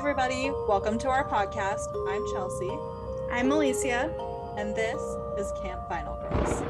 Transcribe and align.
everybody. 0.00 0.50
Welcome 0.66 0.98
to 1.00 1.08
our 1.08 1.28
podcast. 1.28 1.94
I'm 2.08 2.24
Chelsea, 2.32 2.70
I'm 3.30 3.52
Alicia. 3.52 4.10
and 4.56 4.74
this 4.74 4.98
is 5.36 5.52
Camp 5.60 5.86
Final 5.90 6.16
Girls. 6.22 6.62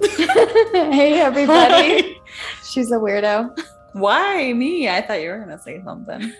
hey, 0.94 1.20
everybody. 1.20 2.03
She's 2.74 2.90
a 2.90 2.96
weirdo. 2.96 3.56
Why 3.92 4.52
me? 4.52 4.88
I 4.88 5.00
thought 5.00 5.22
you 5.22 5.28
were 5.30 5.36
going 5.36 5.56
to 5.56 5.62
say 5.62 5.80
something. 5.84 6.32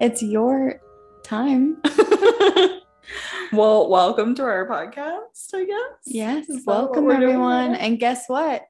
It's 0.00 0.22
your 0.22 0.80
time. 1.22 1.82
well, 3.52 3.90
welcome 3.90 4.34
to 4.36 4.42
our 4.42 4.66
podcast, 4.66 5.52
I 5.52 5.66
guess. 5.66 6.00
Yes. 6.06 6.48
Is 6.48 6.64
Welcome, 6.64 7.10
everyone. 7.10 7.74
And 7.74 8.00
guess 8.00 8.24
what? 8.26 8.62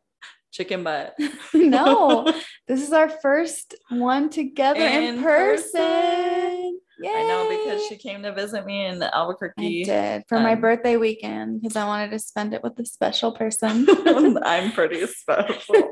Chicken 0.50 0.82
butt. 0.82 1.14
no, 1.54 2.24
this 2.66 2.82
is 2.82 2.92
our 2.92 3.08
first 3.08 3.76
one 3.90 4.28
together 4.28 4.80
in, 4.80 5.14
In 5.14 5.22
person. 5.22 5.80
person. 5.80 6.80
Yay. 7.02 7.08
I 7.08 7.22
know 7.28 7.48
because 7.48 7.86
she 7.86 7.98
came 7.98 8.24
to 8.24 8.32
visit 8.32 8.66
me 8.66 8.84
in 8.84 9.00
I 9.00 9.10
Albuquerque. 9.14 9.84
did 9.84 10.24
for 10.28 10.40
my 10.40 10.54
um, 10.54 10.60
birthday 10.60 10.96
weekend 10.96 11.62
because 11.62 11.76
I 11.76 11.84
wanted 11.84 12.10
to 12.10 12.18
spend 12.18 12.52
it 12.52 12.64
with 12.64 12.76
a 12.80 12.84
special 12.84 13.30
person. 13.30 13.86
I'm 14.44 14.72
pretty 14.72 15.06
special. 15.06 15.90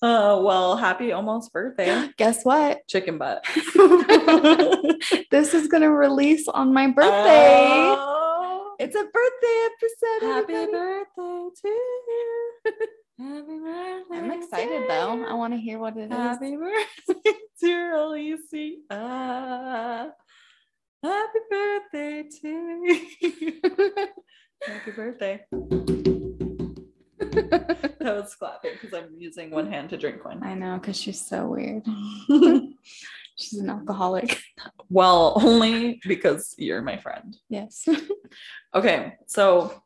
Uh, 0.00 0.38
well, 0.42 0.76
happy 0.76 1.10
almost 1.12 1.52
birthday, 1.52 2.08
Guess 2.18 2.44
what? 2.44 2.86
chicken 2.88 3.18
butt. 3.18 3.44
This 5.30 5.54
is 5.54 5.68
going 5.68 5.82
to 5.82 5.90
release 5.90 6.46
on 6.48 6.72
my 6.72 6.86
birthday. 6.88 7.94
Oh, 7.98 8.74
it's 8.78 8.94
a 8.96 9.04
birthday 9.04 9.66
episode. 9.66 10.26
happy 10.26 10.54
everybody. 10.54 10.72
birthday 10.72 11.48
to 11.62 11.68
you. 11.68 12.52
Happy 13.18 13.58
birthday. 13.58 14.16
I'm 14.16 14.30
excited 14.30 14.84
though. 14.88 15.24
I 15.28 15.34
want 15.34 15.52
to 15.52 15.58
hear 15.58 15.78
what 15.80 15.96
it 15.96 16.04
is. 16.04 16.12
Happy 16.16 16.56
birthday, 16.56 17.32
dear 17.60 17.96
Alicia. 17.96 18.76
Happy 21.02 21.38
birthday 21.50 22.24
to 22.40 22.48
you. 22.48 23.60
Happy 24.64 24.90
birthday. 24.92 25.44
That 28.08 28.16
was 28.22 28.34
clapping 28.34 28.70
because 28.80 28.98
I'm 28.98 29.10
using 29.18 29.50
one 29.50 29.70
hand 29.70 29.90
to 29.90 29.98
drink 29.98 30.24
one. 30.24 30.42
I 30.42 30.54
know, 30.54 30.78
because 30.78 30.98
she's 30.98 31.20
so 31.20 31.46
weird. 31.46 31.84
She's 33.36 33.58
an 33.60 33.68
alcoholic. 33.68 34.40
well, 34.88 35.34
only 35.44 36.00
because 36.08 36.54
you're 36.56 36.80
my 36.80 36.96
friend. 36.96 37.36
Yes. 37.50 37.86
Okay, 38.74 39.14
so 39.26 39.82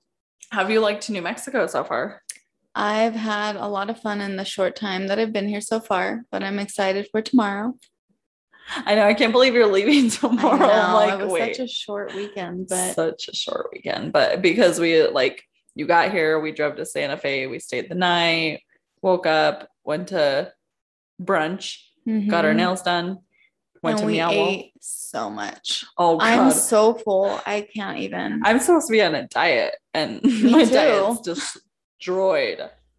have 0.50 0.70
you 0.70 0.80
liked 0.80 1.08
New 1.10 1.22
Mexico 1.22 1.66
so 1.66 1.82
far? 1.84 2.22
I've 2.74 3.14
had 3.14 3.54
a 3.56 3.66
lot 3.68 3.90
of 3.90 4.00
fun 4.00 4.20
in 4.20 4.36
the 4.36 4.44
short 4.44 4.74
time 4.76 5.06
that 5.08 5.18
I've 5.20 5.32
been 5.32 5.48
here 5.48 5.60
so 5.60 5.78
far, 5.80 6.24
but 6.32 6.42
I'm 6.42 6.58
excited 6.58 7.08
for 7.10 7.22
tomorrow. 7.22 7.74
I 8.74 8.94
know 8.96 9.06
I 9.06 9.14
can't 9.14 9.32
believe 9.32 9.54
you're 9.54 9.66
leaving 9.66 10.06
I 10.06 10.08
tomorrow. 10.08 10.58
know, 10.58 10.70
I'm 10.70 10.94
like, 10.94 11.20
it 11.20 11.24
was 11.24 11.32
wait, 11.32 11.56
such 11.56 11.64
a 11.64 11.68
short 11.68 12.14
weekend, 12.14 12.68
but 12.68 12.94
such 12.94 13.28
a 13.28 13.34
short 13.34 13.68
weekend. 13.72 14.12
But 14.12 14.42
because 14.42 14.78
we 14.80 15.06
like 15.08 15.44
you 15.74 15.86
got 15.86 16.12
here, 16.12 16.38
we 16.40 16.52
drove 16.52 16.76
to 16.76 16.86
Santa 16.86 17.16
Fe, 17.16 17.46
we 17.46 17.58
stayed 17.58 17.88
the 17.88 17.94
night, 17.94 18.60
woke 19.00 19.26
up, 19.26 19.68
went 19.84 20.08
to 20.08 20.52
brunch, 21.20 21.78
got 22.28 22.44
our 22.44 22.52
Mhm. 22.52 22.56
nails 22.56 22.82
done, 22.82 23.18
went 23.82 23.94
and 23.98 24.00
to 24.00 24.06
we 24.06 24.12
Meow 24.14 24.30
ate 24.30 24.72
so 24.80 25.30
much. 25.30 25.84
Oh 25.98 26.18
god. 26.18 26.24
I'm 26.26 26.50
so 26.52 26.94
full. 26.94 27.40
I 27.46 27.62
can't 27.74 27.98
even. 27.98 28.40
I'm 28.44 28.58
supposed 28.60 28.86
to 28.88 28.92
be 28.92 29.02
on 29.02 29.14
a 29.14 29.26
diet 29.28 29.76
and 29.94 30.22
Me 30.22 30.30
my 30.52 30.64
too. 30.64 30.70
diet's 30.70 31.20
destroyed, 31.20 32.58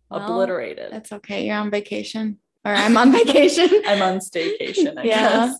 Well, 0.10 0.22
obliterated. 0.22 0.92
That's 0.92 1.12
okay. 1.14 1.46
You're 1.48 1.58
on 1.58 1.70
vacation, 1.72 2.40
or 2.66 2.74
I'm 2.74 2.98
on 2.98 3.12
vacation. 3.12 3.70
I'm 3.88 4.02
on 4.02 4.20
staycation, 4.20 4.98
I 4.98 5.04
Yeah. 5.08 5.48
guess. 5.48 5.60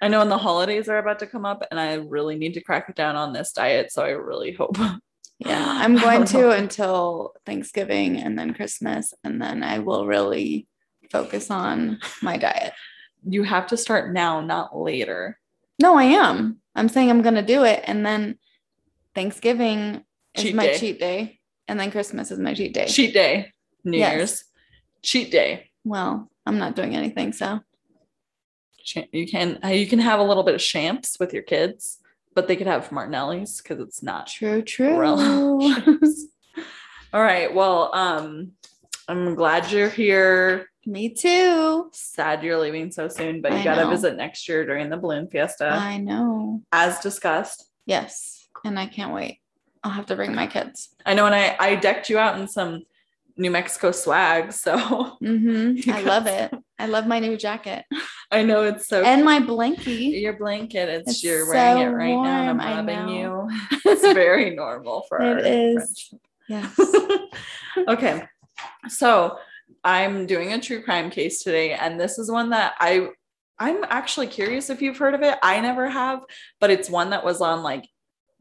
I 0.00 0.06
know 0.08 0.20
when 0.20 0.28
the 0.28 0.38
holidays 0.38 0.88
are 0.88 0.98
about 0.98 1.18
to 1.20 1.26
come 1.26 1.44
up 1.44 1.64
and 1.72 1.80
I 1.80 1.94
really 1.94 2.36
need 2.38 2.54
to 2.54 2.60
crack 2.60 2.88
it 2.88 2.94
down 2.94 3.16
on 3.16 3.32
this 3.32 3.50
diet. 3.52 3.90
So 3.90 4.04
I 4.04 4.10
really 4.10 4.52
hope. 4.52 4.76
Yeah, 5.38 5.64
I'm 5.66 5.96
going 5.96 6.24
to 6.26 6.50
until 6.62 7.34
Thanksgiving 7.46 8.16
and 8.18 8.38
then 8.38 8.54
Christmas, 8.54 9.14
and 9.24 9.40
then 9.40 9.62
I 9.62 9.78
will 9.80 10.06
really 10.06 10.66
focus 11.10 11.50
on 11.50 12.00
my 12.22 12.36
diet. 12.36 12.72
You 13.28 13.42
have 13.42 13.66
to 13.68 13.76
start 13.76 14.12
now, 14.12 14.40
not 14.40 14.76
later. 14.76 15.38
No, 15.80 15.96
I 15.96 16.04
am. 16.04 16.58
I'm 16.74 16.88
saying 16.88 17.10
I'm 17.10 17.22
going 17.22 17.34
to 17.34 17.42
do 17.42 17.64
it, 17.64 17.82
and 17.84 18.04
then 18.04 18.38
Thanksgiving 19.14 20.04
is 20.34 20.42
Cheat 20.44 20.54
my 20.54 20.66
day. 20.66 20.78
cheat 20.78 20.98
day, 21.00 21.40
and 21.66 21.78
then 21.78 21.90
Christmas 21.90 22.30
is 22.30 22.38
my 22.38 22.54
cheat 22.54 22.74
day. 22.74 22.86
Cheat 22.86 23.14
day, 23.14 23.52
New 23.84 23.98
Yes. 23.98 24.12
Year's, 24.14 24.44
cheat 25.02 25.30
day. 25.30 25.70
Well, 25.84 26.30
I'm 26.46 26.58
not 26.58 26.76
doing 26.76 26.94
anything, 26.94 27.32
so 27.32 27.60
You 29.12 29.26
can 29.26 29.58
uh, 29.64 29.68
you 29.68 29.86
can 29.86 29.98
have 29.98 30.18
a 30.20 30.22
little 30.24 30.42
bit 30.44 30.54
of 30.54 30.60
champs 30.60 31.16
with 31.20 31.32
your 31.32 31.42
kids, 31.42 31.97
but 32.38 32.46
they 32.46 32.54
could 32.54 32.68
have 32.68 32.92
Martinelli's 32.92 33.60
because 33.60 33.80
it's 33.80 34.00
not 34.00 34.28
true, 34.28 34.62
true. 34.62 34.94
All 37.12 37.20
right. 37.20 37.52
Well, 37.52 37.92
um, 37.92 38.52
I'm 39.08 39.34
glad 39.34 39.72
you're 39.72 39.88
here. 39.88 40.70
Me 40.86 41.08
too. 41.08 41.90
Sad 41.92 42.44
you're 42.44 42.60
leaving 42.60 42.92
so 42.92 43.08
soon, 43.08 43.42
but 43.42 43.50
you 43.50 43.58
I 43.58 43.64
got 43.64 43.74
to 43.74 43.84
know. 43.86 43.90
visit 43.90 44.16
next 44.16 44.48
year 44.48 44.64
during 44.64 44.88
the 44.88 44.96
balloon 44.96 45.26
fiesta, 45.28 45.68
I 45.68 45.98
know. 45.98 46.62
as 46.70 47.00
discussed. 47.00 47.64
Yes, 47.86 48.46
and 48.64 48.78
I 48.78 48.86
can't 48.86 49.12
wait. 49.12 49.40
I'll 49.82 49.90
have 49.90 50.06
to 50.06 50.14
bring 50.14 50.32
my 50.32 50.46
kids. 50.46 50.90
I 51.04 51.14
know, 51.14 51.26
and 51.26 51.34
I 51.34 51.56
I 51.58 51.74
decked 51.74 52.08
you 52.08 52.20
out 52.20 52.40
in 52.40 52.46
some 52.46 52.84
New 53.36 53.50
Mexico 53.50 53.90
swag, 53.90 54.52
so 54.52 54.78
hmm 55.18 55.74
I 55.90 56.02
love 56.02 56.28
it. 56.28 56.54
I 56.78 56.86
love 56.86 57.06
my 57.06 57.18
new 57.18 57.36
jacket 57.36 57.84
I 58.30 58.42
know 58.42 58.64
it's 58.64 58.88
so. 58.88 59.02
and 59.04 59.24
my 59.24 59.40
blankie. 59.40 60.20
your 60.20 60.34
blanket, 60.34 60.88
it's, 60.88 61.10
It's 61.10 61.24
you're 61.24 61.48
wearing 61.48 61.82
it 61.82 61.90
so 61.90 61.92
right 61.92 62.22
now, 62.22 62.50
and 62.50 62.60
I'm 62.60 62.86
rubbing 62.86 63.16
you. 63.16 63.48
It's 63.86 64.02
very 64.02 64.50
normal 64.50 65.04
for 65.08 65.22
our 65.22 65.38
It 65.38 65.46
is. 65.46 66.12
Yes. 66.46 66.78
okay. 67.88 68.24
So 68.88 69.38
I'm 69.82 70.26
doing 70.26 70.52
a 70.52 70.60
true 70.60 70.82
crime 70.82 71.10
case 71.10 71.42
today, 71.42 71.72
and 71.72 71.98
this 71.98 72.18
is 72.18 72.30
one 72.30 72.50
that 72.50 72.74
I 72.78 73.08
I'm 73.58 73.82
actually 73.88 74.28
curious 74.28 74.70
if 74.70 74.82
you've 74.82 74.98
heard 74.98 75.14
of 75.14 75.22
it. 75.22 75.38
I 75.42 75.60
never 75.60 75.88
have, 75.88 76.20
but 76.60 76.70
it's 76.70 76.90
one 76.90 77.10
that 77.10 77.24
was 77.24 77.40
on 77.40 77.62
like 77.62 77.88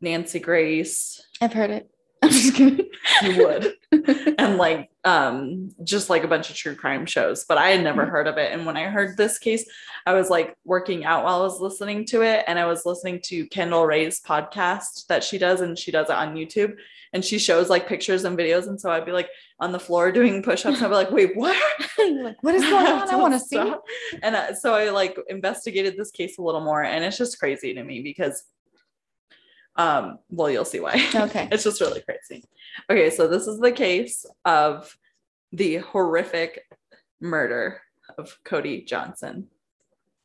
Nancy 0.01 0.39
Grace. 0.39 1.21
I've 1.41 1.53
heard 1.53 1.69
it. 1.69 1.89
I'm 2.27 2.31
just 2.33 2.55
kidding. 2.55 2.85
You 3.23 3.47
would. 3.47 3.73
and 4.37 4.57
like 4.57 4.89
um 5.05 5.69
just 5.83 6.09
like 6.09 6.23
a 6.23 6.27
bunch 6.27 6.49
of 6.49 6.55
true 6.57 6.75
crime 6.75 7.05
shows 7.05 7.45
but 7.47 7.57
i 7.57 7.69
had 7.69 7.81
never 7.83 8.01
Mm-hmm. 8.01 8.11
heard 8.11 8.27
of 8.27 8.37
it 8.37 8.51
and 8.51 8.65
when 8.65 8.75
i 8.75 8.83
heard 8.83 9.15
this 9.15 9.39
case 9.39 9.67
i 10.05 10.13
was 10.13 10.29
like 10.29 10.55
working 10.65 11.05
out 11.05 11.23
while 11.23 11.39
i 11.39 11.43
was 11.43 11.61
listening 11.61 12.05
to 12.07 12.21
it 12.21 12.43
and 12.47 12.59
i 12.59 12.65
was 12.65 12.85
listening 12.85 13.21
to 13.25 13.47
kendall 13.47 13.85
rae's 13.85 14.19
podcast 14.19 15.07
that 15.07 15.23
she 15.23 15.37
does 15.37 15.61
and 15.61 15.79
she 15.79 15.89
does 15.89 16.09
it 16.09 16.15
on 16.17 16.35
youtube 16.35 16.75
and 17.13 17.23
she 17.23 17.39
shows 17.39 17.69
like 17.69 17.87
pictures 17.87 18.25
and 18.25 18.37
videos 18.37 18.67
and 18.67 18.79
so 18.79 18.91
i'd 18.91 19.05
be 19.05 19.13
like 19.13 19.29
on 19.61 19.71
the 19.71 19.79
floor 19.79 20.11
doing 20.11 20.43
push-ups 20.43 20.77
and 20.77 20.85
i'd 20.85 20.89
be 20.89 20.95
like 20.95 21.11
wait 21.11 21.35
what 21.37 21.55
like, 21.97 22.43
what 22.43 22.55
is 22.55 22.63
going 22.69 22.85
on? 22.85 23.09
I 23.09 23.15
want 23.15 23.33
to 23.33 23.39
see. 23.39 23.73
and 24.21 24.35
uh, 24.35 24.53
so 24.53 24.73
i 24.73 24.89
like 24.89 25.17
investigated 25.29 25.95
this 25.97 26.11
case 26.11 26.37
a 26.37 26.41
little 26.41 26.61
more 26.61 26.83
and 26.83 27.05
it's 27.05 27.17
just 27.17 27.39
crazy 27.39 27.73
to 27.73 27.83
me 27.83 28.01
because 28.01 28.43
um 29.77 30.19
well 30.29 30.49
you'll 30.49 30.65
see 30.65 30.79
why 30.79 30.93
Okay. 31.13 31.47
it's 31.51 31.63
just 31.63 31.81
really 31.81 32.01
crazy. 32.01 32.43
Okay, 32.89 33.09
so 33.09 33.27
this 33.27 33.47
is 33.47 33.59
the 33.59 33.71
case 33.71 34.25
of 34.45 34.95
the 35.51 35.77
horrific 35.77 36.63
murder 37.19 37.81
of 38.17 38.37
Cody 38.43 38.81
Johnson. 38.81 39.47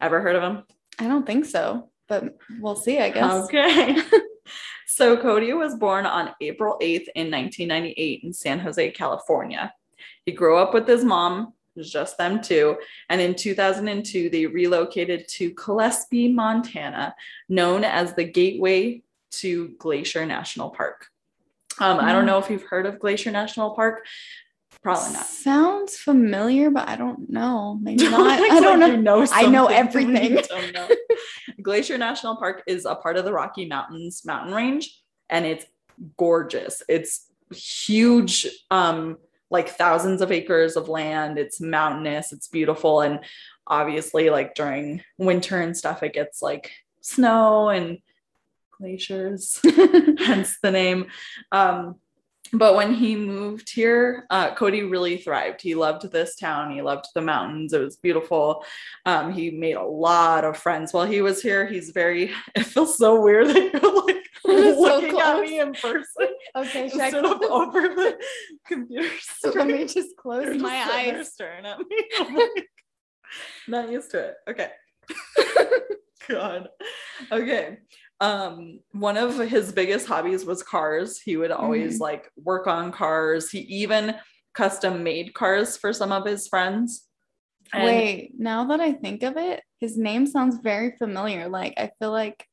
Ever 0.01 0.21
heard 0.21 0.37
of 0.37 0.43
him? 0.43 0.65
I 0.99 1.09
don't 1.09 1.27
think 1.27 1.45
so, 1.45 1.91
but 2.09 2.37
we'll 2.61 2.77
see, 2.77 2.99
I 2.99 3.11
guess. 3.11 3.45
Okay. 3.45 3.97
so 4.87 5.17
Cody 5.17 5.53
was 5.53 5.77
born 5.77 6.07
on 6.07 6.31
April 6.41 6.77
8th 6.81 7.09
in 7.15 7.31
1998 7.31 8.21
in 8.25 8.33
San 8.33 8.59
Jose, 8.59 8.91
California. 8.91 9.73
He 10.27 10.33
grew 10.33 10.59
up 10.59 10.75
with 10.75 10.87
his 10.87 11.05
mom, 11.05 11.55
it 11.75 11.79
was 11.79 11.91
just 11.91 12.19
them 12.19 12.43
two, 12.43 12.77
and 13.09 13.21
in 13.21 13.35
2002 13.35 14.29
they 14.29 14.47
relocated 14.47 15.27
to 15.29 15.55
Kalispell, 15.55 16.31
Montana, 16.31 17.15
known 17.49 17.85
as 17.85 18.15
the 18.15 18.25
gateway 18.25 19.03
to 19.33 19.69
Glacier 19.79 20.25
National 20.27 20.71
Park. 20.71 21.07
Um, 21.81 21.99
I 22.01 22.13
don't 22.13 22.25
Mm. 22.25 22.27
know 22.29 22.39
if 22.39 22.51
you've 22.51 22.65
heard 22.65 22.87
of 22.87 22.99
Glacier 22.99 23.31
National 23.31 23.71
Park. 23.75 24.07
Probably 24.83 25.13
not. 25.13 25.27
Sounds 25.27 25.97
familiar, 25.97 26.71
but 26.71 26.89
I 26.89 26.97
don't 26.97 27.31
know. 27.31 27.79
Maybe 27.81 28.05
not. 28.11 28.41
I 28.41 28.61
don't 28.61 28.81
like 28.81 28.93
know. 28.93 28.97
know 28.97 29.27
I 29.33 29.47
know 29.47 29.69
something 29.69 30.13
when 30.13 30.23
you 30.23 30.39
everything. 30.39 30.45
don't 30.49 30.73
know. 30.75 30.89
Glacier 31.63 31.99
National 31.99 32.37
Park 32.37 32.63
is 32.67 32.85
a 32.85 32.95
part 32.95 33.17
of 33.17 33.25
the 33.25 33.33
Rocky 33.33 33.67
Mountains 33.67 34.23
mountain 34.25 34.55
range, 34.55 35.01
and 35.31 35.45
it's 35.47 35.65
gorgeous. 36.17 36.83
It's 36.89 37.27
huge, 37.55 38.47
um, 38.71 39.19
like 39.51 39.69
thousands 39.69 40.21
of 40.23 40.33
acres 40.33 40.77
of 40.77 40.89
land. 40.89 41.39
It's 41.39 41.61
mountainous, 41.61 42.33
it's 42.33 42.49
beautiful. 42.49 43.03
And 43.03 43.21
obviously, 43.67 44.31
like 44.31 44.55
during 44.55 45.03
winter 45.19 45.61
and 45.61 45.77
stuff, 45.77 46.03
it 46.03 46.15
gets 46.15 46.43
like 46.43 46.73
snow 47.03 47.69
and 47.69 47.99
glaciers, 48.83 49.61
hence 50.19 50.59
the 50.63 50.71
name. 50.71 51.07
Um, 51.53 51.97
but 52.53 52.75
when 52.75 52.93
he 52.93 53.17
moved 53.17 53.71
here, 53.73 54.27
uh, 54.29 54.55
Cody 54.55 54.83
really 54.83 55.17
thrived. 55.17 55.63
He 55.63 55.75
loved 55.75 56.11
this 56.13 56.37
town. 56.37 56.71
He 56.75 56.83
loved 56.83 57.07
the 57.15 57.23
mountains. 57.23 57.73
It 57.73 57.81
was 57.81 57.97
beautiful. 57.97 58.65
Um, 59.07 59.33
he 59.33 59.51
made 59.51 59.77
a 59.77 59.83
lot 59.83 60.45
of 60.45 60.59
friends 60.59 60.93
while 60.93 61.07
he 61.07 61.23
was 61.23 61.41
here. 61.41 61.67
He's 61.67 61.91
very. 61.91 62.31
It 62.55 62.65
feels 62.65 62.99
so 62.99 63.23
weird 63.23 63.47
that 63.49 63.73
you're 63.73 64.07
like 64.07 64.27
looking 64.45 65.19
at 65.19 65.41
me 65.41 65.61
in 65.61 65.73
person. 65.73 66.29
Okay, 66.55 66.85
instead 66.85 67.15
of 67.15 67.43
over 67.43 67.81
the 67.81 68.19
computer 68.67 69.09
screen. 69.19 69.55
let 69.55 69.67
me 69.69 69.87
just 69.87 70.17
close 70.17 70.45
You're 70.45 70.55
just 70.55 70.63
my 70.63 71.03
there 71.05 71.21
eyes. 71.21 71.33
staring 71.33 71.65
at 71.65 71.79
me. 71.79 72.05
I'm 72.21 72.35
like, 72.35 72.69
Not 73.67 73.91
used 73.91 74.11
to 74.11 74.19
it. 74.19 74.35
Okay. 74.51 74.71
God. 76.29 76.69
Okay. 77.31 77.79
Um, 78.21 78.81
one 78.93 79.17
of 79.17 79.37
his 79.39 79.73
biggest 79.73 80.07
hobbies 80.07 80.45
was 80.45 80.63
cars. 80.63 81.21
He 81.21 81.37
would 81.37 81.51
always 81.51 81.95
Mm-hmm. 81.95 82.03
like 82.03 82.31
work 82.37 82.67
on 82.67 82.93
cars. 82.93 83.51
He 83.51 83.61
even 83.61 84.15
custom 84.55 85.03
made 85.03 85.35
cars 85.35 85.77
for 85.77 85.93
some 85.93 86.13
of 86.13 86.25
his 86.25 86.47
friends. 86.47 87.09
And 87.73 87.85
Wait, 87.85 88.33
now 88.39 88.67
that 88.67 88.81
I 88.81 88.93
think 88.93 89.23
of 89.23 89.37
it, 89.37 89.63
his 89.81 89.97
name 89.97 90.27
sounds 90.27 90.59
very 90.63 90.95
familiar. 90.99 91.49
Like 91.49 91.75
I 91.79 91.91
feel 91.99 92.11
like 92.13 92.47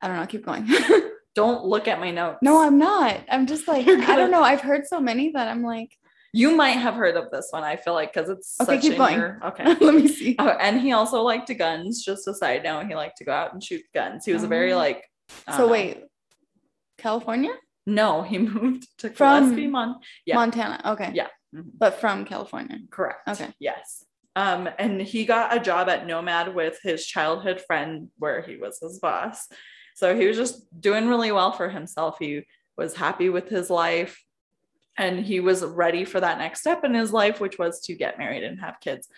I 0.00 0.08
don't 0.08 0.16
know, 0.16 0.26
keep 0.26 0.46
going. 0.46 0.66
don't 1.34 1.64
look 1.64 1.86
at 1.88 2.00
my 2.00 2.10
notes. 2.10 2.38
no, 2.42 2.62
I'm 2.62 2.78
not. 2.78 3.20
I'm 3.30 3.46
just 3.46 3.68
like, 3.68 3.84
You're 3.86 4.02
I 4.02 4.16
don't 4.16 4.30
know. 4.30 4.42
I've 4.42 4.60
heard 4.62 4.86
so 4.86 5.00
many 5.00 5.32
that 5.32 5.48
I'm 5.48 5.62
like, 5.62 5.90
you 6.32 6.56
might 6.56 6.78
have 6.78 6.94
heard 6.94 7.16
of 7.16 7.30
this 7.30 7.48
one. 7.50 7.62
I 7.62 7.76
feel 7.76 7.94
like 7.94 8.12
because 8.14 8.28
it's 8.30 8.60
Okay, 8.60 8.74
such 8.74 8.82
keep 8.82 8.92
in 8.92 8.98
going. 8.98 9.16
your- 9.18 9.38
okay. 9.44 9.64
let 9.80 9.94
me 9.94 10.08
see. 10.08 10.36
Oh, 10.38 10.48
and 10.48 10.80
he 10.80 10.92
also 10.92 11.22
liked 11.22 11.56
guns. 11.58 12.02
Just 12.04 12.26
a 12.28 12.34
side 12.34 12.64
note, 12.64 12.86
he 12.86 12.94
liked 12.94 13.18
to 13.18 13.24
go 13.24 13.32
out 13.32 13.52
and 13.52 13.62
shoot 13.62 13.82
guns. 13.94 14.24
He 14.24 14.32
was 14.32 14.42
a 14.42 14.48
very 14.48 14.72
Oh. 14.72 14.78
like. 14.78 15.04
So 15.50 15.58
know. 15.66 15.68
wait, 15.68 16.04
California? 16.98 17.52
No, 17.86 18.22
he 18.22 18.38
moved 18.52 18.86
to 18.98 19.10
From 19.10 19.44
Kalispell, 19.50 19.70
Mon. 19.70 19.96
Yeah. 20.26 20.36
Montana. 20.36 20.80
Okay. 20.92 21.10
Yeah. 21.14 21.28
Mhm. 21.54 21.70
But 21.78 22.00
from 22.00 22.24
California. 22.24 22.78
Correct. 22.90 23.28
Okay. 23.28 23.48
Yes. 23.58 24.04
Um, 24.34 24.68
and 24.78 25.00
he 25.02 25.26
got 25.26 25.54
a 25.54 25.60
job 25.60 25.88
at 25.90 26.06
Nomad 26.06 26.54
with 26.54 26.78
his 26.82 27.04
childhood 27.06 27.60
friend, 27.66 28.08
where 28.18 28.40
he 28.40 28.56
was 28.56 28.78
his 28.80 28.98
boss. 28.98 29.46
So 29.94 30.16
he 30.16 30.26
was 30.26 30.38
just 30.38 30.64
doing 30.80 31.06
really 31.08 31.32
well 31.32 31.52
for 31.52 31.68
himself. 31.68 32.16
He 32.18 32.46
was 32.78 32.96
happy 32.96 33.28
with 33.28 33.50
his 33.50 33.68
life, 33.68 34.18
and 34.98 35.20
he 35.24 35.40
was 35.40 35.64
ready 35.64 36.04
for 36.04 36.20
that 36.20 36.38
next 36.38 36.60
step 36.60 36.84
in 36.84 36.94
his 36.94 37.12
life, 37.12 37.40
which 37.40 37.58
was 37.58 37.80
to 37.82 37.94
get 37.94 38.18
married 38.18 38.42
and 38.44 38.60
have 38.60 38.80
kids. 38.80 39.08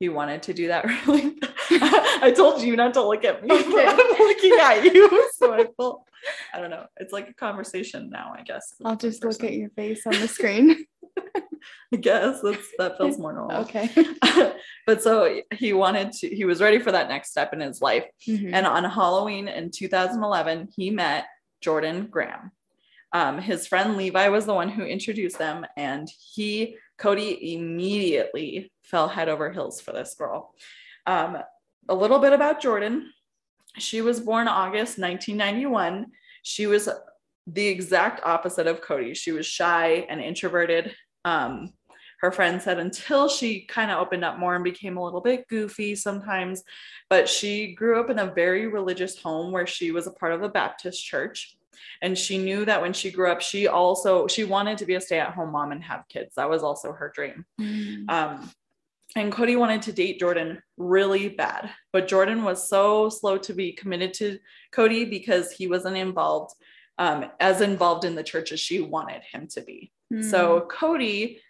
He 0.00 0.08
wanted 0.08 0.42
to 0.44 0.54
do 0.54 0.68
that 0.68 0.84
really. 1.06 1.36
I 1.70 2.32
told 2.34 2.60
you 2.62 2.76
not 2.76 2.94
to 2.94 3.02
look 3.06 3.24
at 3.24 3.42
me. 3.42 3.48
but 3.48 3.60
Okay. 3.66 3.86
I'm 3.86 3.96
looking 3.96 4.52
at 4.60 4.84
you, 4.84 5.30
so 5.36 5.52
I 5.52 5.66
feel. 5.76 6.04
I 6.54 6.60
don't 6.60 6.70
know. 6.70 6.86
It's 6.96 7.12
like 7.12 7.28
a 7.28 7.34
conversation 7.34 8.10
now, 8.10 8.32
I 8.36 8.42
guess. 8.42 8.74
I'll 8.84 8.96
just 8.96 9.24
look 9.24 9.44
at 9.44 9.52
your 9.52 9.68
face 9.70 10.06
on 10.06 10.12
the 10.12 10.26
screen. 10.28 10.84
I 11.92 11.96
guess 11.96 12.40
that's 12.42 12.66
that 12.78 12.98
feels 12.98 13.18
more 13.18 13.32
normal. 13.32 13.58
okay. 13.62 13.88
but 14.86 15.02
so 15.02 15.40
he 15.52 15.72
wanted 15.72 16.12
to, 16.12 16.28
he 16.28 16.44
was 16.44 16.60
ready 16.60 16.78
for 16.78 16.92
that 16.92 17.08
next 17.08 17.30
step 17.30 17.52
in 17.52 17.60
his 17.60 17.80
life. 17.80 18.04
Mhm. 18.28 18.52
And 18.52 18.66
on 18.66 18.84
Halloween 18.84 19.48
in 19.48 19.70
2011, 19.70 20.68
he 20.76 20.90
met 20.90 21.26
Jordan 21.60 22.08
Graham. 22.10 22.50
Um, 23.14 23.38
his 23.38 23.66
friend 23.68 23.96
Levi 23.96 24.28
was 24.28 24.44
the 24.44 24.54
one 24.54 24.68
who 24.68 24.82
introduced 24.82 25.38
them, 25.38 25.64
and 25.76 26.10
he, 26.34 26.76
Cody, 26.98 27.54
immediately 27.54 28.72
fell 28.82 29.08
head 29.08 29.28
over 29.28 29.52
heels 29.52 29.80
for 29.80 29.92
this 29.92 30.16
girl. 30.16 30.52
Um, 31.06 31.38
a 31.88 31.94
little 31.94 32.18
bit 32.18 32.32
about 32.32 32.60
Jordan. 32.60 33.12
She 33.78 34.00
was 34.00 34.18
born 34.18 34.48
August 34.48 34.98
1991. 34.98 36.06
She 36.42 36.66
was 36.66 36.88
the 37.46 37.66
exact 37.66 38.20
opposite 38.24 38.66
of 38.66 38.80
Cody. 38.80 39.14
She 39.14 39.30
was 39.30 39.46
shy 39.46 40.06
and 40.08 40.20
introverted. 40.20 40.94
Um, 41.24 41.72
her 42.20 42.32
friend 42.32 42.60
said 42.60 42.78
until 42.78 43.28
she 43.28 43.60
kind 43.66 43.90
of 43.90 43.98
opened 43.98 44.24
up 44.24 44.38
more 44.38 44.54
and 44.54 44.64
became 44.64 44.96
a 44.96 45.04
little 45.04 45.20
bit 45.20 45.46
goofy 45.46 45.94
sometimes, 45.94 46.64
but 47.10 47.28
she 47.28 47.74
grew 47.74 48.00
up 48.00 48.10
in 48.10 48.18
a 48.18 48.32
very 48.32 48.66
religious 48.66 49.20
home 49.20 49.52
where 49.52 49.66
she 49.66 49.90
was 49.92 50.06
a 50.06 50.12
part 50.12 50.32
of 50.32 50.42
a 50.42 50.48
Baptist 50.48 51.04
church. 51.04 51.54
And 52.02 52.16
she 52.16 52.38
knew 52.38 52.64
that 52.64 52.80
when 52.80 52.92
she 52.92 53.10
grew 53.10 53.30
up, 53.30 53.40
she 53.40 53.68
also 53.68 54.26
she 54.26 54.44
wanted 54.44 54.78
to 54.78 54.86
be 54.86 54.94
a 54.94 55.00
stay-at-home 55.00 55.52
mom 55.52 55.72
and 55.72 55.82
have 55.82 56.08
kids. 56.08 56.34
That 56.36 56.50
was 56.50 56.62
also 56.62 56.92
her 56.92 57.12
dream. 57.14 57.44
Mm. 57.60 58.10
Um, 58.10 58.50
and 59.16 59.32
Cody 59.32 59.54
wanted 59.54 59.82
to 59.82 59.92
date 59.92 60.18
Jordan 60.18 60.60
really 60.76 61.28
bad, 61.28 61.70
but 61.92 62.08
Jordan 62.08 62.42
was 62.42 62.68
so 62.68 63.08
slow 63.08 63.38
to 63.38 63.52
be 63.52 63.72
committed 63.72 64.12
to 64.14 64.38
Cody 64.72 65.04
because 65.04 65.52
he 65.52 65.68
wasn't 65.68 65.96
involved 65.96 66.54
um, 66.98 67.26
as 67.40 67.60
involved 67.60 68.04
in 68.04 68.14
the 68.14 68.22
church 68.22 68.52
as 68.52 68.60
she 68.60 68.80
wanted 68.80 69.22
him 69.22 69.46
to 69.48 69.60
be. 69.62 69.92
Mm. 70.12 70.24
So 70.24 70.66
Cody, 70.70 71.40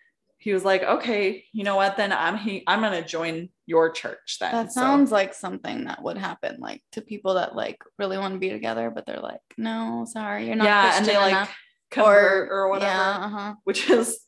he 0.44 0.52
was 0.52 0.62
like, 0.62 0.82
okay, 0.82 1.46
you 1.52 1.64
know 1.64 1.74
what? 1.74 1.96
Then 1.96 2.12
I'm 2.12 2.36
he 2.36 2.62
I'm 2.66 2.82
gonna 2.82 3.02
join 3.02 3.48
your 3.64 3.90
church 3.90 4.36
then. 4.38 4.52
that 4.52 4.72
So- 4.72 4.80
sounds 4.82 5.10
like 5.10 5.32
something 5.32 5.84
that 5.86 6.02
would 6.02 6.18
happen, 6.18 6.58
like 6.60 6.82
to 6.92 7.00
people 7.00 7.34
that 7.34 7.56
like 7.56 7.78
really 7.98 8.18
want 8.18 8.34
to 8.34 8.38
be 8.38 8.50
together, 8.50 8.90
but 8.94 9.06
they're 9.06 9.20
like, 9.20 9.40
no, 9.56 10.04
sorry, 10.06 10.46
you're 10.46 10.54
not. 10.56 10.66
yeah, 10.66 10.96
and 10.98 11.06
they 11.06 11.12
Christian 11.12 11.22
like 11.22 11.30
enough," 11.32 11.56
convert 11.90 12.48
or, 12.50 12.68
whatever, 12.68 12.92
Yeah, 12.92 13.18
uh-huh. 13.24 13.54
which 13.64 13.88
is 13.88 14.20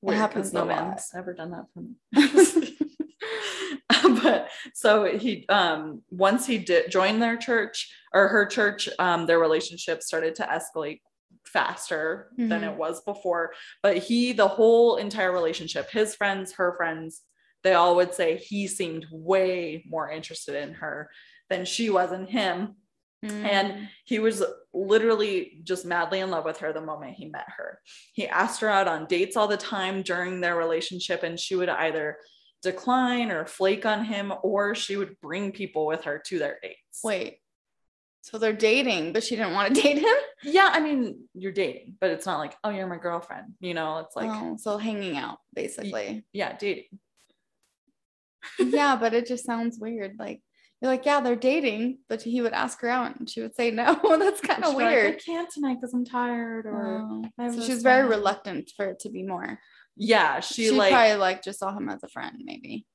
weird 0.00 0.18
happens 0.20 0.52
no 0.52 0.64
man's 0.64 1.10
ever 1.16 1.32
done 1.34 1.50
that 1.50 1.64
for 1.74 1.80
me. 1.82 1.96
but 4.22 4.48
so 4.74 5.04
he 5.18 5.44
um 5.48 6.02
once 6.10 6.46
he 6.46 6.58
did 6.58 6.88
join 6.90 7.18
their 7.18 7.36
church 7.36 7.92
or 8.12 8.28
her 8.28 8.46
church 8.46 8.88
um 9.00 9.26
their 9.26 9.40
relationship 9.40 10.02
started 10.04 10.34
to 10.36 10.42
escalate 10.44 11.00
faster 11.54 12.30
than 12.36 12.60
Mhm. 12.62 12.72
it 12.72 12.76
was 12.76 13.02
before 13.04 13.54
but 13.82 13.96
he 13.96 14.32
the 14.32 14.48
whole 14.48 14.96
entire 14.96 15.32
relationship 15.32 15.88
his 15.90 16.14
friends 16.14 16.52
her 16.54 16.74
friends 16.76 17.22
they 17.62 17.72
all 17.74 17.96
would 17.96 18.12
say 18.12 18.36
he 18.36 18.66
seemed 18.68 19.06
way 19.10 19.82
more 19.88 20.10
interested 20.10 20.54
in 20.64 20.74
her 20.74 21.08
than 21.48 21.64
she 21.64 21.88
was 21.90 22.12
in 22.12 22.26
him 22.26 22.76
Mm. 23.24 23.44
and 23.56 23.88
he 24.04 24.18
was 24.18 24.44
literally 24.74 25.58
just 25.64 25.86
madly 25.86 26.20
in 26.20 26.30
love 26.30 26.44
with 26.44 26.58
her 26.58 26.74
the 26.74 26.80
moment 26.82 27.14
he 27.16 27.24
met 27.24 27.46
her. 27.56 27.80
He 28.12 28.28
asked 28.28 28.60
her 28.60 28.68
out 28.68 28.86
on 28.86 29.06
dates 29.06 29.34
all 29.34 29.48
the 29.48 29.56
time 29.56 30.02
during 30.02 30.42
their 30.42 30.56
relationship, 30.56 31.22
and 31.22 31.40
she 31.40 31.54
would 31.54 31.70
either 31.70 32.18
decline 32.62 33.30
or 33.30 33.46
flake 33.46 33.86
on 33.86 34.04
him, 34.04 34.30
or 34.42 34.74
she 34.74 34.98
would 34.98 35.18
bring 35.22 35.52
people 35.52 35.86
with 35.86 36.04
her 36.04 36.18
to 36.26 36.38
their 36.38 36.58
dates. 36.62 37.00
wait, 37.02 37.38
so 38.24 38.38
they're 38.38 38.54
dating, 38.54 39.12
but 39.12 39.22
she 39.22 39.36
didn't 39.36 39.52
want 39.52 39.74
to 39.74 39.82
date 39.82 39.98
him. 39.98 40.16
Yeah, 40.42 40.70
I 40.72 40.80
mean, 40.80 41.28
you're 41.34 41.52
dating, 41.52 41.96
but 42.00 42.10
it's 42.10 42.24
not 42.24 42.38
like, 42.38 42.56
oh, 42.64 42.70
you're 42.70 42.86
my 42.86 42.96
girlfriend. 42.96 43.52
You 43.60 43.74
know, 43.74 43.98
it's 43.98 44.16
like, 44.16 44.30
oh, 44.30 44.56
so 44.58 44.78
hanging 44.78 45.18
out 45.18 45.40
basically. 45.52 46.24
yeah, 46.32 46.56
dating. 46.56 46.98
yeah, 48.58 48.96
but 48.96 49.12
it 49.12 49.26
just 49.26 49.44
sounds 49.44 49.78
weird. 49.78 50.16
Like 50.18 50.40
you're 50.80 50.90
like, 50.90 51.04
yeah, 51.04 51.20
they're 51.20 51.36
dating, 51.36 51.98
but 52.08 52.22
he 52.22 52.40
would 52.40 52.54
ask 52.54 52.80
her 52.80 52.88
out 52.88 53.18
and 53.18 53.28
she 53.28 53.42
would 53.42 53.54
say 53.54 53.70
no. 53.70 54.00
That's 54.18 54.40
kind 54.40 54.64
of 54.64 54.70
be 54.70 54.82
like, 54.84 54.94
weird. 54.94 55.14
I 55.16 55.18
can't 55.18 55.50
tonight 55.50 55.76
because 55.78 55.92
I'm 55.92 56.06
tired. 56.06 56.64
Or 56.64 57.06
Oh. 57.38 57.50
So 57.50 57.62
she's 57.62 57.82
very 57.82 58.08
reluctant 58.08 58.72
for 58.74 58.86
it 58.86 59.00
to 59.00 59.10
be 59.10 59.22
more. 59.22 59.58
yeah, 59.98 60.40
she, 60.40 60.68
She, 60.68 60.70
like 60.70 60.92
probably 60.92 61.16
like 61.16 61.42
just 61.42 61.58
saw 61.58 61.76
him 61.76 61.90
as 61.90 62.02
a 62.02 62.08
friend, 62.08 62.40
maybe 62.42 62.86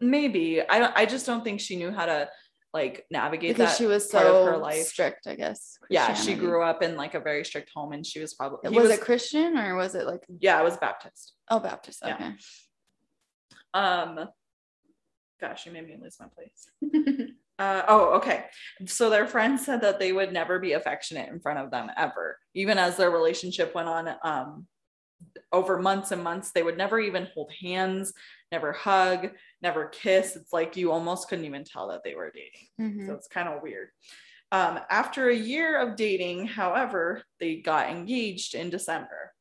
maybe. 0.00 0.60
I 0.62 0.78
don't. 0.78 0.92
I 0.94 1.06
just 1.06 1.26
don't 1.26 1.42
think 1.44 1.60
she 1.60 1.76
knew 1.76 1.90
how 1.90 2.06
to 2.06 2.28
like 2.76 3.06
navigate 3.10 3.56
because 3.56 3.70
that 3.70 3.78
she 3.78 3.86
was 3.86 4.06
part 4.06 4.26
of 4.26 4.46
her 4.46 4.54
so 4.54 4.58
life. 4.58 4.84
strict. 4.84 5.26
I 5.26 5.34
guess. 5.34 5.78
yeah 5.88 6.12
she 6.12 6.34
grew 6.34 6.62
up 6.62 6.82
in 6.82 6.94
like 6.94 7.14
a 7.14 7.20
very 7.20 7.42
strict 7.42 7.70
home 7.74 7.92
and 7.92 8.04
she 8.04 8.20
was 8.20 8.34
probably 8.34 8.68
Was, 8.68 8.88
was, 8.88 8.90
it 8.90 9.00
Christian 9.00 9.56
or 9.56 9.74
was 9.76 9.94
it 9.94 10.04
like 10.06 10.24
yeah 10.40 10.60
it 10.60 10.64
was 10.64 10.76
baptist 10.76 11.32
oh 11.48 11.58
Baptist? 11.58 12.02
Yeah. 12.04 12.14
Okay. 12.14 12.30
um 13.72 14.28
gosh 15.40 15.64
you 15.64 15.72
made 15.72 15.86
me 15.88 15.96
lose 16.02 16.18
my 16.20 16.26
place 16.36 16.60
uh 17.58 17.82
oh 17.88 18.16
okay 18.18 18.44
so 18.84 19.08
their 19.08 19.26
friends 19.26 19.64
said 19.64 19.80
that 19.80 19.98
they 19.98 20.12
would 20.12 20.32
never 20.32 20.58
be 20.58 20.72
affectionate 20.72 21.30
in 21.32 21.40
front 21.40 21.58
of 21.58 21.70
them 21.70 21.88
ever 21.96 22.38
even 22.54 22.76
as 22.76 22.96
their 22.98 23.10
relationship 23.10 23.74
went 23.74 23.88
on 23.88 24.14
um 24.22 24.66
over 25.52 25.78
months 25.78 26.10
and 26.12 26.22
months 26.22 26.50
they 26.52 26.62
would 26.62 26.76
never 26.76 26.98
even 26.98 27.28
hold 27.34 27.50
hands 27.60 28.12
never 28.52 28.72
hug 28.72 29.30
never 29.62 29.86
kiss 29.86 30.36
it's 30.36 30.52
like 30.52 30.76
you 30.76 30.92
almost 30.92 31.28
couldn't 31.28 31.44
even 31.44 31.64
tell 31.64 31.88
that 31.88 32.02
they 32.04 32.14
were 32.14 32.32
dating 32.32 32.68
Mhm. 32.80 33.06
So 33.06 33.14
it's 33.14 33.28
kind 33.28 33.48
of 33.48 33.62
weird. 33.62 33.88
Um, 34.52 34.78
after 34.90 35.28
a 35.28 35.34
year 35.34 35.78
of 35.80 35.96
dating, 35.96 36.46
however, 36.46 37.22
they 37.40 37.56
got 37.56 37.90
engaged 37.90 38.54
in 38.54 38.70
December. 38.70 39.32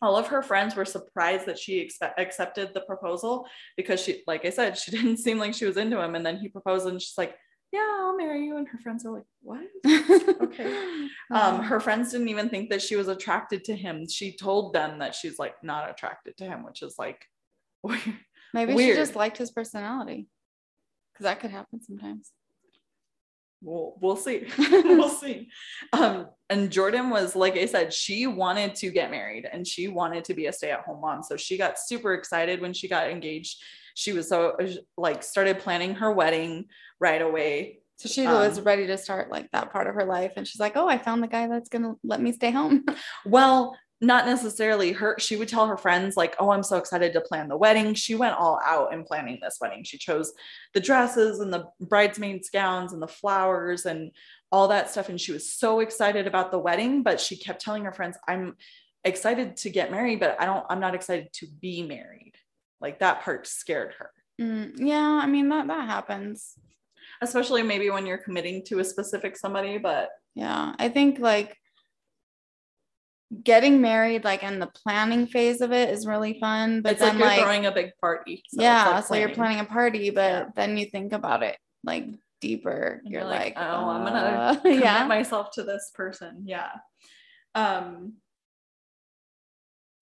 All 0.00 0.16
of 0.16 0.28
her 0.28 0.42
friends 0.42 0.76
were 0.76 0.84
surprised 0.84 1.46
that 1.46 1.58
she 1.58 1.90
accepted 2.16 2.72
the 2.72 2.82
proposal 2.82 3.48
because 3.76 4.00
she, 4.00 4.22
like 4.28 4.44
I 4.44 4.50
said, 4.50 4.78
she 4.78 4.92
didn't 4.92 5.16
seem 5.16 5.38
like 5.38 5.54
she 5.54 5.64
was 5.64 5.76
into 5.76 6.00
him. 6.00 6.14
And 6.14 6.24
then 6.24 6.36
he 6.36 6.48
proposed, 6.48 6.86
and 6.86 7.02
she's 7.02 7.18
like, 7.18 7.34
yeah, 7.72 7.86
I'll 8.00 8.16
marry 8.16 8.44
you. 8.46 8.56
And 8.56 8.66
her 8.68 8.78
friends 8.78 9.04
are 9.04 9.12
like, 9.12 9.26
what? 9.42 9.60
okay. 10.42 11.08
Um, 11.30 11.62
her 11.62 11.78
friends 11.78 12.12
didn't 12.12 12.30
even 12.30 12.48
think 12.48 12.70
that 12.70 12.80
she 12.80 12.96
was 12.96 13.08
attracted 13.08 13.62
to 13.64 13.76
him. 13.76 14.08
She 14.08 14.34
told 14.34 14.72
them 14.72 14.98
that 15.00 15.14
she's 15.14 15.38
like 15.38 15.62
not 15.62 15.90
attracted 15.90 16.38
to 16.38 16.44
him, 16.44 16.64
which 16.64 16.80
is 16.80 16.94
like 16.98 17.22
weird. 17.82 18.00
maybe 18.54 18.72
weird. 18.72 18.96
she 18.96 19.00
just 19.02 19.14
liked 19.14 19.36
his 19.36 19.50
personality. 19.50 20.26
Because 21.12 21.24
that 21.24 21.40
could 21.40 21.50
happen 21.50 21.82
sometimes. 21.82 22.32
we'll 23.60 23.94
we'll 24.00 24.16
see 24.16 24.46
we'll 24.58 25.08
see 25.08 25.48
um 25.92 26.28
and 26.48 26.70
jordan 26.70 27.10
was 27.10 27.34
like 27.34 27.56
i 27.56 27.66
said 27.66 27.92
she 27.92 28.26
wanted 28.26 28.72
to 28.74 28.88
get 28.90 29.10
married 29.10 29.48
and 29.52 29.66
she 29.66 29.88
wanted 29.88 30.22
to 30.24 30.32
be 30.32 30.46
a 30.46 30.52
stay-at-home 30.52 31.00
mom 31.00 31.22
so 31.24 31.36
she 31.36 31.58
got 31.58 31.76
super 31.78 32.14
excited 32.14 32.60
when 32.60 32.72
she 32.72 32.86
got 32.88 33.10
engaged 33.10 33.60
she 33.98 34.12
was 34.12 34.28
so 34.28 34.56
like 34.96 35.24
started 35.24 35.58
planning 35.58 35.96
her 35.96 36.12
wedding 36.12 36.66
right 37.00 37.20
away 37.20 37.80
So 37.96 38.08
she 38.08 38.24
was 38.24 38.58
Um, 38.58 38.64
ready 38.64 38.86
to 38.86 38.96
start 38.96 39.28
like 39.28 39.50
that 39.50 39.72
part 39.72 39.88
of 39.88 39.94
her 39.96 40.04
life. 40.04 40.34
And 40.36 40.46
she's 40.46 40.60
like, 40.60 40.76
oh, 40.76 40.86
I 40.88 40.98
found 40.98 41.20
the 41.20 41.26
guy 41.26 41.48
that's 41.48 41.68
going 41.68 41.82
to 41.82 41.98
let 42.04 42.20
me 42.20 42.30
stay 42.30 42.52
home. 42.52 42.84
well 43.26 43.76
not 44.00 44.24
necessarily 44.26 44.92
her 44.92 45.16
she 45.18 45.34
would 45.34 45.48
tell 45.48 45.66
her 45.66 45.76
friends 45.76 46.16
like 46.16 46.36
oh 46.38 46.50
i'm 46.52 46.62
so 46.62 46.76
excited 46.76 47.12
to 47.12 47.20
plan 47.20 47.48
the 47.48 47.56
wedding 47.56 47.94
she 47.94 48.14
went 48.14 48.36
all 48.36 48.60
out 48.64 48.92
in 48.92 49.02
planning 49.02 49.36
this 49.42 49.58
wedding 49.60 49.82
she 49.82 49.98
chose 49.98 50.32
the 50.74 50.78
dresses 50.80 51.40
and 51.40 51.52
the 51.52 51.64
bridesmaids 51.80 52.48
gowns 52.50 52.92
and 52.92 53.02
the 53.02 53.08
flowers 53.08 53.86
and 53.86 54.12
all 54.52 54.68
that 54.68 54.88
stuff 54.88 55.08
and 55.08 55.20
she 55.20 55.32
was 55.32 55.52
so 55.52 55.80
excited 55.80 56.28
about 56.28 56.52
the 56.52 56.58
wedding 56.68 57.02
but 57.02 57.20
she 57.20 57.36
kept 57.36 57.60
telling 57.60 57.84
her 57.84 57.90
friends 57.92 58.16
i'm 58.28 58.54
excited 59.02 59.56
to 59.56 59.68
get 59.68 59.90
married 59.90 60.20
but 60.20 60.36
i 60.40 60.46
don't 60.46 60.64
i'm 60.70 60.78
not 60.86 60.94
excited 60.94 61.26
to 61.32 61.48
be 61.60 61.82
married 61.82 62.34
like 62.80 62.98
that 63.00 63.22
part 63.22 63.46
scared 63.46 63.94
her 63.98 64.10
Mm, 64.40 64.74
yeah. 64.76 65.20
I 65.20 65.26
mean, 65.26 65.48
that, 65.48 65.66
that 65.66 65.88
happens. 65.88 66.54
especially 67.20 67.64
maybe 67.64 67.90
when 67.90 68.06
you're 68.06 68.18
committing 68.18 68.64
to 68.66 68.78
a 68.78 68.84
specific 68.84 69.36
somebody 69.36 69.78
but 69.78 70.10
Yeah. 70.36 70.74
I 70.78 70.88
think 70.88 71.18
like 71.18 71.56
getting 73.42 73.80
married, 73.80 74.24
like 74.24 74.42
in 74.42 74.58
the 74.58 74.68
planning 74.68 75.26
phase 75.26 75.60
of 75.60 75.72
it 75.72 75.90
is 75.90 76.06
really 76.06 76.38
fun. 76.38 76.82
But 76.82 76.92
it's 76.92 77.00
then 77.00 77.14
like 77.14 77.18
you're 77.18 77.28
like, 77.28 77.40
throwing 77.42 77.66
a 77.66 77.72
big 77.72 77.90
party 78.00 78.42
so 78.48 78.62
yeah. 78.62 78.88
like 78.88 79.04
so 79.04 79.14
you're 79.16 79.28
planning 79.30 79.60
a 79.60 79.64
party, 79.64 80.10
but 80.10 80.20
Yeah. 80.32 80.44
then 80.54 80.78
you 80.78 80.86
think 80.86 81.12
about 81.12 81.42
it 81.42 81.56
like 81.84 82.06
deeper. 82.40 83.00
And 83.02 83.10
You're, 83.12 83.22
you're 83.22 83.28
like, 83.30 83.54
oh, 83.56 83.88
I'm 83.88 84.04
gonna 84.04 84.18
uh, 84.18 84.54
commit 84.60 84.80
yeah. 84.84 85.04
myself 85.06 85.50
to 85.54 85.64
this 85.64 85.90
person. 85.94 86.44
Yeah. 86.46 86.70
Um, 87.54 88.14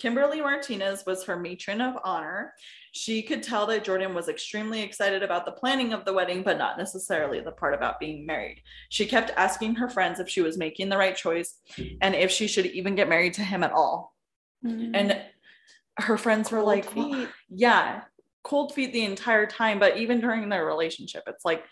Kimberly 0.06 0.40
Martinez 0.40 1.02
was 1.04 1.24
her 1.24 1.36
matron 1.36 1.80
of 1.80 1.98
honor. 2.04 2.54
She 2.92 3.22
could 3.22 3.42
tell 3.42 3.66
that 3.66 3.82
Jordan 3.82 4.14
was 4.14 4.28
extremely 4.28 4.80
excited 4.80 5.24
about 5.24 5.44
the 5.44 5.50
planning 5.50 5.92
of 5.92 6.04
the 6.04 6.12
wedding, 6.12 6.44
but 6.44 6.58
not 6.58 6.78
necessarily 6.78 7.40
the 7.40 7.50
part 7.50 7.74
about 7.74 7.98
being 7.98 8.24
married. 8.24 8.62
She 8.88 9.04
kept 9.04 9.32
asking 9.36 9.74
her 9.74 9.88
friends 9.88 10.20
if 10.20 10.28
she 10.28 10.42
was 10.42 10.58
making 10.58 10.90
the 10.90 10.96
right 10.96 11.16
choice 11.16 11.56
and 12.00 12.14
if 12.14 12.30
she 12.30 12.46
should 12.46 12.66
even 12.66 12.94
get 12.94 13.08
married 13.08 13.34
to 13.34 13.42
him 13.42 13.64
at 13.64 13.72
all. 13.72 14.14
Mm. 14.64 14.92
And 14.94 15.20
her 15.98 16.16
friends 16.16 16.52
were 16.52 16.58
Cold 16.58 16.68
like, 16.68 16.94
"Well, 16.94 17.12
feet. 17.12 17.28
yeah, 17.48 18.02
cold 18.44 18.72
feet 18.74 18.92
the 18.92 19.04
entire 19.04 19.44
time. 19.44 19.80
But 19.80 19.96
even 19.96 20.20
during 20.20 20.48
their 20.48 20.64
relationship, 20.64 21.24
it's 21.26 21.44
like 21.44 21.64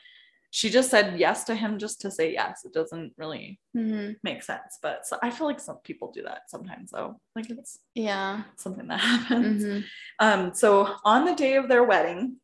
she 0.58 0.70
just 0.70 0.88
said 0.88 1.18
yes 1.18 1.42
to 1.42 1.52
him 1.52 1.80
just 1.80 2.00
to 2.00 2.08
say 2.12 2.32
yes. 2.32 2.64
It 2.64 2.72
doesn't 2.72 3.12
really 3.18 3.58
Mhm. 3.76 4.14
make 4.22 4.40
sense. 4.44 4.78
But 4.80 5.04
so 5.04 5.18
I 5.20 5.30
feel 5.30 5.48
like 5.48 5.58
some 5.58 5.78
people 5.82 6.12
do 6.12 6.22
that 6.22 6.48
sometimes, 6.48 6.92
though. 6.92 7.20
Like 7.34 7.50
it's 7.50 7.80
yeah. 7.96 8.44
something 8.54 8.86
that 8.86 9.00
happens. 9.12 9.64
Mhm. 9.64 9.84
Um, 10.20 10.54
so 10.54 10.94
on 11.04 11.24
the 11.24 11.34
day 11.34 11.56
of 11.56 11.68
their 11.68 11.82
wedding, 11.82 12.36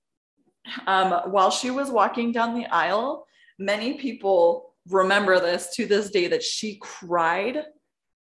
um, 0.88 1.30
while 1.30 1.52
she 1.52 1.70
was 1.70 1.88
walking 1.88 2.32
down 2.32 2.54
the 2.56 2.66
aisle, 2.66 3.26
many 3.60 3.94
people 3.94 4.74
remember 4.88 5.38
this 5.38 5.72
to 5.76 5.86
this 5.86 6.10
day 6.10 6.26
that 6.26 6.42
she 6.42 6.78
cried 6.82 7.64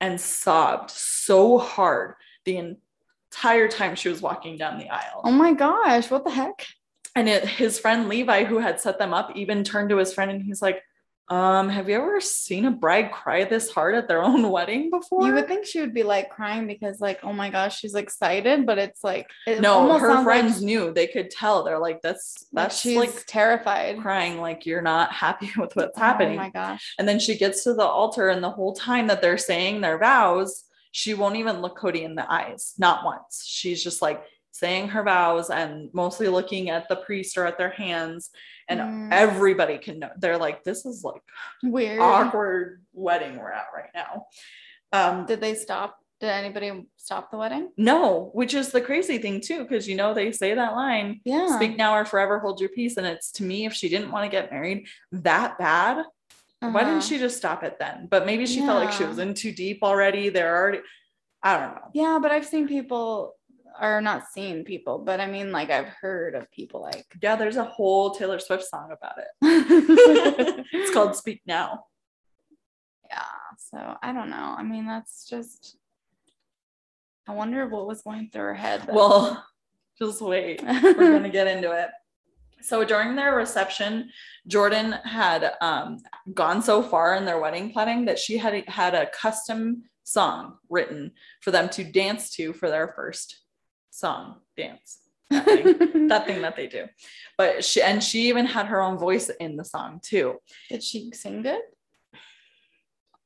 and 0.02 0.20
sobbed 0.20 0.92
so 0.92 1.58
hard 1.58 2.16
the 2.44 2.58
entire 2.58 3.70
time 3.70 3.96
she 3.96 4.10
was 4.10 4.22
walking 4.22 4.58
down 4.58 4.78
the 4.78 4.90
aisle. 4.90 5.22
Oh 5.24 5.32
my 5.32 5.54
gosh, 5.54 6.12
what 6.12 6.26
the 6.26 6.32
heck? 6.32 6.68
And 7.20 7.28
it, 7.28 7.46
his 7.46 7.78
friend 7.78 8.08
Levi, 8.08 8.46
who 8.46 8.60
had 8.60 8.80
set 8.80 8.98
them 8.98 9.14
up, 9.14 9.36
even 9.36 9.66
turned 9.66 9.90
to 9.90 9.98
his 9.98 10.14
friend 10.14 10.32
and 10.32 10.42
he's 10.42 10.62
like, 10.62 10.82
um, 11.28 11.68
have 11.68 11.90
you 11.90 11.96
ever 11.96 12.22
seen 12.22 12.64
a 12.64 12.72
bride 12.72 13.12
cry 13.12 13.44
this 13.44 13.70
hard 13.70 13.94
at 13.94 14.08
their 14.08 14.24
own 14.24 14.50
wedding 14.52 14.90
before? 14.90 15.28
You 15.28 15.34
would 15.34 15.50
think 15.50 15.66
she 15.66 15.82
would 15.82 15.94
be 15.94 16.04
like 16.04 16.30
crying 16.30 16.66
because, 16.66 17.02
like, 17.02 17.20
oh 17.22 17.34
my 17.34 17.50
gosh, 17.50 17.78
she's 17.78 17.94
excited, 17.94 18.66
but 18.66 18.78
it's 18.78 19.04
like 19.04 19.28
it 19.46 19.60
no, 19.60 19.74
almost 19.74 20.00
her 20.00 20.08
sounds 20.08 20.16
like 20.16 20.24
friends 20.24 20.64
knew. 20.64 20.94
They 20.94 21.08
could 21.08 21.30
tell. 21.30 21.64
They're 21.64 21.78
like, 21.78 22.02
that's 22.02 22.48
that's 22.54 22.80
she's 22.80 22.96
like 22.96 23.26
terrified. 23.28 24.00
crying, 24.00 24.40
like 24.40 24.66
you're 24.66 24.82
not 24.82 25.12
happy 25.12 25.52
with 25.58 25.76
what's 25.76 26.00
happening. 26.00 26.40
Oh 26.40 26.44
my 26.44 26.52
gosh. 26.52 26.96
And 26.98 27.08
then 27.08 27.20
she 27.20 27.38
gets 27.38 27.66
to 27.66 27.74
the 27.74 27.84
altar, 27.86 28.30
and 28.30 28.42
the 28.42 28.50
whole 28.50 28.74
time 28.74 29.08
that 29.08 29.22
they're 29.22 29.38
saying 29.38 29.82
their 29.82 30.00
vows, 30.00 30.64
she 30.94 31.14
won't 31.14 31.36
even 31.36 31.62
look 31.62 31.78
Cody 31.78 32.06
in 32.06 32.16
the 32.16 32.32
eyes, 32.32 32.74
not 32.78 33.04
once. 33.04 33.44
She's 33.46 33.84
just 33.84 34.02
like 34.02 34.24
saying 34.52 34.90
her 34.90 35.04
vows 35.04 35.50
and 35.50 35.90
mostly 35.94 36.28
looking 36.28 36.70
at 36.70 36.88
the 36.90 36.96
priest 36.98 37.38
or 37.38 37.46
at 37.46 37.58
their 37.58 37.70
hands. 37.70 38.30
And 38.68 38.80
Mm. 38.80 39.10
everybody 39.12 39.78
can 39.78 40.00
know. 40.00 40.10
They're 40.18 40.38
like, 40.38 40.64
this 40.64 40.86
is 40.86 41.04
like 41.04 41.22
Weird. 41.64 42.00
awkward 42.00 42.84
wedding 42.94 43.38
we're 43.38 43.52
at 43.52 43.66
right 43.76 43.90
now. 43.96 44.28
Um, 44.92 45.26
Did 45.26 45.42
they 45.42 45.56
stop? 45.56 45.98
Did 46.20 46.30
anybody 46.30 46.86
stop 46.98 47.32
the 47.32 47.38
wedding? 47.38 47.72
no, 47.78 48.30
which 48.34 48.54
is 48.54 48.72
the 48.72 48.82
crazy 48.82 49.18
thing 49.20 49.40
too, 49.40 49.60
because 49.64 49.88
you 49.88 49.96
know 49.96 50.14
they 50.14 50.32
say 50.34 50.54
that 50.54 50.74
line, 50.74 51.22
Yeah. 51.24 51.56
speak 51.56 51.78
now 51.78 51.96
or 51.96 52.04
forever 52.06 52.40
hold 52.40 52.60
your 52.60 52.70
peace. 52.70 52.98
And 52.98 53.08
it's 53.08 53.32
to 53.34 53.44
me, 53.44 53.66
if 53.66 53.74
she 53.74 53.88
didn't 53.88 54.12
want 54.12 54.26
to 54.26 54.30
get 54.30 54.52
married 54.52 54.86
that 55.14 55.58
bad, 55.58 56.04
why 56.60 56.68
Uh-huh. 56.68 56.80
didn't 56.84 57.04
she 57.04 57.18
just 57.20 57.38
stop 57.38 57.64
it 57.64 57.78
then? 57.80 58.08
But 58.12 58.26
maybe 58.26 58.46
she 58.46 58.60
felt 58.60 58.84
like 58.84 58.92
she 58.92 59.06
was 59.06 59.18
in 59.18 59.34
too 59.34 59.54
deep 59.54 59.80
already. 59.82 60.28
They're 60.28 60.54
already, 60.58 60.82
I 61.42 61.58
don't 61.58 61.76
know. 61.76 61.88
Yeah, 61.94 62.20
but 62.22 62.32
I've 62.32 62.46
seen 62.46 62.68
people, 62.68 63.38
or 63.82 64.02
not 64.02 64.28
seen 64.28 64.64
people, 64.64 65.00
but 65.00 65.20
I 65.20 65.28
mean, 65.28 65.52
like, 65.52 65.70
I've 65.70 65.88
heard 65.88 66.36
of 66.36 66.52
people 66.52 66.82
like. 66.82 67.06
Yeah, 67.22 67.36
there's 67.36 67.58
a 67.58 67.64
whole 67.64 68.12
Taylor 68.12 68.40
Swift 68.40 68.64
song 68.64 68.92
about 68.92 69.18
it. 69.18 70.66
It's 70.72 70.92
called 70.92 71.16
Speak 71.16 71.42
Now. 71.46 71.86
Yeah. 73.10 73.24
So 73.58 73.96
I 74.02 74.14
don't 74.14 74.30
know. 74.30 74.56
I 74.58 74.64
mean, 74.64 74.86
that's 74.86 75.28
just. 75.28 75.78
I 77.28 77.34
wonder 77.34 77.68
what 77.68 77.88
was 77.88 78.02
going 78.02 78.30
through 78.32 78.42
her 78.42 78.56
head. 78.56 78.90
Well, 78.92 79.46
just 80.00 80.22
wait. 80.22 80.64
We're 80.64 80.94
going 80.94 81.24
to 81.24 81.30
get 81.30 81.48
into 81.48 81.72
it. 81.72 81.90
So 82.62 82.84
during 82.84 83.16
their 83.16 83.36
reception, 83.36 84.10
Jordan 84.48 84.94
had 85.04 85.54
um, 85.62 85.98
gone 86.34 86.62
so 86.62 86.82
far 86.82 87.16
in 87.16 87.26
their 87.26 87.40
wedding 87.40 87.72
planning 87.72 88.06
that 88.06 88.20
she 88.20 88.38
had 88.38 88.68
had 88.68 88.96
a 88.96 89.10
custom 89.12 89.84
song 90.04 90.58
written 90.70 91.12
for 91.42 91.52
them 91.52 91.70
to 91.70 91.84
dance 91.84 92.32
to 92.32 92.52
for 92.54 92.70
their 92.70 92.94
first 92.96 93.42
song 93.90 94.36
dance. 94.58 95.00
That 95.32 95.46
thing. 95.46 96.08
that 96.08 96.26
thing 96.26 96.42
that 96.42 96.56
they 96.56 96.66
do. 96.66 96.86
But 97.38 97.64
she 97.64 97.84
and 97.84 98.04
she 98.04 98.30
even 98.30 98.48
had 98.48 98.66
her 98.66 98.82
own 98.82 98.98
voice 98.98 99.30
in 99.40 99.58
the 99.58 99.64
song 99.64 100.00
too. 100.04 100.38
Did 100.70 100.84
she 100.84 101.12
sing 101.14 101.44
good? 101.44 101.62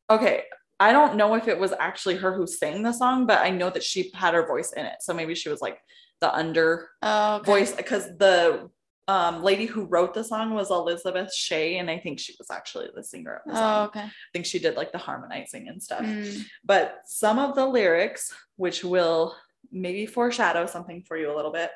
Okay, 0.10 0.44
I 0.82 0.92
don't 0.92 1.16
know 1.16 1.36
if 1.36 1.48
it 1.48 1.58
was 1.58 1.74
actually 1.80 2.18
her 2.18 2.34
who 2.34 2.46
sang 2.46 2.84
the 2.84 2.92
song, 2.92 3.26
but 3.26 3.40
I 3.40 3.52
know 3.52 3.70
that 3.70 3.84
she 3.84 4.12
had 4.14 4.34
her 4.34 4.46
voice 4.46 4.74
in 4.74 4.86
it. 4.86 4.98
So 5.00 5.14
maybe 5.14 5.34
she 5.34 5.48
was 5.48 5.62
like 5.62 5.80
the 6.20 6.34
under 6.36 6.90
Oh, 7.02 7.36
okay. 7.36 7.46
voice 7.52 7.72
because 7.74 8.06
the 8.18 8.70
um, 9.08 9.44
lady 9.44 9.66
who 9.66 9.86
wrote 9.86 10.14
the 10.14 10.24
song 10.24 10.54
was 10.54 10.72
Elizabeth 10.72 11.34
Shea, 11.34 11.78
and 11.78 11.90
I 11.90 12.00
think 12.00 12.20
she 12.20 12.36
was 12.38 12.50
actually 12.52 12.88
the 12.94 13.04
singer 13.04 13.42
of 13.46 13.54
the 13.54 13.60
Oh, 13.62 13.84
okay. 13.86 14.02
I 14.02 14.12
think 14.34 14.46
she 14.46 14.60
did 14.60 14.76
like 14.76 14.92
the 14.92 14.98
harmonizing 14.98 15.68
and 15.70 15.82
stuff. 15.82 16.02
Mm. 16.02 16.44
But 16.66 17.00
some 17.06 17.40
of 17.40 17.56
the 17.56 17.66
lyrics, 17.66 18.34
which 18.58 18.84
will 18.84 19.36
maybe 19.72 20.06
foreshadow 20.06 20.66
something 20.66 21.04
for 21.08 21.18
you 21.18 21.32
a 21.34 21.36
little 21.36 21.52
bit, 21.52 21.72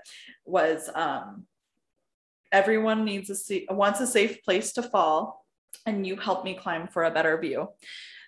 was 0.46 0.90
um, 0.94 1.46
everyone 2.52 3.06
needs 3.06 3.30
a 3.30 3.36
sa- 3.36 3.68
wants 3.74 4.00
a 4.00 4.08
safe 4.08 4.44
place 4.44 4.74
to 4.74 4.84
fall, 4.84 5.46
and 5.86 6.06
you 6.06 6.16
help 6.16 6.44
me 6.44 6.54
climb 6.56 6.88
for 6.88 7.04
a 7.06 7.12
better 7.12 7.38
view. 7.38 7.68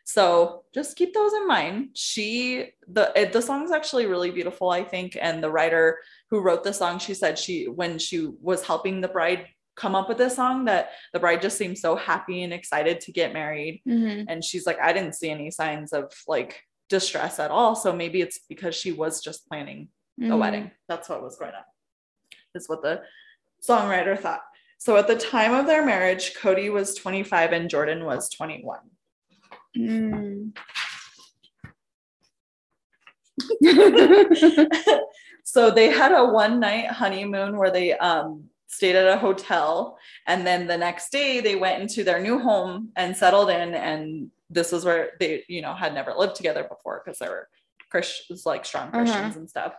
So 0.05 0.63
just 0.73 0.97
keep 0.97 1.13
those 1.13 1.33
in 1.33 1.47
mind. 1.47 1.89
She 1.93 2.71
the 2.87 3.11
it, 3.15 3.31
the 3.31 3.41
song's 3.41 3.71
actually 3.71 4.07
really 4.07 4.31
beautiful, 4.31 4.69
I 4.71 4.83
think, 4.83 5.17
and 5.21 5.43
the 5.43 5.51
writer 5.51 5.99
who 6.31 6.41
wrote 6.41 6.63
the 6.63 6.73
song, 6.73 6.99
she 6.99 7.13
said 7.13 7.37
she 7.37 7.65
when 7.67 7.99
she 7.99 8.27
was 8.41 8.63
helping 8.65 9.01
the 9.01 9.07
bride 9.07 9.47
come 9.75 9.95
up 9.95 10.09
with 10.09 10.17
this 10.17 10.35
song 10.35 10.65
that 10.65 10.89
the 11.13 11.19
bride 11.19 11.41
just 11.41 11.57
seemed 11.57 11.77
so 11.77 11.95
happy 11.95 12.43
and 12.43 12.51
excited 12.51 12.99
to 12.99 13.13
get 13.13 13.31
married 13.31 13.81
Mhm. 13.87 14.25
and 14.27 14.43
she's 14.43 14.65
like 14.65 14.77
i 14.81 14.91
didn't 14.91 15.15
see 15.15 15.29
any 15.29 15.49
signs 15.49 15.93
of 15.93 16.11
like 16.27 16.61
distress 16.89 17.39
at 17.39 17.51
all 17.51 17.75
so 17.75 17.93
maybe 17.93 18.21
it's 18.21 18.39
because 18.49 18.75
she 18.75 18.91
was 18.91 19.21
just 19.21 19.47
planning 19.47 19.87
the 20.17 20.25
Mhm. 20.27 20.39
wedding 20.39 20.71
that's 20.87 21.07
what 21.09 21.21
was 21.23 21.37
going 21.37 21.53
on 21.53 21.63
is 22.55 22.67
what 22.67 22.81
the 22.81 23.01
songwriter 23.65 24.17
thought 24.19 24.41
so 24.77 24.97
at 24.97 25.07
the 25.07 25.15
time 25.15 25.53
of 25.53 25.65
their 25.65 25.85
marriage 25.85 26.33
cody 26.35 26.69
was 26.69 26.95
25 26.95 27.53
and 27.53 27.69
jordan 27.69 28.05
was 28.05 28.29
21 28.29 28.79
Mm. 29.77 30.57
so 35.43 35.71
they 35.71 35.89
had 35.89 36.11
a 36.11 36.25
one 36.25 36.59
night 36.59 36.87
honeymoon 36.87 37.55
where 37.57 37.71
they 37.71 37.93
um 37.97 38.49
stayed 38.67 38.95
at 38.95 39.07
a 39.07 39.17
hotel. 39.17 39.97
And 40.27 40.45
then 40.45 40.67
the 40.67 40.77
next 40.77 41.11
day 41.11 41.39
they 41.41 41.55
went 41.55 41.81
into 41.81 42.03
their 42.03 42.21
new 42.21 42.37
home 42.39 42.91
and 42.95 43.17
settled 43.17 43.49
in. 43.49 43.73
And 43.73 44.29
this 44.49 44.73
is 44.73 44.83
where 44.85 45.11
they, 45.19 45.43
you 45.47 45.61
know, 45.61 45.73
had 45.73 45.93
never 45.93 46.13
lived 46.13 46.35
together 46.35 46.63
before 46.63 47.01
because 47.03 47.19
they 47.19 47.27
were 47.29 47.47
Christians, 47.91 48.45
like 48.45 48.65
strong 48.65 48.91
Christians 48.91 49.35
and 49.35 49.49
stuff. 49.49 49.73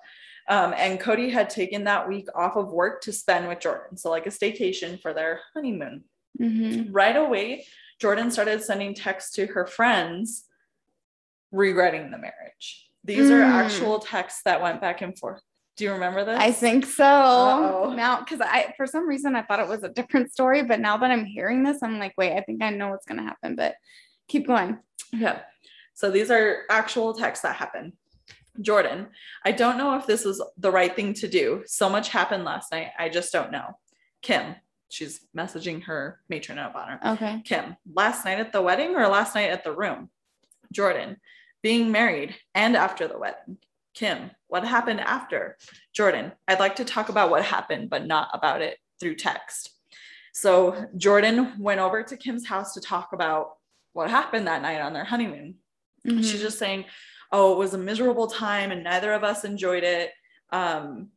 Um, 0.48 0.74
and 0.76 0.98
Cody 0.98 1.30
had 1.30 1.48
taken 1.50 1.84
that 1.84 2.08
week 2.08 2.26
off 2.34 2.56
of 2.56 2.72
work 2.72 3.02
to 3.02 3.12
spend 3.12 3.46
with 3.48 3.60
Jordan. 3.60 3.96
So, 3.96 4.10
like 4.10 4.26
a 4.26 4.30
staycation 4.30 5.00
for 5.00 5.12
their 5.12 5.40
honeymoon. 5.54 6.04
Mhm. 6.40 6.88
Right 6.90 7.16
away, 7.16 7.66
Jordan 8.00 8.30
started 8.30 8.62
sending 8.62 8.94
texts 8.94 9.32
to 9.36 9.46
her 9.46 9.66
friends 9.66 10.46
regretting 11.52 12.10
the 12.10 12.18
marriage. 12.18 12.88
These 13.04 13.30
are 13.30 13.40
Mm. 13.40 13.50
actual 13.50 13.98
texts 13.98 14.42
that 14.44 14.60
went 14.62 14.80
back 14.80 15.02
and 15.02 15.18
forth. 15.18 15.42
Do 15.76 15.84
you 15.84 15.92
remember 15.92 16.24
this? 16.24 16.38
I 16.38 16.52
think 16.52 16.84
so. 16.84 17.04
Uh-oh. 17.04 17.92
Now, 17.94 18.18
because 18.20 18.40
I, 18.40 18.74
for 18.76 18.86
some 18.86 19.08
reason, 19.08 19.34
I 19.34 19.42
thought 19.42 19.60
it 19.60 19.68
was 19.68 19.82
a 19.82 19.88
different 19.88 20.30
story, 20.30 20.62
but 20.62 20.78
now 20.80 20.96
that 20.98 21.10
I'm 21.10 21.24
hearing 21.24 21.62
this, 21.62 21.82
I'm 21.82 21.98
like, 21.98 22.12
wait, 22.18 22.36
I 22.36 22.42
think 22.42 22.62
I 22.62 22.70
know 22.70 22.90
what's 22.90 23.06
going 23.06 23.18
to 23.18 23.24
happen, 23.24 23.56
but 23.56 23.76
keep 24.30 24.46
going. 24.46 24.78
Yeah. 25.12 25.40
So 25.94 26.10
these 26.10 26.30
are 26.30 26.62
actual 26.70 27.12
texts 27.12 27.42
that 27.42 27.56
happened. 27.56 27.92
Jordan, 28.60 29.08
I 29.44 29.52
don't 29.52 29.78
know 29.78 29.96
if 29.96 30.06
this 30.06 30.24
was 30.24 30.42
the 30.56 30.70
right 30.70 30.94
thing 30.94 31.14
to 31.14 31.28
do. 31.28 31.62
So 31.66 31.88
much 31.88 32.08
happened 32.08 32.44
last 32.44 32.72
night. 32.72 32.88
I 32.98 33.08
just 33.08 33.32
don't 33.32 33.52
know. 33.52 33.78
Kim, 34.22 34.54
she's 34.88 35.26
messaging 35.36 35.82
her 35.84 36.20
matron 36.28 36.58
of 36.58 36.76
honor. 36.76 37.00
Okay. 37.04 37.42
Kim, 37.44 37.76
last 37.92 38.24
night 38.24 38.38
at 38.38 38.52
the 38.52 38.62
wedding 38.62 38.94
or 38.96 39.08
last 39.08 39.34
night 39.34 39.50
at 39.50 39.64
the 39.64 39.72
room? 39.72 40.10
Jordan, 40.72 41.16
being 41.62 41.90
married 41.90 42.34
and 42.54 42.76
after 42.76 43.08
the 43.08 43.18
wedding. 43.18 43.58
Kim, 43.94 44.30
what 44.48 44.64
happened 44.64 45.00
after? 45.00 45.56
Jordan, 45.94 46.32
I'd 46.46 46.60
like 46.60 46.76
to 46.76 46.84
talk 46.84 47.08
about 47.08 47.30
what 47.30 47.44
happened, 47.44 47.90
but 47.90 48.06
not 48.06 48.28
about 48.32 48.62
it 48.62 48.78
through 49.00 49.16
text. 49.16 49.70
So 50.32 50.86
Jordan 50.96 51.54
went 51.58 51.80
over 51.80 52.02
to 52.02 52.16
Kim's 52.16 52.46
house 52.46 52.74
to 52.74 52.80
talk 52.80 53.12
about 53.12 53.56
what 53.92 54.10
happened 54.10 54.46
that 54.46 54.62
night 54.62 54.80
on 54.80 54.92
their 54.92 55.04
honeymoon. 55.04 55.56
Mhm. 56.06 56.18
She's 56.22 56.40
just 56.40 56.58
saying, 56.58 56.84
Oh, 57.32 57.52
it 57.52 57.58
was 57.58 57.74
a 57.74 57.78
miserable 57.78 58.26
time 58.26 58.72
and 58.72 58.82
neither 58.82 59.12
of 59.12 59.22
us 59.22 59.44
enjoyed 59.44 59.84
it. 59.84 60.10
Um, 60.50 61.10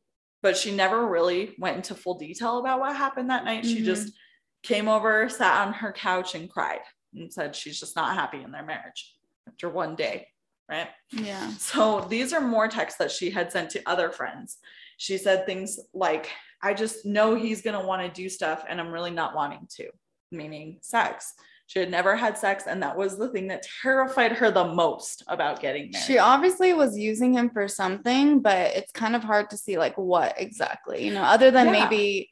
but 0.43 0.55
she 0.57 0.75
never 0.75 1.07
really 1.07 1.55
went 1.57 1.77
into 1.77 1.95
full 1.95 2.15
detail 2.19 2.59
about 2.59 2.79
what 2.79 2.95
happened 2.95 3.29
that 3.31 3.45
night. 3.45 3.65
She 3.65 3.81
Mhm. 3.81 3.85
just 3.85 4.13
came 4.61 4.87
over, 4.87 5.27
sat 5.29 5.65
on 5.65 5.73
her 5.73 5.91
couch, 5.91 6.35
and 6.35 6.49
cried 6.49 6.81
and 7.13 7.31
said 7.33 7.55
she's 7.55 7.79
just 7.79 7.95
not 7.95 8.13
happy 8.15 8.43
in 8.43 8.51
their 8.51 8.63
marriage 8.63 9.15
after 9.47 9.69
one 9.69 9.95
day. 9.95 10.29
Right. 10.69 10.89
yeah. 11.11 11.51
So 11.57 12.01
these 12.01 12.31
are 12.31 12.39
more 12.41 12.67
texts 12.67 12.97
that 12.99 13.11
she 13.11 13.29
had 13.29 13.51
sent 13.51 13.69
to 13.71 13.81
other 13.87 14.11
friends. 14.11 14.57
She 14.97 15.17
said 15.17 15.45
things 15.45 15.77
like, 15.93 16.29
I 16.61 16.73
just 16.73 17.05
know 17.05 17.35
he's 17.35 17.61
going 17.61 17.79
to 17.79 17.85
want 17.85 18.01
to 18.01 18.21
do 18.21 18.29
stuff 18.29 18.63
and 18.67 18.79
I'm 18.79 18.91
really 18.91 19.11
not 19.11 19.35
wanting 19.35 19.67
to, 19.75 19.89
meaning 20.31 20.79
sex. 20.81 21.33
She 21.67 21.79
had 21.79 21.89
never 21.89 22.15
had 22.15 22.37
sex. 22.37 22.65
And 22.67 22.83
that 22.83 22.97
was 22.97 23.17
the 23.17 23.29
thing 23.29 23.47
that 23.47 23.65
terrified 23.81 24.33
her 24.33 24.51
the 24.51 24.65
most 24.65 25.23
about 25.27 25.59
getting 25.59 25.89
married. 25.91 26.05
She 26.05 26.17
obviously 26.17 26.73
was 26.73 26.97
using 26.97 27.33
him 27.33 27.49
for 27.49 27.67
something, 27.67 28.39
but 28.41 28.75
it's 28.75 28.91
kind 28.91 29.15
of 29.15 29.23
hard 29.23 29.49
to 29.51 29.57
see 29.57 29.77
like 29.77 29.97
what 29.97 30.35
exactly, 30.37 31.05
you 31.05 31.13
know, 31.13 31.23
other 31.23 31.51
than 31.51 31.67
Yeah. 31.67 31.71
maybe 31.89 32.29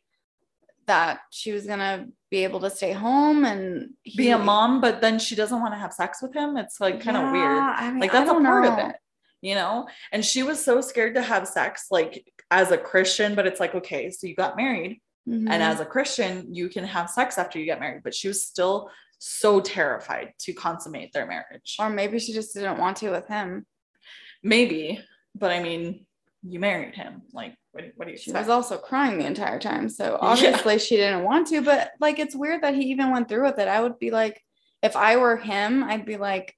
that 0.87 1.19
she 1.29 1.51
was 1.51 1.65
gonna 1.65 2.07
be 2.29 2.43
able 2.43 2.59
to 2.61 2.69
stay 2.69 2.91
home 2.91 3.45
and 3.45 3.91
be 4.17 4.31
a 4.31 4.37
mom, 4.37 4.81
but 4.81 4.99
then 5.01 5.19
she 5.19 5.35
doesn't 5.35 5.59
want 5.61 5.73
to 5.73 5.77
have 5.79 5.93
sex 5.93 6.21
with 6.21 6.33
him. 6.33 6.57
It's 6.57 6.79
like 6.81 7.01
kind 7.01 7.15
of 7.17 7.23
Yeah, 7.23 7.31
weird. 7.31 7.57
I 7.59 7.91
mean, 7.91 7.99
Like 7.99 8.11
that's 8.11 8.29
a 8.29 8.33
part 8.33 8.65
of 8.65 8.79
it, 8.79 8.95
you 9.41 9.55
know? 9.55 9.87
And 10.11 10.23
she 10.25 10.43
was 10.43 10.63
so 10.63 10.81
scared 10.81 11.15
to 11.15 11.21
have 11.21 11.47
sex, 11.47 11.87
like 11.91 12.25
as 12.49 12.71
a 12.71 12.77
Christian, 12.77 13.35
but 13.35 13.47
it's 13.47 13.59
like, 13.59 13.75
okay, 13.75 14.09
so 14.11 14.27
you 14.27 14.35
got 14.35 14.57
married. 14.57 15.01
Mhm. 15.29 15.47
and 15.51 15.61
as 15.61 15.79
a 15.79 15.85
christian 15.85 16.51
you 16.51 16.67
can 16.67 16.83
have 16.83 17.07
sex 17.07 17.37
after 17.37 17.59
you 17.59 17.65
get 17.65 17.79
married 17.79 18.01
but 18.03 18.11
she 18.15 18.27
was 18.27 18.43
still 18.43 18.89
so 19.23 19.61
terrified 19.61 20.33
to 20.39 20.51
consummate 20.51 21.13
their 21.13 21.27
marriage 21.27 21.75
or 21.79 21.89
maybe 21.91 22.17
she 22.17 22.33
just 22.33 22.55
didn't 22.55 22.79
want 22.79 22.97
to 22.97 23.11
with 23.11 23.27
him. 23.27 23.65
maybe 24.41 24.99
but 25.35 25.51
i 25.51 25.61
mean 25.61 26.05
you 26.43 26.59
married 26.59 26.95
him 26.95 27.21
like 27.31 27.53
what, 27.71 27.85
what 27.95 28.05
do 28.05 28.11
you 28.11 28.17
She 28.17 28.31
expect? 28.31 28.47
was 28.47 28.49
also 28.49 28.77
crying 28.77 29.19
the 29.19 29.25
entire 29.25 29.57
time. 29.59 29.87
So 29.87 30.17
obviously 30.19 30.77
she 30.79 30.97
didn't 30.97 31.23
want 31.23 31.47
to, 31.47 31.61
but 31.61 31.91
like 32.01 32.19
it's 32.19 32.35
weird 32.35 32.63
that 32.63 32.75
he 32.75 32.81
even 32.87 33.11
went 33.11 33.29
through 33.29 33.43
with 33.43 33.59
it. 33.59 33.67
I 33.69 33.79
would 33.81 33.97
be 33.97 34.11
like, 34.11 34.41
if 34.83 34.97
I 34.97 35.15
were 35.15 35.37
him, 35.37 35.81
I'd 35.81 36.05
be 36.05 36.17
like, 36.17 36.53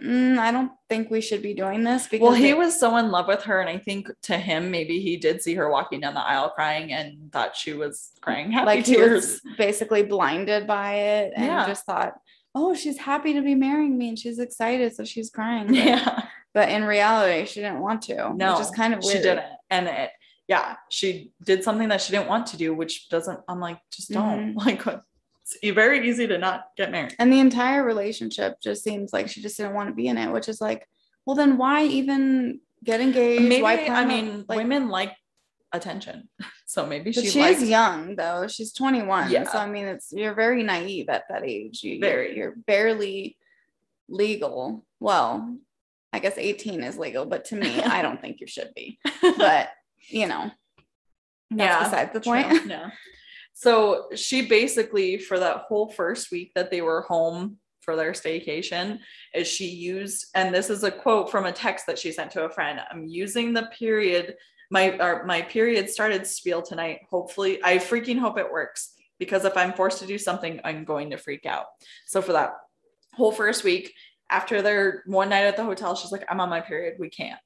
mm, 0.00 0.38
I 0.38 0.50
don't 0.52 0.72
think 0.88 1.10
we 1.10 1.20
should 1.20 1.42
be 1.42 1.54
doing 1.54 1.84
this 1.84 2.06
because 2.06 2.22
well 2.24 2.32
he 2.34 2.50
it- 2.50 2.58
was 2.58 2.78
so 2.78 2.96
in 2.96 3.10
love 3.10 3.26
with 3.28 3.42
her 3.44 3.60
and 3.60 3.68
i 3.70 3.78
think 3.78 4.08
to 4.22 4.36
him 4.36 4.70
maybe 4.70 5.00
he 5.00 5.16
did 5.16 5.42
see 5.42 5.54
her 5.54 5.70
walking 5.70 6.00
down 6.00 6.14
the 6.14 6.20
aisle 6.20 6.50
crying 6.50 6.92
and 6.92 7.32
thought 7.32 7.56
she 7.56 7.72
was 7.72 8.12
crying 8.20 8.50
happy 8.52 8.66
like 8.66 8.86
he 8.86 8.94
tears 8.94 9.40
was 9.44 9.56
basically 9.56 10.02
blinded 10.02 10.66
by 10.66 10.94
it 10.94 11.32
and 11.36 11.46
Yeah. 11.46 11.66
just 11.66 11.84
thought, 11.86 12.14
oh, 12.54 12.74
she's 12.74 12.98
happy 12.98 13.34
to 13.34 13.42
be 13.42 13.54
marrying 13.54 13.98
me 13.98 14.08
and 14.08 14.18
she's 14.18 14.38
excited, 14.38 14.94
so 14.96 15.04
she's 15.04 15.28
crying. 15.30 15.66
But, 15.74 15.74
yeah 15.76 16.22
but 16.54 16.70
in 16.70 16.84
reality, 16.84 17.44
she 17.44 17.60
didn't 17.60 17.80
want 17.80 18.00
to. 18.02 18.32
no 18.34 18.52
which 18.52 18.62
is 18.62 18.70
kind 18.70 18.94
of 18.94 19.00
weird. 19.02 19.16
she 19.18 19.22
didn't 19.22 19.44
and 19.68 19.86
it 19.88 20.10
yeah 20.48 20.76
she 20.90 21.32
did 21.44 21.62
something 21.64 21.88
that 21.88 22.00
she 22.00 22.12
didn't 22.12 22.28
want 22.28 22.46
to 22.46 22.56
do 22.56 22.72
which 22.72 23.08
doesn't 23.10 23.40
i'm 23.48 23.60
like 23.60 23.78
just 23.92 24.10
don't 24.10 24.54
Mm-hmm. 24.54 24.58
like 24.66 24.82
it's 25.62 25.74
very 25.74 26.08
easy 26.08 26.26
to 26.26 26.38
not 26.38 26.66
get 26.76 26.90
married 26.90 27.14
And 27.18 27.32
the 27.32 27.40
entire 27.40 27.84
relationship 27.84 28.60
just 28.62 28.82
seems 28.82 29.12
like 29.12 29.28
she 29.28 29.42
just 29.42 29.56
didn't 29.56 29.74
want 29.74 29.88
to 29.88 29.94
be 29.94 30.08
in 30.08 30.18
it, 30.18 30.32
which 30.32 30.48
is 30.48 30.60
like, 30.60 30.86
well, 31.24 31.36
then 31.36 31.56
why 31.56 31.84
even 31.84 32.60
get 32.84 33.00
engaged? 33.00 33.42
maybe 33.42 33.62
why 33.62 33.86
i 33.86 34.04
mean 34.04 34.44
like, 34.48 34.58
women 34.58 34.88
like 34.88 35.12
attention 35.72 36.28
so 36.66 36.86
maybe 36.86 37.10
she, 37.10 37.26
she 37.26 37.40
liked 37.40 37.60
is 37.62 37.68
young 37.68 38.16
though. 38.16 38.46
She's 38.48 38.72
21. 38.72 39.30
Yeah. 39.30 39.44
So 39.44 39.58
I 39.58 39.68
mean, 39.68 39.86
it's 39.86 40.12
you're 40.12 40.34
very 40.34 40.62
naive 40.62 41.08
at 41.08 41.24
that 41.30 41.44
age. 41.44 41.82
You, 41.82 42.00
Very. 42.00 42.28
You're, 42.28 42.36
you're 42.36 42.54
barely 42.66 43.36
legal. 44.08 44.84
Well, 45.00 45.56
I 46.12 46.18
guess 46.18 46.34
18 46.36 46.82
is 46.82 46.98
legal, 46.98 47.24
but 47.24 47.44
to 47.46 47.56
me, 47.56 47.80
I 47.82 48.02
don't 48.02 48.20
think 48.24 48.40
you 48.40 48.46
should 48.46 48.72
be. 48.74 48.98
But 49.38 49.70
you 50.08 50.26
know, 50.28 50.50
that's 51.50 51.60
Yeah, 51.70 51.84
besides 51.84 52.12
the 52.12 52.20
True, 52.20 52.42
point. 52.42 52.66
yeah 52.66 52.90
so 53.58 54.08
she 54.14 54.46
basically 54.46 55.16
for 55.16 55.38
that 55.38 55.64
whole 55.68 55.88
first 55.88 56.30
week 56.30 56.52
that 56.54 56.70
they 56.70 56.82
were 56.82 57.00
home 57.00 57.56
for 57.80 57.96
their 57.96 58.12
staycation 58.12 58.98
is 59.34 59.48
she 59.48 59.66
used 59.66 60.26
and 60.34 60.54
this 60.54 60.68
is 60.68 60.84
a 60.84 60.90
quote 60.90 61.30
from 61.30 61.46
a 61.46 61.52
text 61.52 61.86
that 61.86 61.98
she 61.98 62.12
sent 62.12 62.30
to 62.30 62.44
a 62.44 62.50
friend 62.50 62.80
i'm 62.90 63.06
using 63.06 63.54
the 63.54 63.68
period 63.78 64.36
my 64.70 65.22
my 65.24 65.42
period 65.42 65.88
started 65.88 66.26
spiel 66.26 66.62
tonight. 66.62 67.00
Hopefully 67.10 67.60
i 67.62 67.78
freaking 67.78 68.18
hope 68.18 68.38
it 68.38 68.50
works 68.50 68.94
because 69.18 69.44
if 69.44 69.56
i'm 69.56 69.72
forced 69.72 70.00
to 70.00 70.06
do 70.06 70.18
something 70.18 70.60
i'm 70.64 70.84
going 70.84 71.10
to 71.10 71.18
freak 71.18 71.46
out. 71.46 71.66
So 72.06 72.20
for 72.20 72.32
that 72.32 72.54
whole 73.14 73.32
first 73.32 73.64
week 73.64 73.94
after 74.28 74.60
their 74.60 75.02
one 75.06 75.28
night 75.28 75.44
at 75.44 75.56
the 75.56 75.64
hotel 75.64 75.94
she's 75.94 76.12
like 76.12 76.24
i'm 76.28 76.40
on 76.40 76.50
my 76.50 76.60
period. 76.60 76.96
We 76.98 77.10
can't 77.10 77.40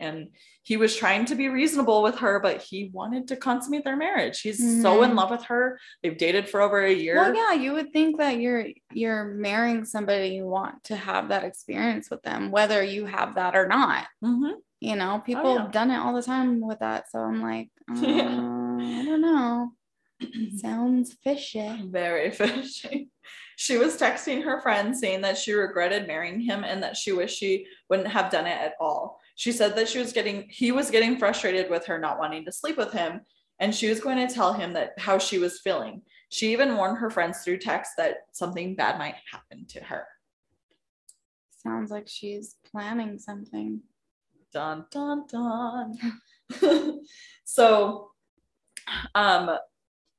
and 0.00 0.28
he 0.62 0.76
was 0.76 0.96
trying 0.96 1.24
to 1.26 1.34
be 1.34 1.48
reasonable 1.48 2.02
with 2.02 2.18
her 2.18 2.40
but 2.40 2.62
he 2.62 2.90
wanted 2.92 3.28
to 3.28 3.36
consummate 3.36 3.84
their 3.84 3.96
marriage 3.96 4.40
he's 4.40 4.58
so 4.82 5.02
in 5.02 5.10
Mhm. 5.10 5.16
love 5.16 5.30
with 5.30 5.44
her 5.44 5.78
they've 6.02 6.16
dated 6.18 6.48
for 6.48 6.60
over 6.60 6.80
a 6.82 6.92
year 6.92 7.16
Well, 7.16 7.34
yeah, 7.34 7.52
you 7.52 7.72
would 7.72 7.92
think 7.92 8.18
that 8.18 8.38
you're 8.40 8.66
you're 8.92 9.24
marrying 9.24 9.84
somebody 9.84 10.28
you 10.28 10.46
want 10.46 10.84
to 10.84 10.96
have 10.96 11.28
that 11.28 11.44
experience 11.44 12.10
with 12.10 12.22
them, 12.22 12.50
whether 12.50 12.82
you 12.82 13.06
have 13.06 13.34
that 13.36 13.54
or 13.56 13.66
not. 13.66 14.06
Mhm. 14.24 14.54
You 14.80 14.96
know, 14.96 15.22
people 15.24 15.54
yeah. 15.54 15.62
have 15.62 15.72
done 15.72 15.90
it 15.90 15.96
all 15.98 16.14
the 16.14 16.22
time 16.22 16.60
with 16.60 16.80
that. 16.80 17.10
So 17.10 17.18
I'm 17.18 17.40
like, 17.42 17.70
uh, 17.90 17.94
Yeah. 18.00 18.28
I 18.28 19.04
don't 19.04 19.20
know. 19.20 19.72
Sounds 20.56 21.14
fishy. 21.22 21.82
very 21.90 22.30
fishy 22.30 23.08
she 23.56 23.78
was 23.78 23.96
texting 23.96 24.42
her 24.42 24.60
friend 24.60 24.96
saying 24.96 25.20
that 25.20 25.38
she 25.38 25.52
regretted 25.52 26.06
marrying 26.08 26.40
him 26.40 26.64
and 26.64 26.82
that 26.82 26.96
she 26.96 27.12
wished 27.12 27.38
she 27.38 27.64
wouldn't 27.88 28.08
have 28.08 28.30
done 28.30 28.46
it 28.46 28.58
at 28.60 28.74
all 28.80 29.20
she 29.34 29.52
said 29.52 29.74
that 29.76 29.88
she 29.88 29.98
was 29.98 30.12
getting 30.12 30.46
he 30.48 30.72
was 30.72 30.90
getting 30.90 31.18
frustrated 31.18 31.70
with 31.70 31.86
her 31.86 31.98
not 31.98 32.18
wanting 32.18 32.44
to 32.44 32.52
sleep 32.52 32.76
with 32.76 32.92
him 32.92 33.20
and 33.60 33.74
she 33.74 33.88
was 33.88 34.00
going 34.00 34.26
to 34.26 34.32
tell 34.32 34.52
him 34.52 34.72
that 34.72 34.98
how 34.98 35.18
she 35.18 35.38
was 35.38 35.60
feeling. 35.60 36.02
She 36.30 36.52
even 36.52 36.76
warned 36.76 36.98
her 36.98 37.10
friends 37.10 37.38
through 37.42 37.58
text 37.58 37.92
that 37.98 38.16
something 38.32 38.74
bad 38.74 38.98
might 38.98 39.14
happen 39.30 39.66
to 39.68 39.80
her. 39.84 40.06
Sounds 41.62 41.90
like 41.90 42.08
she's 42.08 42.56
planning 42.70 43.18
something. 43.18 43.80
dun 44.52 44.86
dun 44.90 45.24
dun. 45.28 45.96
So 47.44 48.10
um 49.14 49.50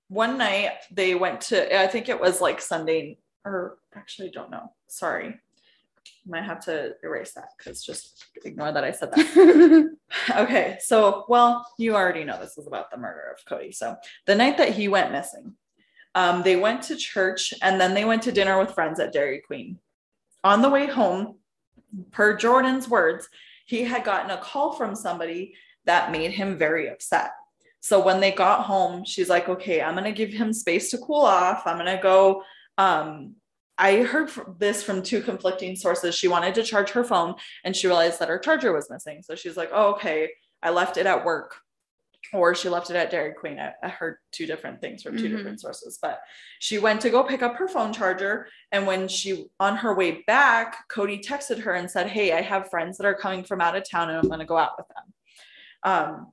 one 0.07 0.37
night 0.37 0.71
they 0.91 1.15
went 1.15 1.41
to 1.41 1.79
i 1.79 1.87
think 1.87 2.09
it 2.09 2.19
was 2.19 2.39
like 2.39 2.61
sunday 2.61 3.17
or 3.43 3.77
actually 3.95 4.29
don't 4.31 4.51
know. 4.51 4.71
Sorry 4.87 5.39
might 6.27 6.43
have 6.43 6.59
to 6.59 6.93
erase 7.03 7.33
that 7.33 7.49
because 7.57 7.83
just 7.83 8.25
ignore 8.43 8.71
that 8.71 8.83
i 8.83 8.91
said 8.91 9.11
that 9.11 9.95
okay 10.37 10.77
so 10.81 11.25
well 11.27 11.65
you 11.77 11.95
already 11.95 12.23
know 12.23 12.39
this 12.39 12.57
is 12.57 12.67
about 12.67 12.91
the 12.91 12.97
murder 12.97 13.33
of 13.35 13.45
cody 13.45 13.71
so 13.71 13.95
the 14.25 14.35
night 14.35 14.57
that 14.57 14.73
he 14.73 14.87
went 14.87 15.11
missing 15.11 15.53
um, 16.15 16.43
they 16.43 16.55
went 16.55 16.81
to 16.83 16.95
church 16.95 17.53
and 17.61 17.79
then 17.79 17.93
they 17.93 18.05
went 18.05 18.23
to 18.23 18.31
dinner 18.31 18.57
with 18.57 18.71
friends 18.71 18.99
at 18.99 19.13
dairy 19.13 19.41
queen 19.45 19.77
on 20.43 20.61
the 20.61 20.69
way 20.69 20.87
home 20.87 21.37
per 22.11 22.35
jordan's 22.37 22.89
words 22.89 23.27
he 23.65 23.83
had 23.83 24.03
gotten 24.03 24.31
a 24.31 24.37
call 24.37 24.73
from 24.73 24.95
somebody 24.95 25.55
that 25.85 26.11
made 26.11 26.31
him 26.31 26.57
very 26.57 26.89
upset 26.89 27.31
So 27.85 28.03
when 28.03 28.19
they 28.19 28.31
got 28.31 28.65
home, 28.65 29.05
she's 29.05 29.29
like, 29.29 29.47
okay, 29.47 29.79
I'm 29.79 29.93
going 29.93 30.05
to 30.05 30.11
give 30.11 30.33
him 30.33 30.53
space 30.53 30.89
to 30.89 30.97
cool 30.97 31.21
off. 31.21 31.67
I'm 31.67 31.77
going 31.77 31.95
to 31.95 32.01
go. 32.01 32.41
Um, 32.79 33.35
I 33.77 34.03
heard 34.03 34.31
this 34.57 34.83
from 34.83 35.03
two 35.03 35.21
conflicting 35.21 35.75
sources. 35.75 36.15
She 36.15 36.27
wanted 36.27 36.55
to 36.55 36.63
charge 36.63 36.91
her 36.91 37.03
phone 37.03 37.35
and 37.63 37.75
she 37.75 37.87
realized 37.87 38.19
that 38.19 38.29
her 38.29 38.39
charger 38.39 38.71
was 38.73 38.89
missing. 38.89 39.21
So 39.21 39.35
she's 39.35 39.57
like, 39.57 39.69
oh, 39.73 39.93
okay, 39.95 40.29
I 40.63 40.69
left 40.69 40.97
it 40.97 41.05
at 41.05 41.25
work 41.25 41.57
or 42.33 42.55
she 42.55 42.69
left 42.69 42.89
it 42.89 42.95
at 42.95 43.11
Dairy 43.11 43.33
Queen. 43.33 43.59
I, 43.59 43.73
I 43.83 43.89
heard 43.89 44.17
two 44.31 44.45
different 44.45 44.81
things 44.81 45.03
from 45.03 45.17
2 45.17 45.23
mm-hmm. 45.23 45.35
different 45.35 45.61
sources, 45.61 45.99
but 46.01 46.19
she 46.59 46.77
went 46.77 47.01
to 47.01 47.09
go 47.09 47.23
pick 47.23 47.43
up 47.43 47.55
her 47.55 47.67
phone 47.67 47.93
charger. 47.93 48.47
And 48.71 48.87
when 48.87 49.07
she, 49.07 49.45
on 49.59 49.77
her 49.77 49.93
way 49.93 50.23
back, 50.25 50.87
Cody 50.89 51.19
texted 51.19 51.59
her 51.59 51.73
and 51.73 51.89
said, 51.89 52.07
Hey, 52.07 52.33
I 52.33 52.41
have 52.41 52.69
friends 52.69 52.97
that 52.97 53.05
are 53.05 53.15
coming 53.15 53.43
from 53.43 53.61
out 53.61 53.75
of 53.75 53.89
town 53.89 54.09
and 54.09 54.17
I'm 54.17 54.27
going 54.27 54.39
to 54.39 54.45
go 54.45 54.57
out 54.57 54.77
with 54.77 54.87
them. 54.87 55.13
Um, 55.83 56.31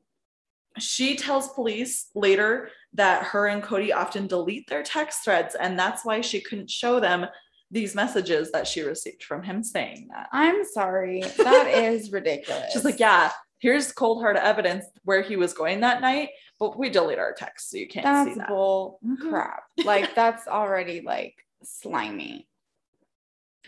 she 0.78 1.16
tells 1.16 1.48
police 1.48 2.08
later 2.14 2.70
that 2.94 3.24
her 3.24 3.46
and 3.46 3.62
Cody 3.62 3.92
often 3.92 4.26
delete 4.26 4.68
their 4.68 4.82
text 4.82 5.24
threads, 5.24 5.54
and 5.54 5.78
that's 5.78 6.04
why 6.04 6.20
she 6.20 6.40
couldn't 6.40 6.70
show 6.70 7.00
them 7.00 7.26
these 7.70 7.94
messages 7.94 8.52
that 8.52 8.66
she 8.66 8.82
received 8.82 9.24
from 9.24 9.42
him 9.42 9.62
saying 9.62 10.08
that. 10.10 10.28
I'm 10.30 10.62
sorry. 10.64 11.22
That 11.38 11.68
is 11.68 12.12
ridiculous. 12.12 12.66
She's 12.72 12.84
like, 12.84 13.00
Yeah, 13.00 13.32
here's 13.58 13.92
cold 13.92 14.20
hard 14.20 14.36
evidence 14.36 14.84
where 15.04 15.22
he 15.22 15.36
was 15.36 15.54
going 15.54 15.80
that 15.80 16.02
night, 16.02 16.28
but 16.60 16.78
we 16.78 16.90
delete 16.90 17.18
our 17.18 17.32
text 17.32 17.70
so 17.70 17.78
you 17.78 17.88
can't 17.88 18.04
that's 18.04 18.34
see 18.34 18.38
that. 18.38 18.48
bull 18.48 18.98
mm-hmm. 19.04 19.30
crap. 19.30 19.62
like 19.84 20.14
that's 20.14 20.46
already 20.46 21.00
like 21.00 21.34
slimy. 21.64 22.46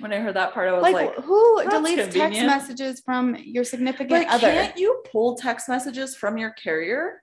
When 0.01 0.13
I 0.13 0.19
heard 0.19 0.35
that 0.35 0.53
part, 0.53 0.69
I 0.69 0.73
was 0.73 0.83
like, 0.83 0.95
like 0.95 1.15
who 1.17 1.63
deletes 1.65 2.03
convenient. 2.03 2.13
text 2.13 2.43
messages 2.47 3.01
from 3.01 3.37
your 3.37 3.65
significant 3.65 4.11
like, 4.11 4.31
other? 4.31 4.51
Can't 4.51 4.77
you 4.77 5.03
pull 5.11 5.37
text 5.37 5.69
messages 5.69 6.17
from 6.17 6.37
your 6.37 6.51
carrier? 6.51 7.23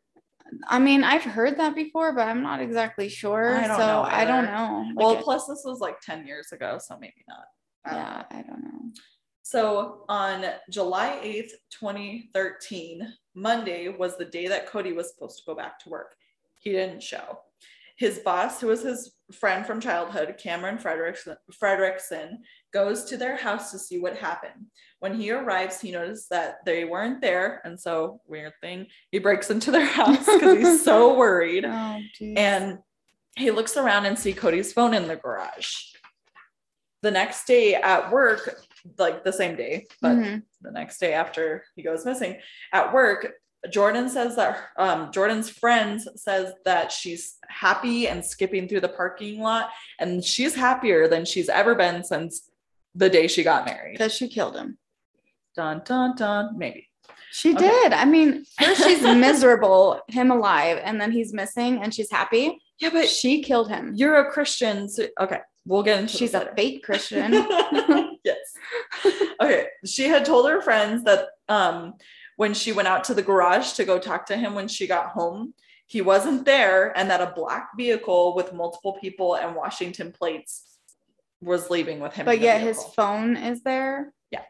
I 0.68 0.80
mean, 0.80 1.04
I've 1.04 1.24
heard 1.24 1.58
that 1.58 1.76
before, 1.76 2.14
but 2.14 2.28
I'm 2.28 2.42
not 2.44 2.62
exactly 2.62 3.10
sure. 3.10 3.56
I 3.56 3.68
don't 3.68 3.78
so 3.78 3.86
know 3.86 4.02
I 4.04 4.26
don't 4.26 4.46
know. 4.46 4.86
Like 4.88 4.96
well, 4.96 5.18
it, 5.18 5.24
plus 5.24 5.48
this 5.48 5.64
was 5.66 5.80
like 5.80 6.00
10 6.02 6.26
years 6.26 6.52
ago, 6.52 6.80
so 6.84 6.98
maybe 7.00 7.24
not. 7.28 7.46
I 7.86 7.96
yeah, 7.96 8.24
I 8.32 8.42
don't 8.44 8.64
know. 8.64 8.92
So 9.44 10.06
on 10.08 10.46
July 10.70 11.20
8th, 11.24 11.52
2013, 11.72 13.14
Monday 13.34 13.90
was 13.90 14.18
the 14.18 14.26
day 14.26 14.48
that 14.48 14.68
Cody 14.68 14.94
was 14.94 15.12
supposed 15.12 15.38
to 15.40 15.44
go 15.46 15.56
back 15.56 15.80
to 15.80 15.90
work. 15.90 16.16
He 16.58 16.72
didn't 16.72 17.04
show. 17.04 17.40
His 18.02 18.18
boss, 18.18 18.60
who 18.60 18.66
was 18.66 18.82
his 18.82 19.14
friend 19.32 19.64
from 19.64 19.80
childhood, 19.80 20.34
Cameron 20.42 20.80
Frederickson, 20.80 21.36
Frederickson, 21.62 22.38
goes 22.74 23.04
to 23.04 23.16
their 23.16 23.38
house 23.38 23.72
to 23.72 23.78
see 23.78 24.00
what 24.00 24.18
happened. 24.18 24.66
When 24.98 25.14
he 25.14 25.30
arrives, 25.30 25.80
he 25.80 25.92
notices 25.92 26.26
that 26.32 26.66
they 26.66 26.84
weren't 26.84 27.22
there. 27.22 27.62
And 27.64 27.80
so, 27.80 28.20
weird 28.26 28.54
thing, 28.60 28.88
he 29.12 29.20
breaks 29.20 29.52
into 29.52 29.70
their 29.70 29.86
house 29.86 30.26
because 30.26 30.58
he's 30.58 30.84
so 30.84 31.16
worried. 31.16 31.64
Oh, 31.64 32.00
and 32.36 32.80
he 33.38 33.52
looks 33.52 33.78
around 33.78 34.08
and 34.08 34.18
see 34.18 34.34
Cody's 34.34 34.74
phone 34.74 34.96
in 34.96 35.08
the 35.08 35.16
garage. 35.16 35.72
The 37.04 37.12
next 37.12 37.46
day 37.46 37.76
at 37.76 38.12
work, 38.12 38.64
like 38.98 39.24
the 39.24 39.32
same 39.32 39.56
day, 39.56 39.86
but 40.02 40.16
mm-hmm. 40.16 40.40
the 40.62 40.72
next 40.72 40.98
day 40.98 41.14
after 41.14 41.66
he 41.76 41.84
goes 41.84 42.04
missing 42.04 42.40
at 42.74 42.92
work, 42.92 43.32
Jordan 43.70 44.10
says 44.10 44.36
that 44.38 44.58
um, 44.78 45.12
Jordan's 45.12 45.50
friends 45.50 46.08
says 46.16 46.54
that 46.66 46.92
she's 46.92 47.38
happy 47.48 48.08
and 48.08 48.26
skipping 48.26 48.68
through 48.68 48.82
the 48.82 48.90
parking 48.90 49.40
lot, 49.40 49.70
and 50.00 50.24
she's 50.24 50.56
happier 50.56 51.08
than 51.08 51.26
she's 51.26 51.50
ever 51.50 51.76
been 51.76 52.04
since 52.04 52.50
the 52.96 53.10
day 53.10 53.28
she 53.28 53.44
got 53.44 53.66
married. 53.66 53.94
Because 53.94 54.14
she 54.14 54.28
killed 54.28 54.56
him. 54.56 54.78
Dun 55.56 55.82
dun 55.86 56.16
dun. 56.16 56.58
Maybe 56.58 56.90
she 57.32 57.54
okay. 57.54 57.68
did. 57.68 57.94
I 57.94 58.06
mean, 58.06 58.46
first 58.60 58.84
she's 58.84 59.02
miserable, 59.02 60.02
him 60.08 60.32
alive, 60.32 60.80
and 60.84 61.00
then 61.00 61.12
he's 61.12 61.34
missing, 61.34 61.82
and 61.82 61.94
she's 61.94 62.12
happy. 62.12 62.60
Yeah, 62.80 62.90
but 62.92 63.08
she 63.08 63.42
killed 63.42 63.70
him. 63.70 63.94
You're 63.96 64.16
a 64.16 64.32
Christian, 64.32 64.90
so 64.90 65.06
okay. 65.20 65.40
We'll 65.66 65.84
get 65.84 66.00
into. 66.00 66.18
She's 66.18 66.34
a 66.34 66.52
fake 66.56 66.84
Christian. 66.84 67.32
yes. 68.24 68.38
Okay. 69.40 69.68
She 69.86 70.08
had 70.08 70.26
told 70.26 70.50
her 70.50 70.60
friends 70.62 71.04
that 71.04 71.28
um, 71.48 71.94
when 72.42 72.56
she 72.56 72.72
went 72.72 72.88
out 72.88 73.04
to 73.04 73.14
the 73.14 73.22
garage 73.22 73.74
to 73.74 73.86
go 73.86 74.00
talk 74.00 74.26
to 74.26 74.36
him 74.36 74.56
when 74.56 74.68
she 74.68 74.88
got 74.88 75.10
home, 75.10 75.54
he 75.86 76.02
wasn't 76.02 76.44
there, 76.44 76.92
and 76.98 77.08
that 77.12 77.22
a 77.22 77.34
black 77.36 77.70
vehicle 77.78 78.34
with 78.34 78.52
multiple 78.52 78.98
people 79.00 79.36
and 79.36 79.56
Washington 79.56 80.12
plates 80.12 80.80
was 81.40 81.70
leaving 81.70 82.00
with 82.00 82.16
him. 82.16 82.26
But 82.26 82.40
yet 82.40 82.60
his 82.60 82.84
phone 82.96 83.38
is 83.38 83.62
there. 83.62 84.12
Yeah. 84.32 84.42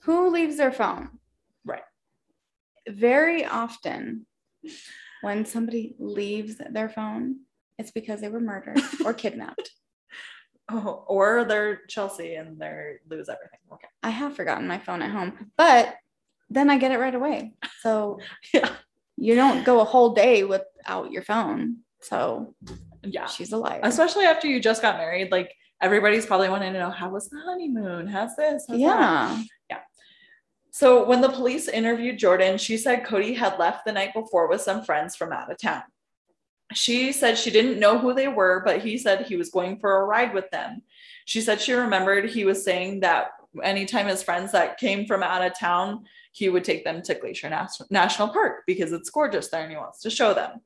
Who 0.00 0.30
leaves 0.30 0.56
their 0.56 0.72
phone? 0.72 1.20
Right. 1.64 1.84
Very 2.88 3.44
often, 3.44 4.26
when 5.22 5.46
somebody 5.46 5.94
leaves 6.00 6.56
their 6.56 6.88
phone, 6.88 7.42
it's 7.78 7.92
because 7.92 8.20
they 8.20 8.28
were 8.28 8.40
murdered 8.40 8.80
or 9.04 9.14
kidnapped. 9.22 9.70
Oh, 10.68 11.04
or 11.06 11.44
they're 11.44 11.82
Chelsea 11.86 12.34
and 12.34 12.58
they 12.58 12.96
lose 13.08 13.28
everything. 13.28 13.60
Okay. 13.72 13.86
I 14.02 14.10
have 14.10 14.34
forgotten 14.34 14.66
my 14.66 14.80
phone 14.80 15.00
at 15.00 15.12
home, 15.12 15.52
but 15.56 15.94
then 16.50 16.70
I 16.70 16.78
get 16.78 16.92
it 16.92 16.98
right 16.98 17.14
away. 17.14 17.52
So 17.80 18.20
yeah, 18.54 18.70
you 19.16 19.34
don't 19.34 19.64
go 19.64 19.80
a 19.80 19.84
whole 19.84 20.14
day 20.14 20.44
without 20.44 21.10
your 21.10 21.22
phone. 21.22 21.78
So 22.00 22.54
yeah, 23.02 23.26
she's 23.26 23.52
a 23.52 23.56
liar. 23.56 23.80
Especially 23.82 24.24
after 24.24 24.46
you 24.46 24.60
just 24.60 24.82
got 24.82 24.98
married, 24.98 25.30
like 25.30 25.52
everybody's 25.80 26.26
probably 26.26 26.48
wanting 26.48 26.72
to 26.72 26.78
know 26.78 26.90
how 26.90 27.10
was 27.10 27.28
the 27.28 27.38
honeymoon? 27.38 28.06
How's 28.06 28.36
this? 28.36 28.64
How's 28.68 28.78
yeah, 28.78 28.96
that? 28.96 29.44
yeah. 29.70 29.78
So 30.70 31.06
when 31.06 31.20
the 31.20 31.28
police 31.28 31.68
interviewed 31.68 32.18
Jordan, 32.18 32.58
she 32.58 32.76
said 32.76 33.04
Cody 33.04 33.34
had 33.34 33.58
left 33.58 33.84
the 33.86 33.92
night 33.92 34.12
before 34.14 34.48
with 34.48 34.60
some 34.60 34.84
friends 34.84 35.16
from 35.16 35.32
out 35.32 35.50
of 35.50 35.58
town 35.58 35.82
she 36.72 37.12
said 37.12 37.38
she 37.38 37.50
didn't 37.50 37.78
know 37.78 37.98
who 37.98 38.12
they 38.12 38.28
were, 38.28 38.62
but 38.64 38.80
he 38.80 38.98
said 38.98 39.26
he 39.26 39.36
was 39.36 39.50
going 39.50 39.78
for 39.78 40.00
a 40.00 40.04
ride 40.04 40.34
with 40.34 40.50
them. 40.50 40.82
She 41.24 41.40
said 41.40 41.60
she 41.60 41.72
remembered 41.72 42.28
he 42.28 42.44
was 42.44 42.64
saying 42.64 43.00
that 43.00 43.28
anytime 43.62 44.06
his 44.06 44.22
friends 44.22 44.52
that 44.52 44.78
came 44.78 45.06
from 45.06 45.22
out 45.22 45.44
of 45.44 45.58
town, 45.58 46.04
he 46.32 46.48
would 46.48 46.64
take 46.64 46.84
them 46.84 47.02
to 47.02 47.14
Glacier 47.14 47.50
National 47.90 48.28
Park 48.28 48.62
because 48.66 48.92
it's 48.92 49.10
gorgeous 49.10 49.48
there 49.48 49.62
and 49.62 49.70
he 49.70 49.76
wants 49.76 50.00
to 50.00 50.10
show 50.10 50.34
them. 50.34 50.60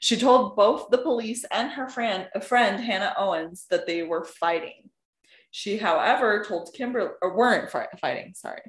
She 0.00 0.16
told 0.16 0.54
both 0.54 0.90
the 0.90 0.98
police 0.98 1.44
and 1.50 1.70
her 1.70 1.88
friend, 1.88 2.28
a 2.34 2.40
friend 2.40 2.82
Hannah 2.82 3.14
Owens, 3.16 3.66
that 3.70 3.86
they 3.86 4.02
were 4.02 4.24
fighting. 4.24 4.90
She, 5.50 5.78
however, 5.78 6.44
told 6.46 6.74
Kimberly, 6.74 7.10
or 7.22 7.34
weren't 7.34 7.70
fighting, 7.70 8.34
sorry. 8.34 8.60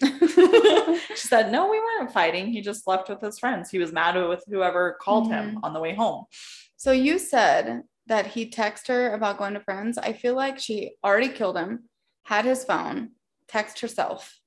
she 0.02 1.16
said, 1.16 1.52
No, 1.52 1.70
we 1.70 1.78
weren't 1.78 2.12
fighting. 2.12 2.48
He 2.48 2.60
just 2.60 2.86
left 2.86 3.08
with 3.08 3.20
his 3.20 3.38
friends. 3.38 3.70
He 3.70 3.78
was 3.78 3.92
mad 3.92 4.16
with 4.28 4.44
whoever 4.48 4.98
called 5.00 5.30
mm-hmm. 5.30 5.50
him 5.50 5.60
on 5.62 5.72
the 5.72 5.80
way 5.80 5.94
home. 5.94 6.24
So 6.76 6.92
you 6.92 7.18
said 7.18 7.82
that 8.06 8.26
he 8.26 8.50
texted 8.50 8.88
her 8.88 9.14
about 9.14 9.38
going 9.38 9.54
to 9.54 9.60
friends. 9.60 9.98
I 9.98 10.12
feel 10.12 10.34
like 10.34 10.58
she 10.58 10.96
already 11.04 11.28
killed 11.28 11.56
him, 11.56 11.88
had 12.24 12.44
his 12.44 12.64
phone, 12.64 13.12
text 13.52 13.80
herself 13.80 14.40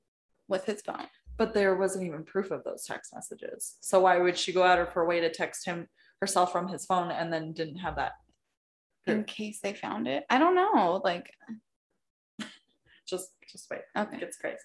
with 0.47 0.65
his 0.65 0.81
phone. 0.81 1.07
But 1.37 1.53
there 1.53 1.75
wasn't 1.75 2.05
even 2.05 2.23
proof 2.23 2.51
of 2.51 2.63
those 2.63 2.85
text 2.85 3.13
messages. 3.13 3.75
So 3.81 4.01
why 4.01 4.17
would 4.17 4.37
she 4.37 4.53
go 4.53 4.63
out 4.63 4.79
of 4.79 4.89
her 4.89 5.05
way 5.05 5.19
to 5.19 5.29
text 5.29 5.65
him 5.65 5.87
herself 6.21 6.51
from 6.51 6.67
his 6.67 6.85
phone 6.85 7.11
and 7.11 7.31
then 7.31 7.53
didn't 7.53 7.77
have 7.77 7.97
that? 7.97 8.13
In 9.05 9.23
case 9.23 9.59
they 9.61 9.73
found 9.73 10.07
it. 10.07 10.23
I 10.31 10.39
don't 10.39 10.55
know. 10.55 10.99
Like 11.03 11.29
just 13.07 13.29
just 13.51 13.69
wait. 13.69 13.81
Okay. 13.95 14.17
It's 14.21 14.37
crazy 14.37 14.57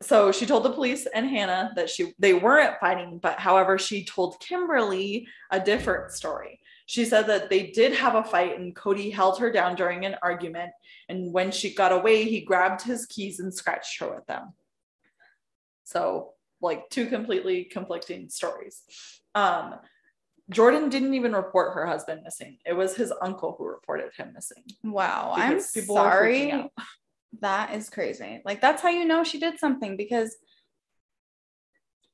so 0.00 0.30
she 0.30 0.46
told 0.46 0.62
the 0.62 0.70
police 0.70 1.06
and 1.06 1.28
Hannah 1.28 1.72
that 1.74 1.90
she 1.90 2.14
they 2.18 2.34
weren't 2.34 2.78
fighting, 2.78 3.18
but 3.20 3.40
however, 3.40 3.78
she 3.78 4.04
told 4.04 4.38
Kimberly 4.40 5.26
a 5.50 5.58
different 5.58 6.12
story. 6.12 6.60
She 6.88 7.04
said 7.04 7.26
that 7.26 7.50
they 7.50 7.66
did 7.66 7.92
have 7.92 8.14
a 8.14 8.24
fight 8.24 8.58
and 8.58 8.74
Cody 8.74 9.10
held 9.10 9.38
her 9.40 9.52
down 9.52 9.76
during 9.76 10.06
an 10.06 10.16
argument. 10.22 10.70
And 11.10 11.34
when 11.34 11.50
she 11.50 11.74
got 11.74 11.92
away, 11.92 12.24
he 12.24 12.40
grabbed 12.40 12.80
his 12.80 13.04
keys 13.04 13.40
and 13.40 13.52
scratched 13.52 14.00
her 14.00 14.08
with 14.14 14.24
them. 14.24 14.54
So, 15.84 16.30
like 16.62 16.88
two 16.88 17.08
completely 17.08 17.64
conflicting 17.64 18.30
stories. 18.30 18.82
Um, 19.34 19.74
Jordan 20.48 20.88
didn't 20.88 21.12
even 21.12 21.34
report 21.34 21.74
her 21.74 21.84
husband 21.84 22.22
missing. 22.24 22.56
It 22.64 22.72
was 22.72 22.96
his 22.96 23.12
uncle 23.20 23.54
who 23.58 23.66
reported 23.66 24.14
him 24.16 24.32
missing. 24.32 24.64
Wow. 24.82 25.32
I'm 25.36 25.60
sorry. 25.60 26.70
That 27.42 27.74
is 27.74 27.90
crazy. 27.90 28.40
Like 28.42 28.62
that's 28.62 28.80
how 28.80 28.88
you 28.88 29.04
know 29.04 29.22
she 29.22 29.38
did 29.38 29.58
something 29.58 29.98
because 29.98 30.34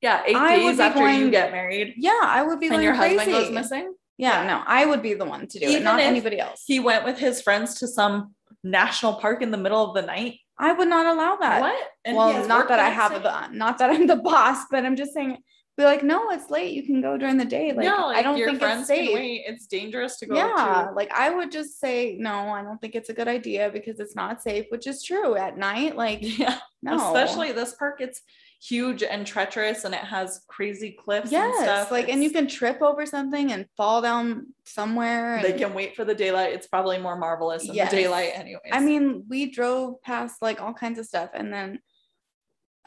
yeah, 0.03 0.25
eight 0.27 0.35
I 0.35 0.57
days 0.57 0.81
after 0.81 0.99
going, 0.99 1.21
you 1.21 1.31
get 1.31 1.53
married. 1.53 1.95
Yeah, 1.97 2.19
I 2.21 2.43
would 2.43 2.59
be. 2.59 2.67
And 2.67 2.83
your 2.83 2.97
crazy. 2.97 3.17
husband 3.17 3.33
goes 3.33 3.51
missing. 3.53 3.95
Yeah, 4.17 4.47
no, 4.47 4.63
I 4.67 4.87
would 4.87 5.03
be 5.03 5.15
the 5.15 5.25
one 5.25 5.47
to 5.49 5.59
do 5.59 5.67
Even 5.67 5.83
it, 5.83 5.85
not 5.85 6.01
anybody 6.01 6.39
else. 6.39 6.63
He 6.67 6.81
went 6.81 7.05
with 7.05 7.19
his 7.19 7.43
friends 7.43 7.81
to 7.81 7.89
some 7.89 8.35
national 8.63 9.15
park 9.15 9.43
in 9.43 9.51
the 9.51 9.59
middle 9.59 9.85
of 9.85 9.95
the 9.95 10.03
night. 10.03 10.39
I 10.57 10.73
would 10.73 10.89
not 10.89 11.07
allow 11.07 11.37
that. 11.37 11.61
What? 11.61 11.89
And 12.05 12.17
well, 12.17 12.47
not 12.47 12.69
that 12.69 12.79
I 12.79 12.91
have 12.91 13.23
the, 13.23 13.49
not 13.49 13.79
that 13.79 13.91
I'm 13.91 14.07
the 14.07 14.17
boss, 14.25 14.65
but 14.71 14.85
I'm 14.85 14.95
just 14.95 15.13
saying 15.13 15.39
be 15.77 15.83
like, 15.83 16.05
no, 16.05 16.31
it's 16.31 16.51
late. 16.51 16.73
You 16.73 16.85
can 16.85 17.01
go 17.01 17.19
during 17.19 17.37
the 17.37 17.45
day. 17.45 17.73
Like, 17.73 17.85
yeah, 17.85 17.97
like 17.97 18.19
I 18.19 18.23
don't 18.23 18.37
your 18.37 18.49
think 18.49 18.61
friends 18.61 18.83
it's 18.83 18.89
safe. 18.89 19.09
can 19.09 19.19
wait. 19.19 19.43
It's 19.47 19.67
dangerous 19.67 20.19
to 20.19 20.27
go 20.27 20.37
yeah, 20.37 20.87
to. 20.89 20.93
like 20.95 21.13
I 21.13 21.31
would 21.31 21.51
just 21.51 21.81
say 21.81 22.17
no. 22.19 22.51
I 22.51 22.63
don't 22.63 22.81
think 22.81 22.95
it's 22.95 23.09
a 23.09 23.15
good 23.15 23.27
idea 23.27 23.71
because 23.73 23.99
it's 23.99 24.15
not 24.15 24.41
safe, 24.41 24.67
which 24.69 24.87
is 24.87 25.03
true 25.03 25.35
at 25.35 25.59
night. 25.59 25.97
Like, 25.97 26.21
Yeah, 26.39 26.59
no, 26.83 26.97
especially 26.97 27.51
this 27.53 27.75
park. 27.75 27.97
It's 28.01 28.21
huge 28.63 29.03
and 29.03 29.27
treacherous, 29.27 29.85
and 29.85 29.95
it 29.95 30.01
has 30.01 30.43
crazy 30.49 30.93
cliffs 30.99 31.25
and 31.25 31.33
yes, 31.33 31.63
stuff. 31.63 31.91
like, 31.91 32.09
and 32.09 32.23
you 32.23 32.31
can 32.31 32.47
trip 32.47 32.81
over 32.83 33.05
something 33.07 33.53
and 33.53 33.67
fall 33.77 34.01
down 34.03 34.47
somewhere. 34.65 35.41
They 35.43 35.53
can 35.53 35.75
wait 35.75 35.97
for 35.97 36.05
the 36.05 36.15
daylight. 36.15 36.53
It's 36.55 36.67
probably 36.67 36.99
more 36.99 37.17
marvelous 37.17 37.69
in 37.69 37.75
Yes. 37.75 37.91
the 37.91 37.97
daylight, 37.99 38.33
anyways. 38.35 38.73
I 38.73 38.81
mean, 38.81 39.25
we 39.29 39.51
drove 39.51 40.01
past 40.03 40.41
like 40.43 40.61
all 40.61 40.73
kinds 40.75 40.99
of 40.99 41.07
stuff, 41.07 41.31
and 41.35 41.53
then, 41.53 41.81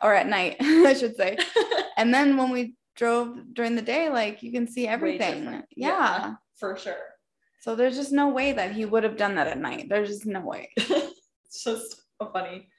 or 0.01 0.13
at 0.13 0.27
night, 0.27 0.57
I 0.61 0.93
should 0.93 1.15
say, 1.15 1.37
and 1.97 2.13
then 2.13 2.37
when 2.37 2.49
we 2.51 2.75
drove 2.95 3.53
during 3.53 3.75
the 3.75 3.81
day, 3.81 4.09
like 4.09 4.41
you 4.43 4.51
can 4.51 4.67
see 4.67 4.87
everything. 4.87 5.43
Yeah. 5.45 5.63
Yeah. 5.75 6.33
for 6.55 6.75
sure. 6.77 6.95
So 7.61 7.75
there's 7.75 7.95
just 7.97 8.11
no 8.11 8.29
way 8.29 8.53
that 8.53 8.71
he 8.71 8.85
would 8.85 9.03
have 9.03 9.17
done 9.17 9.35
that 9.35 9.47
at 9.47 9.59
night. 9.59 9.87
There's 9.89 10.09
just 10.09 10.25
no 10.25 10.41
way. 10.41 10.69
it's 10.77 11.63
just 11.63 12.01
a 12.19 12.31
funny 12.31 12.69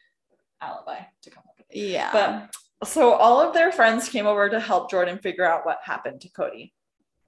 alibi 0.61 1.01
to 1.22 1.31
come 1.31 1.42
up 1.46 1.55
with. 1.59 1.66
Yeah. 1.77 2.11
But 2.12 2.55
so 2.85 3.12
all 3.12 3.41
of 3.41 3.55
their 3.55 3.73
friends 3.73 4.09
came 4.09 4.27
over 4.27 4.49
to 4.49 4.61
help 4.61 4.91
Jordan 4.91 5.19
figure 5.19 5.45
out 5.45 5.67
what 5.67 5.79
happened 5.83 6.21
to 6.21 6.31
Cody. 6.31 6.73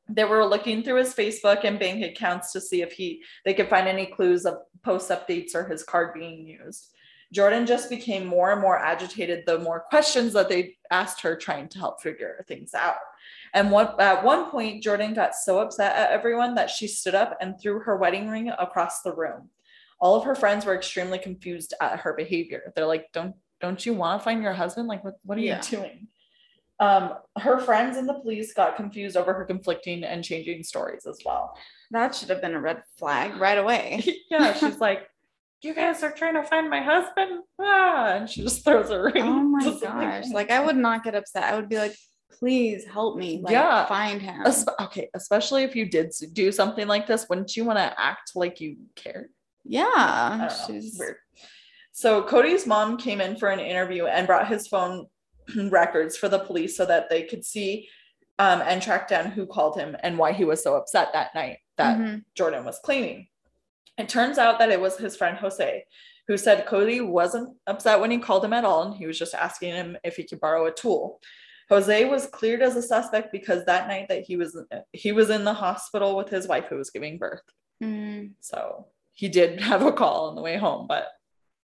They 0.09 0.25
were 0.25 0.45
looking 0.45 0.83
through 0.83 0.97
his 0.97 1.15
Facebook 1.15 1.65
and 1.65 1.79
bank 1.79 2.05
accounts 2.05 2.53
to 2.53 2.61
see 2.61 2.83
if 2.83 2.93
he 2.93 3.23
they 3.45 3.55
could 3.55 3.69
find 3.69 3.87
any 3.87 4.07
clues 4.07 4.45
of 4.45 4.59
post 4.83 5.11
updates 5.11 5.55
or 5.55 5.65
his 5.65 5.83
card 5.83 6.15
being 6.15 6.47
used. 6.47 6.89
Jordan 7.33 7.65
just 7.65 7.89
became 7.89 8.27
more 8.27 8.51
and 8.51 8.61
more 8.61 8.79
agitated 8.79 9.45
the 9.47 9.59
more 9.61 9.85
questions 9.89 10.33
that 10.33 10.49
they 10.49 10.77
asked 10.91 11.21
her 11.21 11.37
trying 11.37 11.69
to 11.69 11.79
help 11.79 12.03
figure 12.03 12.45
things 12.49 12.75
out. 12.75 12.97
And 13.55 13.71
what 13.71 14.01
at 14.01 14.25
one 14.25 14.51
point 14.51 14.83
Jordan 14.83 15.15
got 15.15 15.37
so 15.37 15.61
upset 15.61 15.95
at 15.97 16.11
everyone 16.11 16.57
that 16.57 16.71
she 16.71 16.89
stood 16.89 17.15
up 17.15 17.37
and 17.41 17.55
threw 17.61 17.81
her 17.81 17.97
wedding 17.97 18.29
ring 18.29 18.51
across 18.59 19.03
the 19.03 19.15
room. 19.15 19.51
All 20.01 20.17
of 20.17 20.25
her 20.25 20.35
friends 20.35 20.65
were 20.65 20.75
extremely 20.75 21.19
confused 21.19 21.75
at 21.81 22.01
her 22.01 22.15
behavior. 22.15 22.73
They're 22.75 22.87
like, 22.87 23.13
"Don't 23.13 23.37
don't 23.61 23.85
you 23.85 23.95
want 23.95 24.21
to 24.21 24.25
find 24.25 24.43
your 24.43 24.53
husband? 24.53 24.89
Like 24.89 25.05
what 25.05 25.15
what 25.25 25.39
are 25.39 25.41
Yeah. 25.41 25.63
you 25.71 25.77
doing?" 25.79 26.09
Um, 26.79 27.15
her 27.39 27.59
friends 27.61 27.99
and 27.99 28.09
the 28.09 28.15
police 28.15 28.55
got 28.55 28.75
confused 28.77 29.15
over 29.17 29.35
her 29.35 29.45
conflicting 29.45 30.03
and 30.03 30.25
changing 30.25 30.63
stories 30.63 31.05
as 31.07 31.19
well. 31.27 31.57
that 31.91 32.15
should 32.15 32.31
have 32.31 32.41
been 32.41 32.55
a 32.55 32.61
red 32.61 32.83
flag 32.99 33.37
right 33.37 33.59
away. 33.59 34.03
yeah, 34.31 34.55
she's 34.55 34.79
like, 34.87 35.07
"You 35.63 35.75
guys 35.75 36.03
are 36.03 36.11
trying 36.13 36.35
to 36.35 36.43
find 36.43 36.71
my 36.71 36.81
husband," 36.81 37.43
ah, 37.61 38.07
and 38.15 38.31
she 38.31 38.41
just 38.43 38.65
throws 38.65 38.89
a 38.91 39.01
ring. 39.03 39.23
Oh 39.23 39.41
my 39.43 39.79
gosh. 39.83 40.29
Like 40.33 40.51
I 40.51 40.65
would 40.65 40.77
not 40.77 41.05
get 41.05 41.15
upset. 41.15 41.45
I 41.45 41.57
would 41.57 41.69
be 41.69 41.77
like, 41.79 41.95
please 42.39 42.87
help 42.87 43.19
me. 43.19 43.41
Like, 43.43 43.53
Yeah. 43.53 43.85
find 43.87 44.23
him. 44.23 44.43
Okay, 44.81 45.11
especially 45.15 45.65
if 45.65 45.77
you 45.77 45.85
did 45.85 46.13
do 46.33 46.51
something 46.53 46.87
like 46.89 47.07
this, 47.07 47.27
wouldn't 47.29 47.55
you 47.57 47.65
want 47.67 47.79
to 47.79 47.93
act 48.01 48.33
like 48.35 48.61
you 48.63 48.77
care? 48.97 49.29
Yeah. 49.65 50.49
know, 50.49 50.57
She's 50.67 50.97
weird. 50.99 51.17
So 52.01 52.23
Cody's 52.23 52.67
mom 52.67 52.97
came 52.97 53.21
in 53.21 53.37
for 53.37 53.51
an 53.51 53.61
interview 53.61 54.07
and 54.07 54.27
brought 54.27 54.49
his 54.49 54.67
phone 54.67 55.07
records 55.69 56.17
for 56.17 56.31
the 56.31 56.39
police 56.39 56.75
so 56.75 56.87
that 56.87 57.11
they 57.11 57.25
could 57.25 57.45
see 57.45 57.91
um, 58.39 58.63
and 58.63 58.81
track 58.81 59.07
down 59.07 59.27
who 59.31 59.45
called 59.45 59.77
him 59.77 59.95
and 60.03 60.17
why 60.17 60.33
he 60.33 60.47
was 60.47 60.63
so 60.63 60.77
upset 60.77 61.09
that 61.13 61.35
night 61.35 61.59
that 61.77 61.99
Mhm. 61.99 62.25
Jordan 62.35 62.65
was 62.65 62.79
claiming. 62.83 63.29
It 63.99 64.09
turns 64.09 64.39
out 64.39 64.59
that 64.61 64.71
it 64.71 64.81
was 64.81 64.97
his 64.97 65.15
friend 65.15 65.37
Jose 65.37 65.85
who 66.27 66.39
said 66.39 66.65
Cody 66.65 67.03
wasn't 67.03 67.55
upset 67.67 68.01
when 68.01 68.11
he 68.11 68.17
called 68.19 68.47
him 68.47 68.55
at 68.55 68.65
all 68.65 68.83
and 68.85 68.95
he 68.95 69.07
was 69.07 69.19
just 69.19 69.35
asking 69.35 69.75
him 69.75 69.99
if 70.03 70.17
he 70.17 70.25
could 70.25 70.41
borrow 70.41 70.65
a 70.65 70.73
tool. 70.73 71.21
Jose 71.69 72.07
was 72.07 72.29
cleared 72.29 72.63
as 72.63 72.77
a 72.77 72.83
suspect 72.83 73.31
because 73.31 73.67
that 73.67 73.89
night 73.89 74.09
that 74.09 74.23
he 74.23 74.37
was 74.39 74.57
he 74.95 75.13
was 75.13 75.29
in 75.29 75.45
the 75.45 75.53
hospital 75.53 76.17
with 76.17 76.31
his 76.31 76.49
wife 76.49 76.65
who 76.69 76.77
was 76.77 76.89
giving 76.89 77.19
birth. 77.19 77.43
Mm, 77.85 78.31
So 78.41 78.87
he 79.13 79.29
did 79.29 79.61
have 79.71 79.83
a 79.85 79.93
call 79.93 80.31
on 80.31 80.35
the 80.35 80.41
way 80.49 80.57
home, 80.57 80.87
but 80.87 81.09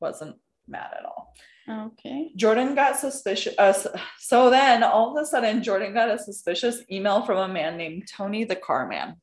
wasn't 0.01 0.37
mad 0.69 0.91
at 0.99 1.05
all. 1.05 1.35
okay. 1.69 2.31
Jordan 2.37 2.75
got 2.75 2.99
suspicious. 2.99 3.55
Uh, 3.59 3.73
so 4.19 4.51
then 4.51 4.83
all 4.83 5.17
of 5.17 5.23
a 5.23 5.27
sudden, 5.27 5.63
Jordan 5.63 5.95
got 5.95 6.11
a 6.11 6.19
suspicious 6.19 6.83
email 6.91 7.23
from 7.23 7.39
a 7.39 7.53
man 7.53 7.77
named 7.77 8.09
Tony 8.09 8.45
the 8.45 8.57
Car 8.57 8.87
Man 8.89 9.17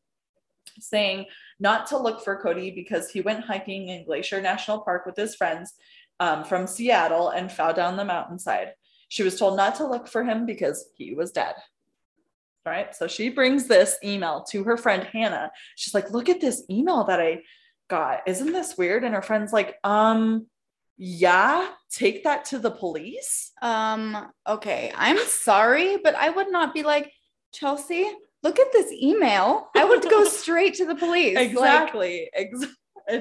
saying 0.79 1.25
not 1.59 1.87
to 1.87 1.97
look 1.97 2.23
for 2.23 2.41
Cody 2.41 2.71
because 2.71 3.09
he 3.09 3.21
went 3.21 3.45
hiking 3.45 3.89
in 3.89 4.05
Glacier 4.05 4.41
National 4.41 4.81
Park 4.81 5.05
with 5.05 5.15
his 5.15 5.35
friends 5.35 5.73
um, 6.19 6.43
from 6.43 6.67
Seattle 6.67 7.29
and 7.29 7.51
fell 7.51 7.73
down 7.73 7.97
the 7.97 8.05
mountainside. 8.05 8.73
She 9.09 9.23
was 9.23 9.37
told 9.37 9.57
not 9.57 9.75
to 9.75 9.87
look 9.87 10.07
for 10.07 10.23
him 10.23 10.45
because 10.45 10.89
he 10.95 11.13
was 11.13 11.31
dead. 11.31 11.55
All 12.65 12.71
right. 12.71 12.95
So 12.95 13.07
she 13.07 13.29
brings 13.29 13.67
this 13.67 13.97
email 14.03 14.43
to 14.51 14.63
her 14.63 14.77
friend 14.77 15.03
Hannah. 15.03 15.51
She's 15.75 15.93
like, 15.93 16.11
look 16.11 16.29
at 16.29 16.41
this 16.41 16.63
email 16.69 17.03
that 17.05 17.19
I 17.19 17.41
got. 17.89 18.21
Isn't 18.25 18.53
this 18.53 18.77
weird? 18.77 19.03
And 19.03 19.13
her 19.13 19.21
friend's 19.21 19.51
like, 19.51 19.75
um, 19.83 20.47
yeah, 20.97 21.69
take 21.91 22.23
that 22.23 22.45
to 22.45 22.59
the 22.59 22.71
police. 22.71 23.51
Um, 23.61 24.31
okay. 24.47 24.91
I'm 24.95 25.17
sorry, 25.27 25.97
but 25.97 26.15
I 26.15 26.29
would 26.29 26.51
not 26.51 26.73
be 26.73 26.83
like, 26.83 27.11
Chelsea, 27.53 28.09
look 28.41 28.59
at 28.59 28.71
this 28.71 28.91
email. 28.91 29.69
I 29.75 29.85
would 29.85 30.03
go 30.09 30.23
straight 30.25 30.75
to 30.75 30.85
the 30.85 30.95
police. 30.95 31.35
Like, 31.35 31.51
Exactly. 31.51 32.29
Exactly. 32.33 32.75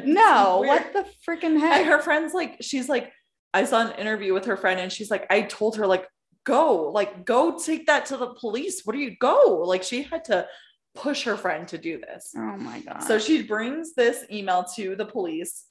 no, 0.05 0.63
what 0.67 0.93
the 0.93 1.07
freaking 1.27 1.59
heck? 1.59 1.81
And 1.81 1.87
her 1.87 2.01
friend's 2.01 2.35
like, 2.35 2.59
she's 2.61 2.89
like, 2.89 3.13
I 3.55 3.65
saw 3.65 3.87
an 3.87 3.99
interview 3.99 4.33
with 4.33 4.47
her 4.47 4.57
friend 4.57 4.81
and 4.81 4.91
she's 4.91 5.11
like, 5.11 5.27
I 5.31 5.43
told 5.43 5.77
her, 5.77 5.87
like, 5.87 6.07
go, 6.45 6.91
like, 6.91 7.25
go 7.25 7.59
take 7.59 7.87
that 7.87 8.07
to 8.07 8.17
the 8.17 8.29
police. 8.35 8.83
What 8.85 8.95
do 8.95 8.99
you 8.99 9.17
go? 9.21 9.63
Like, 9.67 9.83
she 9.83 10.03
had 10.03 10.25
to 10.27 10.47
push 10.95 11.25
her 11.25 11.37
friend 11.37 11.67
to 11.69 11.79
do 11.79 11.99
this. 11.99 12.33
oh 12.37 12.57
my 12.57 12.81
god. 12.81 13.03
So 13.03 13.19
she 13.19 13.43
brings 13.43 13.95
this 13.95 14.25
email 14.31 14.65
to 14.77 14.95
the 14.97 15.07
police. 15.07 15.65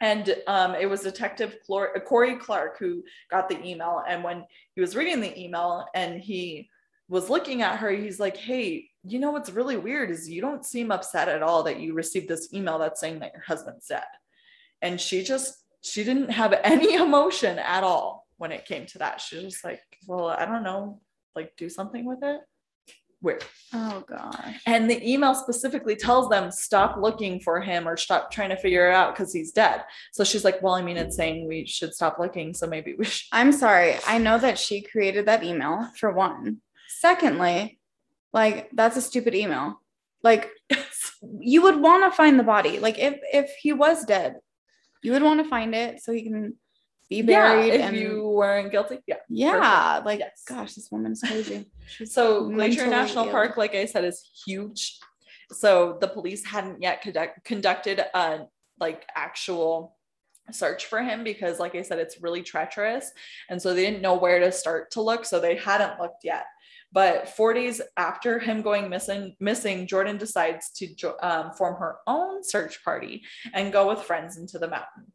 And 0.00 0.34
um, 0.46 0.74
it 0.74 0.86
was 0.86 1.02
Detective 1.02 1.56
Corey 1.66 2.36
Clark 2.36 2.78
who 2.78 3.02
got 3.30 3.48
the 3.48 3.62
email. 3.64 4.02
And 4.06 4.22
when 4.22 4.44
he 4.74 4.80
was 4.80 4.96
reading 4.96 5.20
the 5.20 5.38
email 5.38 5.86
and 5.94 6.20
he 6.20 6.68
was 7.08 7.30
looking 7.30 7.62
at 7.62 7.78
her, 7.78 7.90
he's 7.90 8.20
like, 8.20 8.36
Hey, 8.36 8.88
you 9.02 9.18
know 9.18 9.30
what's 9.30 9.50
really 9.50 9.76
weird 9.76 10.10
is 10.10 10.28
you 10.28 10.40
don't 10.40 10.64
seem 10.64 10.90
upset 10.90 11.28
at 11.28 11.42
all 11.42 11.62
that 11.64 11.80
you 11.80 11.94
received 11.94 12.28
this 12.28 12.52
email 12.52 12.78
that's 12.78 13.00
saying 13.00 13.18
that 13.20 13.32
your 13.32 13.42
husband's 13.42 13.86
dead. 13.86 14.02
And 14.82 15.00
she 15.00 15.22
just, 15.22 15.54
she 15.82 16.04
didn't 16.04 16.30
have 16.30 16.58
any 16.64 16.94
emotion 16.94 17.58
at 17.58 17.84
all 17.84 18.26
when 18.36 18.52
it 18.52 18.64
came 18.64 18.86
to 18.86 18.98
that. 18.98 19.20
She 19.20 19.36
was 19.36 19.52
just 19.52 19.64
like, 19.64 19.82
Well, 20.06 20.28
I 20.28 20.44
don't 20.44 20.62
know, 20.62 21.00
like 21.34 21.56
do 21.56 21.68
something 21.68 22.04
with 22.04 22.22
it. 22.22 22.40
Weird. 23.24 23.42
oh 23.72 24.04
gosh. 24.06 24.60
And 24.66 24.88
the 24.88 25.02
email 25.02 25.34
specifically 25.34 25.96
tells 25.96 26.28
them 26.28 26.50
stop 26.50 26.98
looking 27.00 27.40
for 27.40 27.58
him 27.58 27.88
or 27.88 27.96
stop 27.96 28.30
trying 28.30 28.50
to 28.50 28.56
figure 28.56 28.90
it 28.90 28.94
out 28.94 29.14
because 29.14 29.32
he's 29.32 29.50
dead. 29.50 29.82
So 30.12 30.24
she's 30.24 30.44
like, 30.44 30.60
Well, 30.60 30.74
I 30.74 30.82
mean, 30.82 30.98
it's 30.98 31.16
saying 31.16 31.48
we 31.48 31.64
should 31.64 31.94
stop 31.94 32.18
looking. 32.18 32.52
So 32.52 32.66
maybe 32.66 32.94
we 32.98 33.06
should. 33.06 33.26
I'm 33.32 33.50
sorry. 33.50 33.96
I 34.06 34.18
know 34.18 34.36
that 34.36 34.58
she 34.58 34.82
created 34.82 35.24
that 35.24 35.42
email 35.42 35.88
for 35.98 36.12
one. 36.12 36.58
Secondly, 36.88 37.78
like 38.34 38.68
that's 38.74 38.98
a 38.98 39.02
stupid 39.02 39.34
email. 39.34 39.80
Like 40.22 40.50
you 41.40 41.62
would 41.62 41.80
want 41.80 42.04
to 42.04 42.14
find 42.14 42.38
the 42.38 42.44
body. 42.44 42.78
Like 42.78 42.98
if 42.98 43.18
if 43.32 43.50
he 43.58 43.72
was 43.72 44.04
dead, 44.04 44.36
you 45.02 45.12
would 45.12 45.22
want 45.22 45.42
to 45.42 45.48
find 45.48 45.74
it 45.74 46.02
so 46.02 46.12
he 46.12 46.24
can 46.24 46.56
be 47.08 47.16
yeah, 47.16 47.22
buried 47.54 47.74
if 47.74 47.80
and 47.82 47.96
you 47.96 48.28
weren't 48.28 48.70
guilty. 48.70 48.98
Yeah. 49.06 49.16
yeah, 49.28 50.02
like 50.04 50.20
Yes. 50.20 50.42
gosh, 50.46 50.74
this 50.74 50.90
woman 50.90 51.12
is 51.12 51.20
crazy. 51.20 51.66
So 52.06 52.48
Glacier 52.48 52.86
National 52.86 53.26
ill. 53.26 53.30
Park, 53.30 53.56
like 53.58 53.74
I 53.74 53.84
said, 53.84 54.04
is 54.04 54.22
huge. 54.46 54.98
So 55.52 55.98
the 56.00 56.08
police 56.08 56.44
hadn't 56.44 56.80
yet 56.80 57.02
conduct, 57.02 57.44
conducted 57.44 58.00
a 58.14 58.46
like 58.80 59.06
actual 59.14 59.96
search 60.50 60.86
for 60.86 61.02
him 61.02 61.24
because, 61.24 61.58
like 61.58 61.74
I 61.74 61.82
said, 61.82 61.98
it's 61.98 62.22
really 62.22 62.42
treacherous, 62.42 63.12
and 63.50 63.60
so 63.60 63.74
they 63.74 63.84
didn't 63.84 64.02
know 64.02 64.14
where 64.16 64.40
to 64.40 64.50
start 64.50 64.90
to 64.92 65.02
look. 65.02 65.24
So 65.24 65.40
they 65.40 65.56
hadn't 65.56 66.00
looked 66.00 66.24
yet. 66.24 66.46
But 66.90 67.28
four 67.28 67.54
days 67.54 67.80
after 67.96 68.38
him 68.38 68.62
going 68.62 68.88
missing, 68.88 69.34
missing, 69.40 69.86
Jordan 69.86 70.16
decides 70.16 70.70
to 70.76 71.14
um, 71.22 71.50
form 71.52 71.74
her 71.80 71.96
own 72.06 72.44
search 72.44 72.84
party 72.84 73.24
and 73.52 73.72
go 73.72 73.88
with 73.88 74.02
friends 74.02 74.36
into 74.38 74.60
the 74.60 74.68
mountain. 74.68 75.12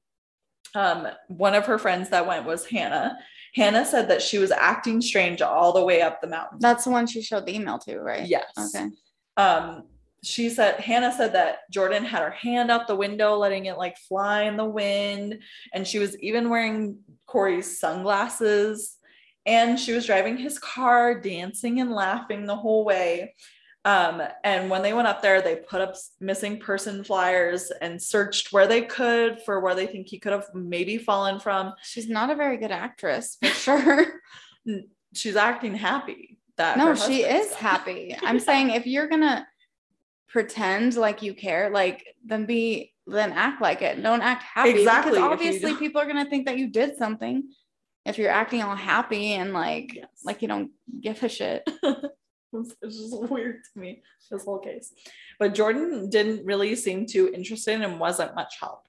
Um, 0.75 1.07
one 1.27 1.55
of 1.55 1.65
her 1.65 1.77
friends 1.77 2.09
that 2.09 2.27
went 2.27 2.45
was 2.45 2.65
Hannah. 2.65 3.17
Hannah 3.55 3.85
said 3.85 4.09
that 4.09 4.21
she 4.21 4.37
was 4.37 4.51
acting 4.51 5.01
strange 5.01 5.41
all 5.41 5.73
the 5.73 5.83
way 5.83 6.01
up 6.01 6.21
the 6.21 6.27
mountain. 6.27 6.59
That's 6.61 6.83
the 6.83 6.91
one 6.91 7.07
she 7.07 7.21
showed 7.21 7.45
the 7.45 7.55
email 7.55 7.79
to, 7.79 7.99
right? 7.99 8.27
Yes. 8.27 8.51
Okay. 8.57 8.89
Um, 9.37 9.83
she 10.23 10.49
said 10.49 10.79
Hannah 10.79 11.13
said 11.13 11.33
that 11.33 11.69
Jordan 11.71 12.03
had 12.03 12.21
her 12.21 12.31
hand 12.31 12.69
out 12.69 12.87
the 12.87 12.95
window, 12.95 13.37
letting 13.37 13.65
it 13.65 13.77
like 13.77 13.97
fly 13.97 14.43
in 14.43 14.57
the 14.57 14.65
wind, 14.65 15.39
and 15.73 15.87
she 15.87 15.97
was 15.97 16.17
even 16.19 16.49
wearing 16.49 16.99
Corey's 17.25 17.79
sunglasses, 17.79 18.97
and 19.45 19.79
she 19.79 19.93
was 19.93 20.05
driving 20.05 20.37
his 20.37 20.59
car, 20.59 21.19
dancing 21.19 21.79
and 21.79 21.91
laughing 21.91 22.45
the 22.45 22.55
whole 22.55 22.83
way. 22.83 23.33
Um, 23.85 24.21
and 24.43 24.69
when 24.69 24.81
they 24.81 24.93
went 24.93 25.07
up 25.07 25.21
there, 25.21 25.41
they 25.41 25.55
put 25.55 25.79
up 25.81 25.95
missing 26.19 26.59
person 26.59 27.03
flyers 27.03 27.71
and 27.81 28.01
searched 28.01 28.51
where 28.51 28.67
they 28.67 28.81
could 28.81 29.41
for 29.41 29.59
where 29.61 29.73
they 29.75 29.87
think 29.87 30.07
he 30.07 30.19
could 30.19 30.33
have 30.33 30.47
maybe 30.53 30.97
fallen 30.97 31.39
from. 31.39 31.73
She's 31.83 32.09
not 32.09 32.29
a 32.29 32.35
very 32.35 32.57
good 32.57 32.71
actress 32.71 33.37
for 33.41 33.47
sure. 33.79 34.05
She's 35.13 35.35
acting 35.37 35.75
happy. 35.75 36.37
that 36.57 36.77
no 36.77 36.93
she 36.93 37.23
is 37.23 37.49
gone. 37.51 37.57
happy 37.59 38.15
i'm 38.23 38.37
saying 38.39 38.69
if 38.71 38.85
you're 38.85 39.07
gonna 39.07 39.47
pretend 40.27 40.95
like 40.97 41.21
you 41.21 41.33
care 41.33 41.69
like 41.69 42.05
then 42.25 42.45
be 42.45 42.93
then 43.07 43.31
act 43.31 43.61
like 43.61 43.81
it 43.81 44.03
don't 44.03 44.21
act 44.21 44.43
happy 44.43 44.71
Exactly, 44.71 45.13
because 45.13 45.31
obviously 45.31 45.73
people 45.77 45.99
are 46.01 46.05
gonna 46.05 46.29
think 46.29 46.45
that 46.45 46.57
you 46.57 46.67
did 46.69 46.97
something 46.97 47.43
if 48.05 48.17
you're 48.17 48.29
acting 48.29 48.61
all 48.61 48.75
happy 48.75 49.33
and 49.33 49.53
like 49.53 49.93
Yes. 49.95 50.07
like 50.25 50.41
you 50.41 50.47
don't 50.49 50.71
give 51.01 51.23
a 51.23 51.29
shit 51.29 51.67
It's 52.81 52.97
just 52.97 53.29
weird 53.29 53.61
to 53.73 53.79
me, 53.79 54.01
this 54.31 54.45
whole 54.45 54.59
case. 54.59 54.93
But 55.37 55.53
Jordan 55.53 56.09
didn't 56.09 56.45
really 56.45 56.75
seem 56.75 57.05
too 57.05 57.31
interested 57.33 57.81
and 57.81 57.99
wasn't 57.99 58.35
much 58.35 58.55
help. 58.59 58.83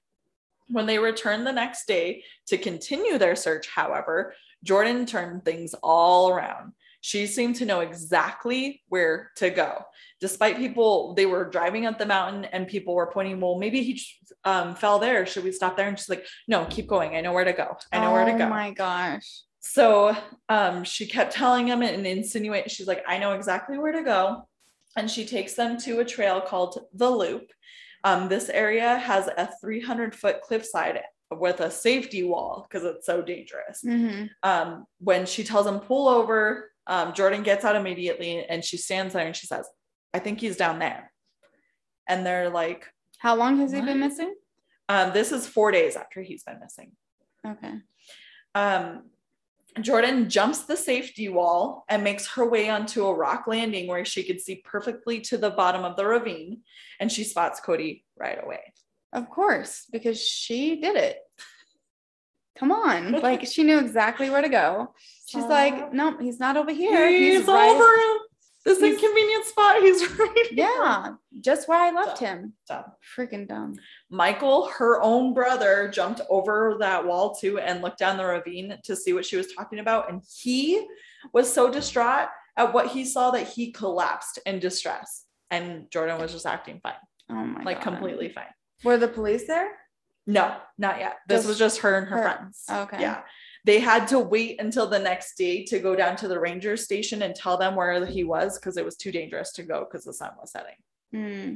When 0.67 0.85
they 0.85 0.99
returned 0.99 1.45
the 1.45 1.51
next 1.51 1.85
day 1.85 2.23
to 2.47 2.57
continue 2.57 3.17
their 3.17 3.35
search, 3.35 3.67
however, 3.67 4.33
Jordan 4.63 5.05
turned 5.05 5.43
things 5.43 5.75
all 5.83 6.29
around. 6.29 6.73
She 7.01 7.25
seemed 7.25 7.55
to 7.55 7.65
know 7.65 7.79
exactly 7.79 8.83
where 8.87 9.31
to 9.37 9.49
go. 9.49 9.83
Despite 10.19 10.57
people, 10.57 11.15
they 11.15 11.25
were 11.25 11.45
driving 11.49 11.87
up 11.87 11.97
the 11.97 12.05
mountain 12.05 12.45
and 12.45 12.67
people 12.67 12.93
were 12.93 13.11
pointing, 13.11 13.39
well, 13.41 13.57
maybe 13.57 13.81
he 13.81 13.99
um, 14.45 14.75
fell 14.75 14.99
there. 14.99 15.25
Should 15.25 15.43
we 15.43 15.51
stop 15.51 15.75
there? 15.75 15.87
And 15.87 15.97
she's 15.97 16.09
like, 16.09 16.25
no, 16.47 16.65
keep 16.69 16.87
going. 16.87 17.15
I 17.15 17.21
know 17.21 17.33
where 17.33 17.43
to 17.43 17.53
go. 17.53 17.75
I 17.91 17.99
know 17.99 18.13
where 18.13 18.25
to 18.25 18.37
go. 18.37 18.45
Oh 18.45 18.49
my 18.49 18.71
gosh 18.71 19.43
So 19.61 20.15
um, 20.49 20.83
she 20.83 21.07
kept 21.07 21.33
telling 21.33 21.67
him 21.67 21.81
and 21.83 22.05
insinuate 22.05 22.69
she's 22.69 22.87
like, 22.87 23.03
I 23.07 23.19
know 23.19 23.33
exactly 23.33 23.77
where 23.77 23.91
to 23.91 24.03
go. 24.03 24.47
And 24.97 25.09
she 25.09 25.25
takes 25.25 25.53
them 25.53 25.77
to 25.81 25.99
a 25.99 26.05
trail 26.05 26.41
called 26.41 26.79
the 26.93 27.09
Loop. 27.09 27.51
Um, 28.03 28.27
this 28.27 28.49
area 28.49 28.97
has 28.97 29.27
a 29.27 29.49
300 29.61 30.15
foot 30.15 30.41
cliffside 30.41 31.01
with 31.29 31.61
a 31.61 31.71
safety 31.71 32.23
wall 32.23 32.67
because 32.67 32.83
it's 32.83 33.05
so 33.05 33.21
dangerous. 33.21 33.83
Mhm. 33.85 34.29
Um, 34.43 34.85
when 34.99 35.25
she 35.25 35.43
tells 35.43 35.67
him 35.67 35.79
pull 35.79 36.09
over, 36.09 36.71
um, 36.87 37.13
Jordan 37.13 37.43
gets 37.43 37.63
out 37.63 37.75
immediately 37.75 38.43
and 38.43 38.65
she 38.65 38.75
stands 38.75 39.13
there 39.13 39.25
and 39.25 39.35
she 39.35 39.47
says, 39.47 39.69
I 40.13 40.19
think 40.19 40.41
he's 40.41 40.57
down 40.57 40.79
there. 40.79 41.13
And 42.07 42.25
they're 42.25 42.49
like, 42.49 42.91
how 43.19 43.35
long 43.35 43.59
has 43.59 43.71
he 43.71 43.79
been 43.79 43.99
missing 43.99 44.33
um, 44.89 45.13
this 45.13 45.31
is 45.31 45.47
four 45.47 45.71
days 45.71 45.95
after 45.95 46.21
he's 46.21 46.43
been 46.43 46.59
missing. 46.59 46.91
okay 47.47 47.75
Um, 48.55 49.03
Jordan 49.79 50.29
jumps 50.29 50.63
the 50.63 50.75
safety 50.75 51.29
wall 51.29 51.85
and 51.87 52.03
makes 52.03 52.27
her 52.27 52.47
way 52.47 52.69
onto 52.69 53.05
a 53.05 53.13
rock 53.13 53.45
landing 53.47 53.87
where 53.87 54.03
she 54.03 54.23
could 54.23 54.41
see 54.41 54.55
perfectly 54.65 55.21
to 55.21 55.37
the 55.37 55.49
bottom 55.49 55.85
of 55.85 55.95
the 55.95 56.05
ravine, 56.05 56.61
and 56.99 57.09
she 57.11 57.23
spots 57.23 57.61
Cody 57.61 58.03
right 58.19 58.37
away. 58.43 58.73
Of 59.13 59.29
course, 59.29 59.85
because 59.91 60.21
she 60.21 60.81
did 60.81 60.97
it. 60.97 61.17
Come 62.57 62.71
on. 62.71 63.13
Like 63.13 63.47
she 63.47 63.63
knew 63.63 63.79
exactly 63.79 64.29
where 64.29 64.41
to 64.41 64.49
go. 64.49 64.93
She's 65.25 65.45
like, 65.45 65.75
Stop. 65.75 65.93
nope, 65.93 66.21
he's 66.21 66.39
not 66.39 66.57
over 66.57 66.71
here. 66.71 67.09
He's, 67.09 67.45
right- 67.47 67.71
over 67.71 68.25
this 68.65 68.79
he's- 68.79 68.93
inconvenient 68.93 69.45
spot. 69.45 69.81
He's 69.81 70.07
right. 70.19 70.29
here. 70.35 70.45
Yeah, 70.51 71.13
just 71.39 71.67
where 71.67 71.79
I 71.79 71.91
left 71.91 72.19
Dumb. 72.19 72.27
him. 72.29 72.53
Dumb. 72.67 72.83
Freaking 73.17 73.47
dumb. 73.47 73.75
Michael, 74.09 74.67
her 74.67 75.01
own 75.01 75.33
brother, 75.33 75.89
jumped 75.93 76.21
over 76.29 76.75
that 76.79 77.05
wall 77.05 77.33
too 77.35 77.59
and 77.59 77.81
looked 77.81 77.99
down 77.99 78.17
the 78.17 78.25
ravine 78.25 78.77
to 78.83 78.95
see 78.95 79.13
what 79.13 79.25
she 79.25 79.37
was 79.37 79.53
talking 79.53 79.79
about. 79.79 80.09
And 80.11 80.21
he 80.41 80.85
was 81.33 81.51
so 81.51 81.71
distraught 81.71 82.29
at 82.57 82.73
what 82.73 82.87
he 82.87 83.05
saw 83.05 83.31
that 83.31 83.47
he 83.47 83.71
collapsed 83.71 84.39
in 84.45 84.59
distress. 84.59 85.25
And 85.49 85.89
Jordan 85.91 86.19
was 86.21 86.31
just 86.31 86.45
acting 86.45 86.79
fine, 86.81 86.93
Oh 87.29 87.35
my 87.35 87.63
like 87.63 87.77
God. 87.83 87.83
completely 87.83 88.29
fine. 88.29 88.45
Were 88.83 88.97
the 88.97 89.07
police 89.07 89.47
there? 89.47 89.71
No, 90.27 90.55
not 90.77 90.99
yet. 90.99 91.17
This 91.27 91.39
Just 91.39 91.47
was 91.47 91.57
just 91.59 91.79
her 91.79 91.97
and 91.97 92.07
her, 92.07 92.17
her. 92.17 92.23
friends. 92.23 92.63
Okay. 92.69 93.01
Yeah. 93.01 93.21
They 93.63 93.79
had 93.79 94.07
to 94.07 94.19
wait 94.19 94.59
until 94.59 94.87
the 94.87 94.99
next 94.99 95.37
day 95.37 95.63
to 95.65 95.79
go 95.79 95.95
down 95.95 96.15
to 96.17 96.27
the 96.27 96.39
ranger 96.39 96.75
station 96.75 97.21
and 97.21 97.35
tell 97.35 97.57
them 97.57 97.75
where 97.75 98.05
he 98.05 98.23
was 98.23 98.57
because 98.57 98.77
it 98.77 98.85
was 98.85 98.97
too 98.97 99.11
dangerous 99.11 99.51
to 99.53 99.63
go 99.63 99.85
because 99.85 100.03
the 100.03 100.13
sun 100.13 100.31
was 100.39 100.51
setting. 100.51 100.75
Hmm. 101.13 101.55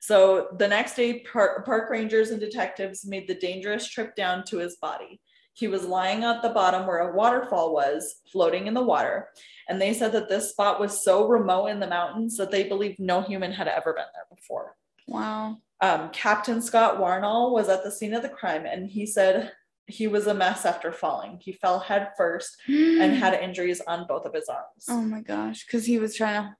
So 0.00 0.48
the 0.58 0.68
next 0.68 0.94
day, 0.94 1.20
par- 1.20 1.62
park 1.64 1.90
rangers 1.90 2.30
and 2.30 2.40
detectives 2.40 3.06
made 3.06 3.26
the 3.26 3.34
dangerous 3.34 3.88
trip 3.88 4.14
down 4.14 4.44
to 4.44 4.58
his 4.58 4.76
body. 4.76 5.20
He 5.54 5.68
was 5.68 5.84
lying 5.84 6.22
at 6.22 6.42
the 6.42 6.50
bottom 6.50 6.86
where 6.86 6.98
a 6.98 7.16
waterfall 7.16 7.72
was, 7.72 8.16
floating 8.30 8.66
in 8.66 8.74
the 8.74 8.82
water. 8.82 9.28
And 9.68 9.80
they 9.80 9.94
said 9.94 10.12
that 10.12 10.28
this 10.28 10.50
spot 10.50 10.78
was 10.78 11.02
so 11.02 11.26
remote 11.26 11.68
in 11.68 11.80
the 11.80 11.86
mountains 11.86 12.36
that 12.36 12.50
they 12.50 12.64
believed 12.64 12.98
no 12.98 13.22
human 13.22 13.52
had 13.52 13.66
ever 13.66 13.94
been 13.94 14.04
there 14.12 14.36
before. 14.36 14.76
Wow. 15.08 15.58
Um, 15.80 16.10
Captain 16.10 16.60
Scott 16.60 16.98
Warnall 16.98 17.52
was 17.52 17.68
at 17.68 17.84
the 17.84 17.90
scene 17.90 18.14
of 18.14 18.22
the 18.22 18.28
crime 18.28 18.66
and 18.66 18.88
he 18.88 19.06
said 19.06 19.52
he 19.86 20.06
was 20.08 20.26
a 20.26 20.34
mess 20.34 20.64
after 20.66 20.90
falling. 20.92 21.38
He 21.40 21.52
fell 21.52 21.78
head 21.78 22.10
first 22.16 22.56
and 22.68 23.14
had 23.22 23.34
injuries 23.34 23.80
on 23.80 24.06
both 24.06 24.24
of 24.26 24.34
his 24.34 24.48
arms. 24.48 24.86
Oh 24.88 25.02
my 25.02 25.20
gosh, 25.20 25.64
because 25.64 25.86
he 25.86 25.98
was 25.98 26.16
trying 26.16 26.42
to 26.42 26.56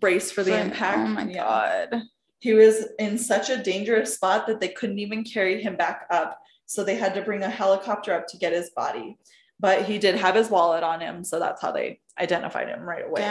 Brace 0.00 0.30
for 0.30 0.42
the 0.44 0.52
Right. 0.52 0.66
impact. 0.66 0.98
Oh 0.98 1.06
my 1.06 1.24
Yeah. 1.24 1.44
god. 1.44 2.02
He 2.38 2.52
was 2.52 2.86
in 2.98 3.18
such 3.18 3.50
a 3.50 3.56
dangerous 3.62 4.14
spot 4.14 4.46
that 4.46 4.60
they 4.60 4.68
couldn't 4.68 4.98
even 4.98 5.24
carry 5.24 5.62
him 5.62 5.76
back 5.76 6.06
up. 6.10 6.38
So 6.66 6.82
they 6.82 6.96
had 6.96 7.14
to 7.14 7.22
bring 7.22 7.42
a 7.42 7.48
helicopter 7.50 8.12
up 8.12 8.26
to 8.28 8.36
get 8.36 8.52
his 8.52 8.70
body. 8.70 9.18
But 9.60 9.84
he 9.84 9.98
did 9.98 10.16
have 10.16 10.34
his 10.34 10.50
wallet 10.50 10.82
on 10.82 11.00
him. 11.00 11.22
So 11.24 11.38
that's 11.38 11.62
how 11.62 11.70
they 11.72 12.00
identified 12.18 12.68
him 12.68 12.80
right 12.80 13.04
away. 13.06 13.22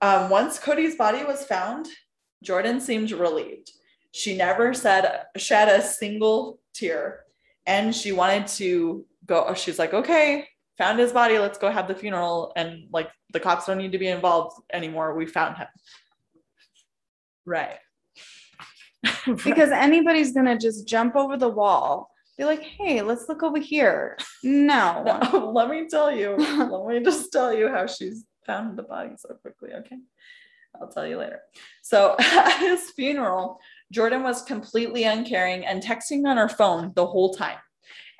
Um, 0.00 0.30
once 0.30 0.58
Cody's 0.58 0.96
body 0.96 1.24
was 1.24 1.44
found, 1.44 1.88
Jordan 2.42 2.80
seemed 2.80 3.10
relieved. 3.10 3.72
She 4.12 4.36
never 4.36 4.72
said 4.72 5.24
shed 5.36 5.68
a 5.68 5.82
single 5.82 6.60
tear, 6.72 7.24
and 7.68 7.94
she 7.94 8.10
wanted 8.10 8.48
to 8.48 9.06
go. 9.26 9.54
She's 9.54 9.78
like, 9.78 9.94
"Okay, 9.94 10.48
found 10.76 10.98
his 10.98 11.12
body. 11.12 11.38
Let's 11.38 11.58
go 11.58 11.70
have 11.70 11.86
the 11.86 11.94
funeral." 11.94 12.52
And 12.56 12.88
like, 12.92 13.10
the 13.32 13.38
cops 13.38 13.66
don't 13.66 13.78
need 13.78 13.92
to 13.92 13.98
be 13.98 14.08
involved 14.08 14.60
anymore. 14.72 15.14
We 15.14 15.26
found 15.26 15.58
him. 15.58 15.68
Right. 17.46 17.78
Because 19.44 19.70
anybody's 19.70 20.32
gonna 20.32 20.58
just 20.58 20.88
jump 20.88 21.14
over 21.14 21.36
the 21.36 21.48
wall, 21.48 22.10
be 22.38 22.44
like, 22.44 22.62
hey, 22.62 23.02
let's 23.02 23.28
look 23.28 23.42
over 23.42 23.58
here. 23.58 24.16
No. 24.42 25.04
No, 25.32 25.50
let 25.50 25.68
me 25.68 25.86
tell 25.88 26.10
you. 26.10 26.36
let 26.36 26.86
me 26.86 27.04
just 27.04 27.32
tell 27.32 27.52
you 27.52 27.68
how 27.68 27.86
she's 27.86 28.24
found 28.46 28.78
the 28.78 28.84
body 28.84 29.10
so 29.18 29.34
quickly. 29.34 29.70
Okay. 29.74 29.98
I'll 30.80 30.88
tell 30.88 31.06
you 31.06 31.18
later. 31.18 31.40
So 31.82 32.14
at 32.18 32.58
his 32.60 32.90
funeral, 32.90 33.58
Jordan 33.92 34.22
was 34.22 34.42
completely 34.42 35.04
uncaring 35.04 35.64
and 35.64 35.82
texting 35.82 36.26
on 36.26 36.36
her 36.36 36.48
phone 36.48 36.92
the 36.94 37.06
whole 37.06 37.34
time. 37.34 37.58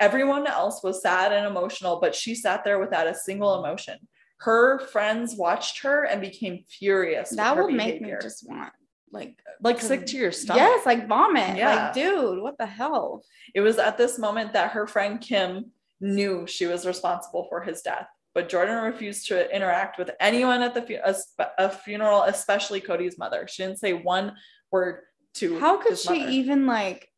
Everyone 0.00 0.46
else 0.46 0.82
was 0.82 1.02
sad 1.02 1.32
and 1.32 1.46
emotional, 1.46 1.98
but 2.00 2.14
she 2.14 2.34
sat 2.34 2.64
there 2.64 2.78
without 2.78 3.06
a 3.06 3.14
single 3.14 3.58
emotion. 3.62 3.98
Her 4.38 4.78
friends 4.78 5.34
watched 5.34 5.82
her 5.82 6.04
and 6.04 6.20
became 6.20 6.64
furious. 6.68 7.30
that 7.30 7.56
would 7.56 7.74
make 7.74 8.00
me 8.00 8.12
just 8.22 8.48
want 8.48 8.72
like 9.10 9.38
like 9.62 9.80
sick 9.80 10.06
to 10.06 10.16
your 10.16 10.30
stomach. 10.32 10.60
yes, 10.62 10.86
like 10.86 11.08
vomit. 11.08 11.56
Yeah. 11.56 11.86
Like, 11.86 11.94
dude, 11.94 12.40
what 12.42 12.58
the 12.58 12.66
hell? 12.66 13.24
It 13.54 13.60
was 13.60 13.78
at 13.78 13.96
this 13.98 14.18
moment 14.18 14.52
that 14.52 14.72
her 14.72 14.86
friend 14.86 15.20
Kim 15.20 15.72
knew 16.00 16.46
she 16.46 16.66
was 16.66 16.86
responsible 16.86 17.46
for 17.48 17.60
his 17.62 17.82
death, 17.82 18.06
but 18.34 18.48
Jordan 18.48 18.84
refused 18.84 19.26
to 19.28 19.52
interact 19.54 19.98
with 19.98 20.10
anyone 20.20 20.62
at 20.62 20.74
the 20.74 20.82
fu- 20.82 20.98
a, 21.04 21.14
a 21.58 21.70
funeral, 21.70 22.22
especially 22.24 22.80
Cody's 22.80 23.18
mother. 23.18 23.48
She 23.48 23.62
didn't 23.64 23.78
say 23.80 23.94
one 23.94 24.34
word 24.70 25.00
to 25.38 25.58
How 25.58 25.76
could 25.78 25.98
she 25.98 26.18
mother. 26.20 26.30
even 26.30 26.66
like 26.66 27.08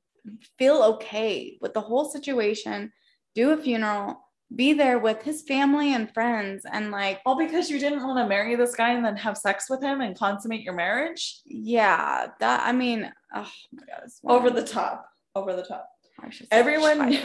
feel 0.59 0.83
okay 0.95 1.59
with 1.61 1.75
the 1.75 1.81
whole 1.81 2.05
situation? 2.05 2.93
Do 3.35 3.51
a 3.53 3.57
funeral, 3.57 4.21
be 4.55 4.73
there 4.73 4.99
with 4.99 5.23
his 5.23 5.43
family 5.43 5.95
and 5.95 6.13
friends, 6.13 6.65
and 6.71 6.91
like, 6.91 7.21
All 7.25 7.37
because 7.39 7.71
you 7.71 7.79
didn't 7.79 8.03
want 8.05 8.19
to 8.19 8.27
marry 8.29 8.57
this 8.57 8.75
guy 8.75 8.91
and 8.91 9.05
then 9.05 9.17
have 9.17 9.37
sex 9.39 9.71
with 9.71 9.83
him 9.83 10.01
and 10.01 10.19
consummate 10.19 10.63
your 10.63 10.75
marriage? 10.75 11.41
yeah, 11.47 12.27
that 12.41 12.67
I 12.67 12.73
mean, 12.73 13.11
oh 13.35 13.51
my 13.73 13.83
god, 13.87 14.01
it's 14.05 14.21
Over 14.27 14.51
the 14.51 14.65
top. 14.65 15.07
Over 15.35 15.55
the 15.55 15.63
top. 15.63 15.89
I 16.21 16.31
should 16.31 16.47
say 16.49 16.57
Everyone. 16.59 17.17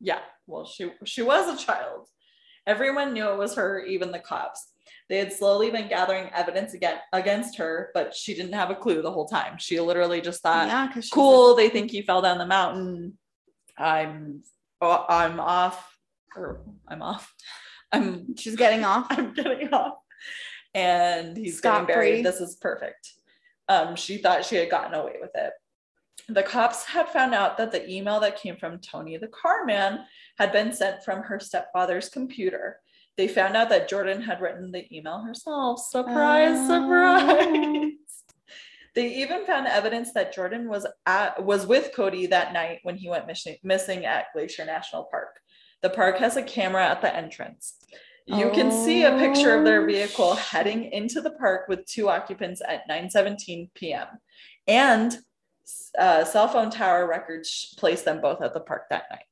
Yeah, 0.00 0.18
well, 0.48 0.64
she 0.64 0.90
she 1.04 1.22
was 1.22 1.48
a 1.48 1.64
child. 1.64 2.08
Everyone 2.66 3.12
knew 3.12 3.28
it 3.28 3.38
was 3.38 3.54
her, 3.56 3.84
even 3.84 4.10
the 4.10 4.18
cops. 4.18 4.68
They 5.12 5.18
had 5.18 5.30
slowly 5.30 5.70
been 5.70 5.88
gathering 5.88 6.30
evidence 6.32 6.72
again 6.72 6.96
against 7.12 7.58
her, 7.58 7.90
but 7.92 8.14
she 8.14 8.32
didn't 8.32 8.54
have 8.54 8.70
a 8.70 8.74
clue 8.74 9.02
the 9.02 9.12
whole 9.12 9.28
time. 9.28 9.58
She 9.58 9.78
literally 9.78 10.22
just 10.22 10.40
thought, 10.40 10.68
yeah, 10.68 10.90
cool 11.12 11.54
they 11.54 11.68
think 11.68 11.90
he 11.90 12.00
fell 12.00 12.22
down 12.22 12.38
the 12.38 12.46
mountain. 12.46 13.18
I'm 13.76 14.42
oh, 14.80 15.04
i'm 15.10 15.38
off 15.38 15.98
or 16.34 16.62
i'm 16.88 17.02
off. 17.02 17.30
I'm 17.92 18.34
she's 18.38 18.56
getting 18.56 18.86
off. 18.86 19.06
i'm 19.10 19.34
getting 19.34 19.68
off. 19.74 19.98
And 20.72 21.36
he's 21.36 21.60
getting 21.60 21.84
Scot-free. 21.84 21.94
buried. 21.94 22.24
This 22.24 22.40
is 22.40 22.56
perfect. 22.56 23.12
Um 23.68 23.96
she 23.96 24.16
thought 24.16 24.46
she 24.46 24.56
had 24.56 24.70
gotten 24.70 24.94
away 24.94 25.16
with 25.20 25.32
it. 25.34 25.52
The 26.30 26.42
cops 26.42 26.86
had 26.86 27.10
found 27.10 27.34
out 27.34 27.58
that 27.58 27.70
the 27.70 27.86
email 27.86 28.18
that 28.20 28.40
came 28.40 28.56
from 28.56 28.78
tony 28.78 29.18
the 29.18 29.28
car 29.28 29.66
man 29.66 30.06
had 30.38 30.52
been 30.52 30.72
sent 30.72 31.04
from 31.04 31.20
her 31.24 31.38
stepfather's 31.38 32.08
computer 32.08 32.78
they 33.16 33.28
found 33.28 33.56
out 33.56 33.68
that 33.68 33.88
jordan 33.88 34.22
had 34.22 34.40
written 34.40 34.72
the 34.72 34.84
email 34.96 35.20
herself 35.22 35.80
surprise 35.80 36.56
Oh. 36.56 36.68
surprise 36.68 37.92
they 38.94 39.14
even 39.14 39.46
found 39.46 39.66
evidence 39.66 40.12
that 40.12 40.34
Jordan 40.34 40.68
was 40.68 40.86
at 41.06 41.42
was 41.42 41.66
with 41.66 41.92
Cody 41.96 42.26
that 42.26 42.52
night 42.52 42.80
when 42.82 42.96
he 42.96 43.08
went 43.08 43.26
missing, 43.26 43.56
missing 43.62 44.04
at 44.04 44.26
Glacier 44.34 44.66
National 44.66 45.04
Park. 45.04 45.40
The 45.80 45.88
park 45.88 46.18
has 46.18 46.36
a 46.36 46.42
camera 46.42 46.84
at 46.86 47.00
the 47.00 47.14
entrance. 47.14 47.78
You 48.26 48.50
can 48.50 48.70
see 48.70 49.04
a 49.04 49.16
picture 49.18 49.56
of 49.56 49.64
their 49.64 49.82
Oh, 49.82 49.86
vehicle 49.86 50.34
heading 50.34 50.92
into 50.92 51.22
the 51.22 51.30
park 51.30 51.68
with 51.68 51.86
two 51.86 52.10
occupants 52.10 52.60
at 52.68 52.86
9:17 52.86 53.70
p.m. 53.74 54.08
And 54.68 55.16
uh, 55.98 56.24
cell 56.24 56.48
phone 56.48 56.70
tower 56.70 57.06
records 57.08 57.74
place 57.78 58.02
them 58.02 58.20
both 58.20 58.42
at 58.42 58.52
the 58.52 58.60
park 58.60 58.82
that 58.90 59.04
night. 59.10 59.24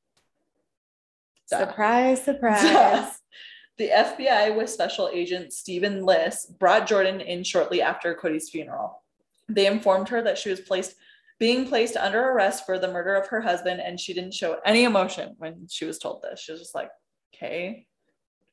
Duh. 1.50 1.66
Surprise, 1.66 2.24
surprise. 2.24 3.12
the 3.80 3.88
FBI 3.88 4.54
with 4.54 4.68
Special 4.68 5.08
Agent 5.10 5.54
Stephen 5.54 6.04
Liss 6.04 6.44
brought 6.44 6.86
Jordan 6.86 7.22
in 7.22 7.42
shortly 7.42 7.80
after 7.80 8.14
Cody's 8.14 8.50
funeral. 8.50 9.02
They 9.48 9.66
informed 9.66 10.10
her 10.10 10.20
that 10.20 10.36
she 10.36 10.50
was 10.50 10.60
placed 10.60 10.96
being 11.38 11.66
placed 11.66 11.96
under 11.96 12.20
arrest 12.20 12.66
for 12.66 12.78
the 12.78 12.92
murder 12.92 13.14
of 13.14 13.26
her 13.28 13.40
husband, 13.40 13.80
and 13.80 13.98
she 13.98 14.12
didn't 14.12 14.34
show 14.34 14.58
any 14.66 14.84
emotion 14.84 15.34
when 15.38 15.66
she 15.70 15.86
was 15.86 15.98
told 15.98 16.20
this. 16.20 16.40
She 16.40 16.52
was 16.52 16.60
just 16.60 16.74
like, 16.74 16.90
okay, 17.34 17.86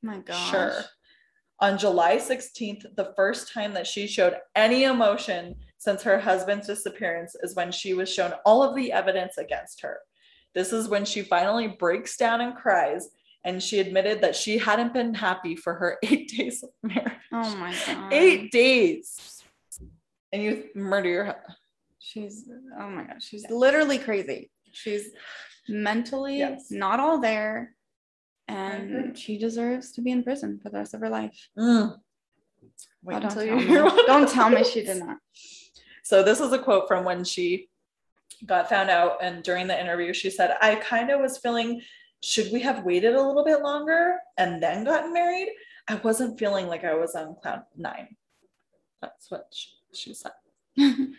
my 0.01 0.19
gosh. 0.19 0.49
sure. 0.49 0.85
On 1.59 1.77
July 1.77 2.15
16th, 2.15 2.95
the 2.95 3.11
first 3.17 3.51
time 3.51 3.73
that 3.73 3.85
she 3.85 4.07
showed 4.07 4.37
any 4.55 4.85
emotion 4.85 5.55
since 5.77 6.03
her 6.03 6.17
husband's 6.17 6.67
disappearance 6.67 7.35
is 7.43 7.53
when 7.53 7.73
she 7.73 7.93
was 7.93 8.07
shown 8.07 8.31
all 8.45 8.63
of 8.63 8.77
the 8.77 8.93
evidence 8.93 9.37
against 9.37 9.81
her. 9.81 9.97
This 10.53 10.71
is 10.71 10.87
when 10.87 11.03
she 11.03 11.21
finally 11.21 11.67
breaks 11.67 12.15
down 12.15 12.39
and 12.39 12.55
cries, 12.55 13.09
and 13.43 13.61
she 13.61 13.79
admitted 13.79 14.21
that 14.21 14.35
she 14.35 14.57
hadn't 14.57 14.93
been 14.93 15.13
happy 15.13 15.55
for 15.55 15.73
her 15.75 15.97
eight 16.03 16.29
days 16.35 16.63
of 16.63 16.69
marriage. 16.83 17.13
Oh 17.31 17.55
my 17.57 17.73
god. 17.85 18.13
Eight 18.13 18.51
days. 18.51 19.41
And 20.33 20.43
you 20.43 20.65
murder 20.75 21.09
your 21.09 21.35
She's 21.99 22.47
oh 22.79 22.89
my 22.89 23.03
god, 23.03 23.21
she's 23.21 23.45
literally 23.49 23.97
crazy. 23.99 24.49
She's 24.71 25.09
mentally 25.69 26.39
Yes. 26.39 26.67
not 26.71 26.99
all 26.99 27.19
there. 27.19 27.73
And 28.49 29.17
she 29.17 29.37
deserves 29.37 29.91
to 29.93 30.01
be 30.01 30.11
in 30.11 30.23
prison 30.23 30.57
for 30.61 30.69
the 30.69 30.77
rest 30.77 30.93
of 30.93 31.01
her 31.01 31.09
life. 31.09 31.49
Mm. 31.59 31.97
Wait 33.03 33.15
Oh, 33.15 33.19
don't, 33.19 33.23
until 33.25 33.43
you 33.43 33.57
hear 33.59 33.83
don't 34.07 34.29
tell 34.29 34.49
me 34.49 34.63
she 34.63 34.83
did 34.83 34.99
not. 34.99 35.17
So 36.03 36.23
this 36.23 36.39
is 36.39 36.53
a 36.53 36.59
quote 36.59 36.87
from 36.87 37.03
when 37.03 37.25
she 37.25 37.67
got 38.45 38.69
found 38.69 38.89
out, 38.89 39.17
and 39.21 39.43
during 39.43 39.67
the 39.67 39.77
interview, 39.79 40.13
she 40.13 40.29
said, 40.29 40.55
"I 40.61 40.75
kind 40.75 41.09
of 41.09 41.19
was 41.19 41.37
feeling, 41.39 41.81
should 42.23 42.51
we 42.51 42.61
have 42.61 42.83
waited 42.83 43.15
a 43.15 43.21
little 43.21 43.45
bit 43.45 43.61
longer 43.61 44.17
and 44.37 44.61
then 44.61 44.83
gotten 44.83 45.13
married? 45.13 45.49
I 45.87 45.95
wasn't 45.95 46.39
feeling 46.39 46.67
like 46.67 46.83
I 46.83 46.95
was 46.95 47.15
on 47.15 47.35
cloud 47.41 47.63
nine. 47.75 48.15
That's 49.01 49.29
what 49.31 49.47
she, 49.53 49.69
she 49.93 50.13
said. 50.13 50.31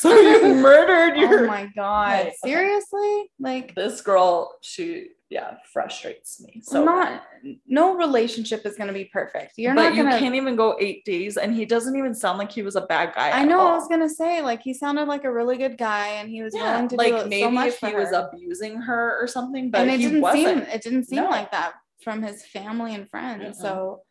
So 0.00 0.18
you 0.18 0.54
murdered 0.54 1.18
your 1.18 1.44
oh 1.44 1.46
my 1.46 1.68
god. 1.76 2.10
Right, 2.10 2.26
okay. 2.26 2.34
Seriously? 2.42 3.30
Like 3.38 3.74
this 3.74 4.00
girl. 4.00 4.56
She 4.62 5.08
yeah 5.30 5.54
frustrates 5.72 6.40
me. 6.42 6.60
So 6.62 6.84
not 6.84 7.22
no 7.66 7.94
relationship 7.96 8.66
is 8.66 8.76
gonna 8.76 8.92
be 8.92 9.04
perfect. 9.06 9.52
You're 9.56 9.74
but 9.74 9.82
not 9.90 9.94
you 9.94 10.02
gonna 10.02 10.18
can't 10.18 10.34
even 10.34 10.56
go 10.56 10.76
eight 10.80 11.04
days, 11.04 11.36
and 11.36 11.54
he 11.54 11.64
doesn't 11.64 11.96
even 11.96 12.14
sound 12.14 12.38
like 12.38 12.50
he 12.50 12.62
was 12.62 12.76
a 12.76 12.80
bad 12.82 13.14
guy. 13.14 13.30
I 13.30 13.44
know 13.44 13.60
I 13.60 13.74
was 13.76 13.88
gonna 13.88 14.08
say, 14.08 14.42
like 14.42 14.60
he 14.60 14.74
sounded 14.74 15.06
like 15.06 15.24
a 15.24 15.32
really 15.32 15.56
good 15.56 15.78
guy 15.78 16.08
and 16.18 16.28
he 16.28 16.42
was 16.42 16.54
yeah, 16.54 16.72
willing 16.74 16.88
to 16.88 16.96
like 16.96 17.14
do 17.24 17.28
maybe 17.28 17.42
so 17.44 17.50
much 17.50 17.68
if 17.68 17.78
he 17.80 17.94
was 17.94 18.12
abusing 18.12 18.76
her 18.82 19.18
or 19.22 19.26
something, 19.26 19.70
but 19.70 19.82
and 19.82 19.90
it 19.90 19.98
didn't 19.98 20.20
wasn't. 20.20 20.44
seem 20.64 20.74
it 20.74 20.82
didn't 20.82 21.04
seem 21.04 21.22
No. 21.24 21.30
like 21.30 21.50
that 21.52 21.74
from 22.02 22.22
his 22.22 22.44
family 22.44 22.94
and 22.94 23.08
friends. 23.08 23.56
Mm-mm. 23.58 23.62
So 23.62 24.02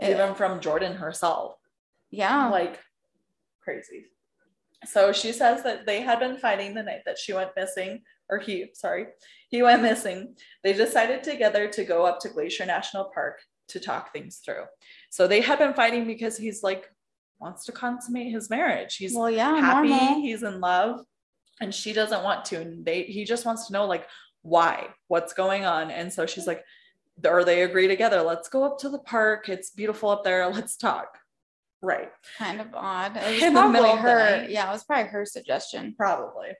it- 0.00 0.10
even 0.10 0.34
from 0.34 0.60
Jordan 0.60 0.94
herself. 0.94 1.56
yeah. 2.10 2.48
Like 2.48 2.78
crazy. 3.62 4.06
So 4.84 5.12
she 5.12 5.32
says 5.32 5.62
that 5.62 5.86
they 5.86 6.00
had 6.00 6.18
been 6.18 6.36
fighting 6.36 6.74
the 6.74 6.82
night 6.82 7.02
that 7.06 7.16
she 7.18 7.32
went 7.32 7.50
missing, 7.56 8.02
or 8.28 8.38
he, 8.38 8.66
sorry, 8.74 9.06
he 9.52 9.62
went 9.62 9.82
missing. 9.82 10.34
They 10.64 10.72
decided 10.72 11.22
together 11.22 11.68
to 11.68 11.84
go 11.84 12.04
up 12.04 12.18
to 12.20 12.28
Glacier 12.30 12.66
National 12.66 13.04
Park 13.14 13.40
to 13.68 13.78
talk 13.78 14.12
things 14.12 14.40
through. 14.44 14.64
So 15.10 15.28
they 15.28 15.42
had 15.42 15.58
been 15.60 15.74
fighting 15.74 16.06
because 16.06 16.36
he's 16.36 16.62
like 16.64 16.90
wants 17.38 17.66
to 17.66 17.72
consummate 17.72 18.32
his 18.32 18.48
marriage. 18.50 18.96
He's 18.96 19.14
well, 19.14 19.30
yeah, 19.30 19.54
happy, 19.60 19.88
normal. 19.90 20.20
he's 20.22 20.42
in 20.42 20.60
love, 20.60 21.00
and 21.60 21.72
she 21.74 21.92
doesn't 21.92 22.22
want 22.24 22.44
to. 22.46 22.60
And 22.62 22.84
they 22.84 23.02
he 23.02 23.24
just 23.24 23.44
wants 23.44 23.66
to 23.66 23.72
know 23.74 23.84
like 23.86 24.08
why, 24.40 24.88
what's 25.08 25.34
going 25.34 25.64
on. 25.66 25.90
And 25.90 26.12
so 26.12 26.24
she's 26.26 26.46
like, 26.46 26.64
or 27.26 27.44
they 27.44 27.62
agree 27.62 27.88
together, 27.88 28.22
let's 28.22 28.48
go 28.48 28.64
up 28.64 28.78
to 28.78 28.88
the 28.88 28.98
park. 29.00 29.48
It's 29.50 29.70
beautiful 29.70 30.08
up 30.08 30.24
there. 30.24 30.48
Let's 30.48 30.76
talk. 30.76 31.18
Right. 31.82 32.10
kind 32.38 32.60
of 32.60 32.68
odd. 32.74 33.16
It 33.16 33.34
was 33.34 33.42
In 33.42 33.54
the 33.54 33.60
probably 33.60 33.80
middle 33.80 33.96
of 33.96 34.02
the 34.02 34.08
her. 34.10 34.36
night. 34.38 34.50
Yeah, 34.50 34.68
it 34.68 34.72
was 34.72 34.84
probably 34.84 35.10
her 35.10 35.26
suggestion. 35.26 35.94
Probably. 35.98 36.50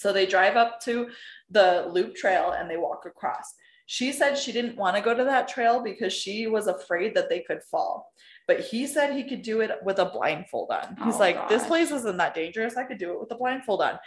So 0.00 0.12
they 0.14 0.24
drive 0.26 0.56
up 0.56 0.80
to 0.82 1.08
the 1.50 1.86
loop 1.92 2.14
trail 2.16 2.52
and 2.58 2.70
they 2.70 2.78
walk 2.78 3.04
across. 3.06 3.54
She 3.84 4.12
said 4.12 4.38
she 4.38 4.50
didn't 4.52 4.76
want 4.76 4.96
to 4.96 5.02
go 5.02 5.14
to 5.14 5.24
that 5.24 5.46
trail 5.48 5.82
because 5.82 6.12
she 6.12 6.46
was 6.46 6.68
afraid 6.68 7.14
that 7.14 7.28
they 7.28 7.40
could 7.40 7.62
fall. 7.62 8.10
But 8.46 8.60
he 8.60 8.86
said 8.86 9.12
he 9.14 9.28
could 9.28 9.42
do 9.42 9.60
it 9.60 9.72
with 9.82 9.98
a 9.98 10.06
blindfold 10.06 10.70
on. 10.70 10.96
He's 11.04 11.16
Oh, 11.16 11.18
like, 11.18 11.48
this 11.48 11.66
place 11.66 11.90
isn't 11.90 12.16
that 12.16 12.34
dangerous. 12.34 12.76
I 12.76 12.84
could 12.84 12.98
do 12.98 13.12
it 13.12 13.20
with 13.20 13.30
a 13.32 13.34
blindfold 13.34 13.82
on. 13.82 13.98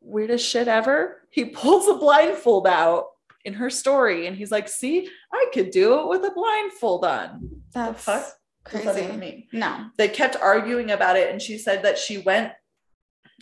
Weirdest 0.00 0.48
shit 0.48 0.68
ever. 0.68 1.22
He 1.30 1.44
pulls 1.46 1.86
a 1.88 1.94
blindfold 1.98 2.66
out 2.66 3.08
in 3.44 3.54
her 3.54 3.68
story 3.68 4.26
and 4.26 4.36
he's 4.36 4.50
like, 4.50 4.68
see, 4.68 5.08
I 5.32 5.46
could 5.52 5.70
do 5.70 6.00
it 6.00 6.08
with 6.08 6.24
a 6.24 6.30
blindfold 6.30 7.04
on. 7.04 7.50
That's 7.74 8.04
fuck? 8.04 8.24
Does 8.70 8.84
that 8.84 8.94
crazy. 8.94 9.16
mean? 9.16 9.46
No. 9.52 9.86
they 9.96 10.08
kept 10.08 10.36
arguing 10.36 10.90
about 10.90 11.16
it 11.16 11.30
and 11.30 11.40
she 11.42 11.58
said 11.58 11.82
that 11.84 11.98
she 11.98 12.18
went 12.18 12.52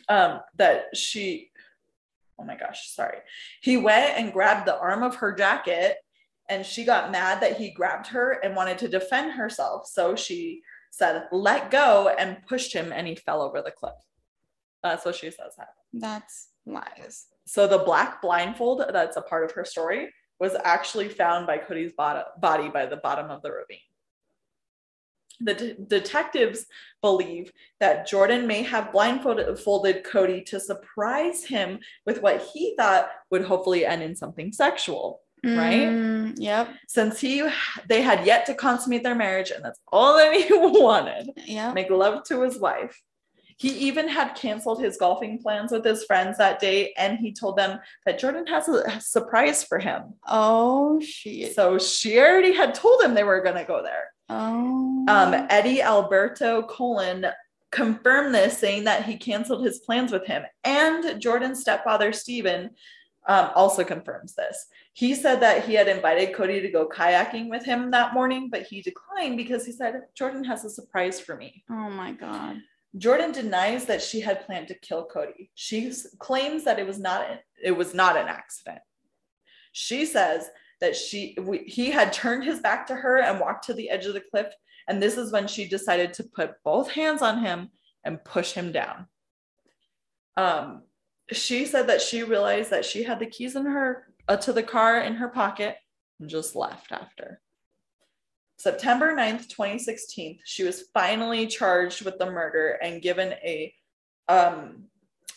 um 0.08 0.40
that 0.56 0.84
she 0.94 1.50
oh 2.38 2.44
my 2.44 2.56
gosh 2.56 2.90
sorry 2.90 3.18
he 3.60 3.76
went 3.76 4.16
and 4.18 4.32
grabbed 4.32 4.66
the 4.66 4.78
arm 4.78 5.02
of 5.02 5.16
her 5.16 5.32
jacket 5.32 5.96
and 6.48 6.64
she 6.64 6.84
got 6.84 7.10
mad 7.10 7.40
that 7.40 7.56
he 7.56 7.70
grabbed 7.70 8.06
her 8.06 8.32
and 8.44 8.54
wanted 8.54 8.78
to 8.78 8.88
defend 8.88 9.32
herself 9.32 9.86
so 9.86 10.14
she 10.14 10.62
said 10.90 11.24
let 11.32 11.70
go 11.70 12.14
and 12.18 12.36
pushed 12.46 12.72
him 12.72 12.92
and 12.92 13.06
he 13.06 13.14
fell 13.14 13.42
over 13.42 13.60
the 13.62 13.70
cliff 13.70 13.94
that's 14.82 15.04
what 15.04 15.14
she 15.14 15.30
says 15.30 15.54
happened 15.58 15.76
That's 16.02 16.48
lies. 16.66 17.26
so 17.46 17.66
the 17.66 17.78
black 17.78 18.22
blindfold 18.22 18.84
that's 18.92 19.16
a 19.16 19.22
part 19.22 19.44
of 19.44 19.52
her 19.52 19.64
story 19.64 20.12
was 20.38 20.54
actually 20.64 21.08
found 21.08 21.46
by 21.46 21.56
Cody's 21.56 21.92
bod- 21.96 22.24
body 22.40 22.68
by 22.68 22.84
the 22.84 22.98
bottom 22.98 23.30
of 23.30 23.40
the 23.40 23.50
ravine. 23.50 23.78
The 25.40 25.54
de- 25.54 25.74
detectives 25.74 26.66
believe 27.02 27.52
that 27.80 28.06
Jordan 28.06 28.46
may 28.46 28.62
have 28.62 28.92
blindfolded 28.92 30.04
Cody 30.04 30.42
to 30.42 30.58
surprise 30.60 31.44
him 31.44 31.78
with 32.04 32.22
what 32.22 32.42
he 32.52 32.74
thought 32.76 33.08
would 33.30 33.44
hopefully 33.44 33.84
end 33.84 34.02
in 34.02 34.16
something 34.16 34.52
sexual. 34.52 35.20
Right? 35.44 35.88
Mm, 35.88 36.34
yep. 36.38 36.70
Since 36.88 37.20
he 37.20 37.46
they 37.88 38.02
had 38.02 38.26
yet 38.26 38.46
to 38.46 38.54
consummate 38.54 39.04
their 39.04 39.14
marriage, 39.14 39.50
and 39.52 39.64
that's 39.64 39.78
all 39.92 40.16
that 40.16 40.34
he 40.34 40.46
wanted 40.50 41.30
Yep. 41.44 41.74
make 41.74 41.90
love 41.90 42.24
to 42.24 42.42
his 42.42 42.58
wife. 42.58 43.00
He 43.58 43.68
even 43.70 44.08
had 44.08 44.34
canceled 44.34 44.82
his 44.82 44.96
golfing 44.98 45.38
plans 45.40 45.70
with 45.72 45.84
his 45.84 46.04
friends 46.04 46.36
that 46.38 46.58
day, 46.58 46.92
and 46.98 47.18
he 47.18 47.32
told 47.32 47.56
them 47.56 47.78
that 48.04 48.18
Jordan 48.18 48.46
has 48.48 48.66
a, 48.68 48.82
a 48.86 49.00
surprise 49.00 49.62
for 49.62 49.78
him. 49.78 50.14
Oh 50.26 51.00
shit. 51.00 51.54
So 51.54 51.78
she 51.78 52.18
already 52.18 52.52
had 52.52 52.74
told 52.74 53.02
him 53.02 53.14
they 53.14 53.22
were 53.24 53.42
going 53.42 53.56
to 53.56 53.64
go 53.64 53.82
there. 53.84 54.10
Oh. 54.28 55.04
Um, 55.08 55.46
Eddie 55.50 55.82
Alberto 55.82 56.62
Colon 56.62 57.26
confirmed 57.70 58.34
this, 58.34 58.58
saying 58.58 58.84
that 58.84 59.04
he 59.04 59.16
canceled 59.16 59.64
his 59.64 59.80
plans 59.80 60.12
with 60.12 60.26
him. 60.26 60.42
And 60.64 61.20
Jordan's 61.20 61.60
stepfather, 61.60 62.12
Stephen, 62.12 62.70
um, 63.28 63.50
also 63.54 63.84
confirms 63.84 64.34
this. 64.34 64.66
He 64.92 65.14
said 65.14 65.40
that 65.40 65.64
he 65.64 65.74
had 65.74 65.88
invited 65.88 66.34
Cody 66.34 66.60
to 66.60 66.70
go 66.70 66.88
kayaking 66.88 67.50
with 67.50 67.64
him 67.64 67.90
that 67.90 68.14
morning, 68.14 68.48
but 68.50 68.62
he 68.62 68.82
declined 68.82 69.36
because 69.36 69.66
he 69.66 69.72
said, 69.72 70.02
Jordan 70.14 70.44
has 70.44 70.64
a 70.64 70.70
surprise 70.70 71.20
for 71.20 71.36
me. 71.36 71.64
oh 71.70 71.90
my 71.90 72.12
god. 72.12 72.56
Jordan 72.96 73.32
denies 73.32 73.84
that 73.86 74.00
she 74.00 74.20
had 74.20 74.46
planned 74.46 74.68
to 74.68 74.78
kill 74.78 75.04
Cody. 75.04 75.50
She 75.54 75.92
claims 76.18 76.64
that 76.64 76.78
it 76.78 76.86
was 76.86 76.98
not 76.98 77.26
it 77.62 77.72
was 77.72 77.92
not 77.92 78.16
an 78.16 78.28
accident. 78.28 78.78
She 79.72 80.06
says 80.06 80.48
that 80.80 80.96
she 80.96 81.36
we, 81.40 81.58
he 81.58 81.90
had 81.90 82.12
turned 82.12 82.44
his 82.44 82.60
back 82.60 82.86
to 82.86 82.94
her 82.94 83.18
and 83.18 83.40
walked 83.40 83.64
to 83.66 83.74
the 83.74 83.90
edge 83.90 84.06
of 84.06 84.14
the 84.14 84.22
cliff 84.30 84.52
and 84.88 85.02
this 85.02 85.16
is 85.16 85.32
when 85.32 85.48
she 85.48 85.68
decided 85.68 86.12
to 86.14 86.24
put 86.24 86.62
both 86.64 86.90
hands 86.90 87.22
on 87.22 87.40
him 87.40 87.70
and 88.04 88.24
push 88.24 88.52
him 88.52 88.72
down. 88.72 89.06
Um 90.36 90.82
she 91.32 91.66
said 91.66 91.88
that 91.88 92.02
she 92.02 92.22
realized 92.22 92.70
that 92.70 92.84
she 92.84 93.02
had 93.02 93.18
the 93.18 93.26
keys 93.26 93.56
in 93.56 93.66
her 93.66 94.06
uh, 94.28 94.36
to 94.36 94.52
the 94.52 94.62
car 94.62 95.00
in 95.00 95.14
her 95.14 95.28
pocket 95.28 95.76
and 96.20 96.28
just 96.28 96.54
left 96.54 96.92
after. 96.92 97.40
September 98.58 99.14
9th, 99.14 99.48
2016, 99.48 100.38
she 100.44 100.64
was 100.64 100.84
finally 100.94 101.46
charged 101.46 102.04
with 102.04 102.18
the 102.18 102.30
murder 102.30 102.78
and 102.82 103.02
given 103.02 103.32
a 103.44 103.72
um 104.28 104.84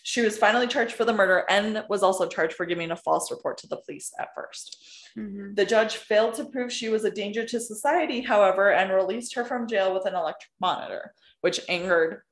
she 0.10 0.22
was 0.22 0.40
finally 0.40 0.66
charged 0.66 0.94
for 0.96 1.06
the 1.06 1.14
murder 1.14 1.46
and 1.50 1.84
was 1.88 2.02
also 2.02 2.28
charged 2.28 2.56
for 2.56 2.66
giving 2.66 2.90
a 2.90 2.96
false 2.96 3.30
report 3.30 3.60
to 3.60 3.68
the 3.68 3.78
police 3.78 4.12
at 4.20 4.30
first. 4.34 4.84
Mhm. 5.16 5.56
The 5.56 5.66
judge 5.66 5.98
failed 5.98 6.34
to 6.36 6.46
prove 6.46 6.74
she 6.74 6.90
was 6.90 7.06
a 7.06 7.12
danger 7.12 7.46
to 7.46 7.60
society, 7.60 8.22
however, 8.22 8.72
and 8.72 8.92
released 8.92 9.36
her 9.36 9.46
from 9.46 9.68
jail 9.68 9.94
with 9.94 10.08
an 10.08 10.16
electric 10.16 10.50
monitor, 10.60 11.14
which 11.42 11.60
angered 11.70 12.24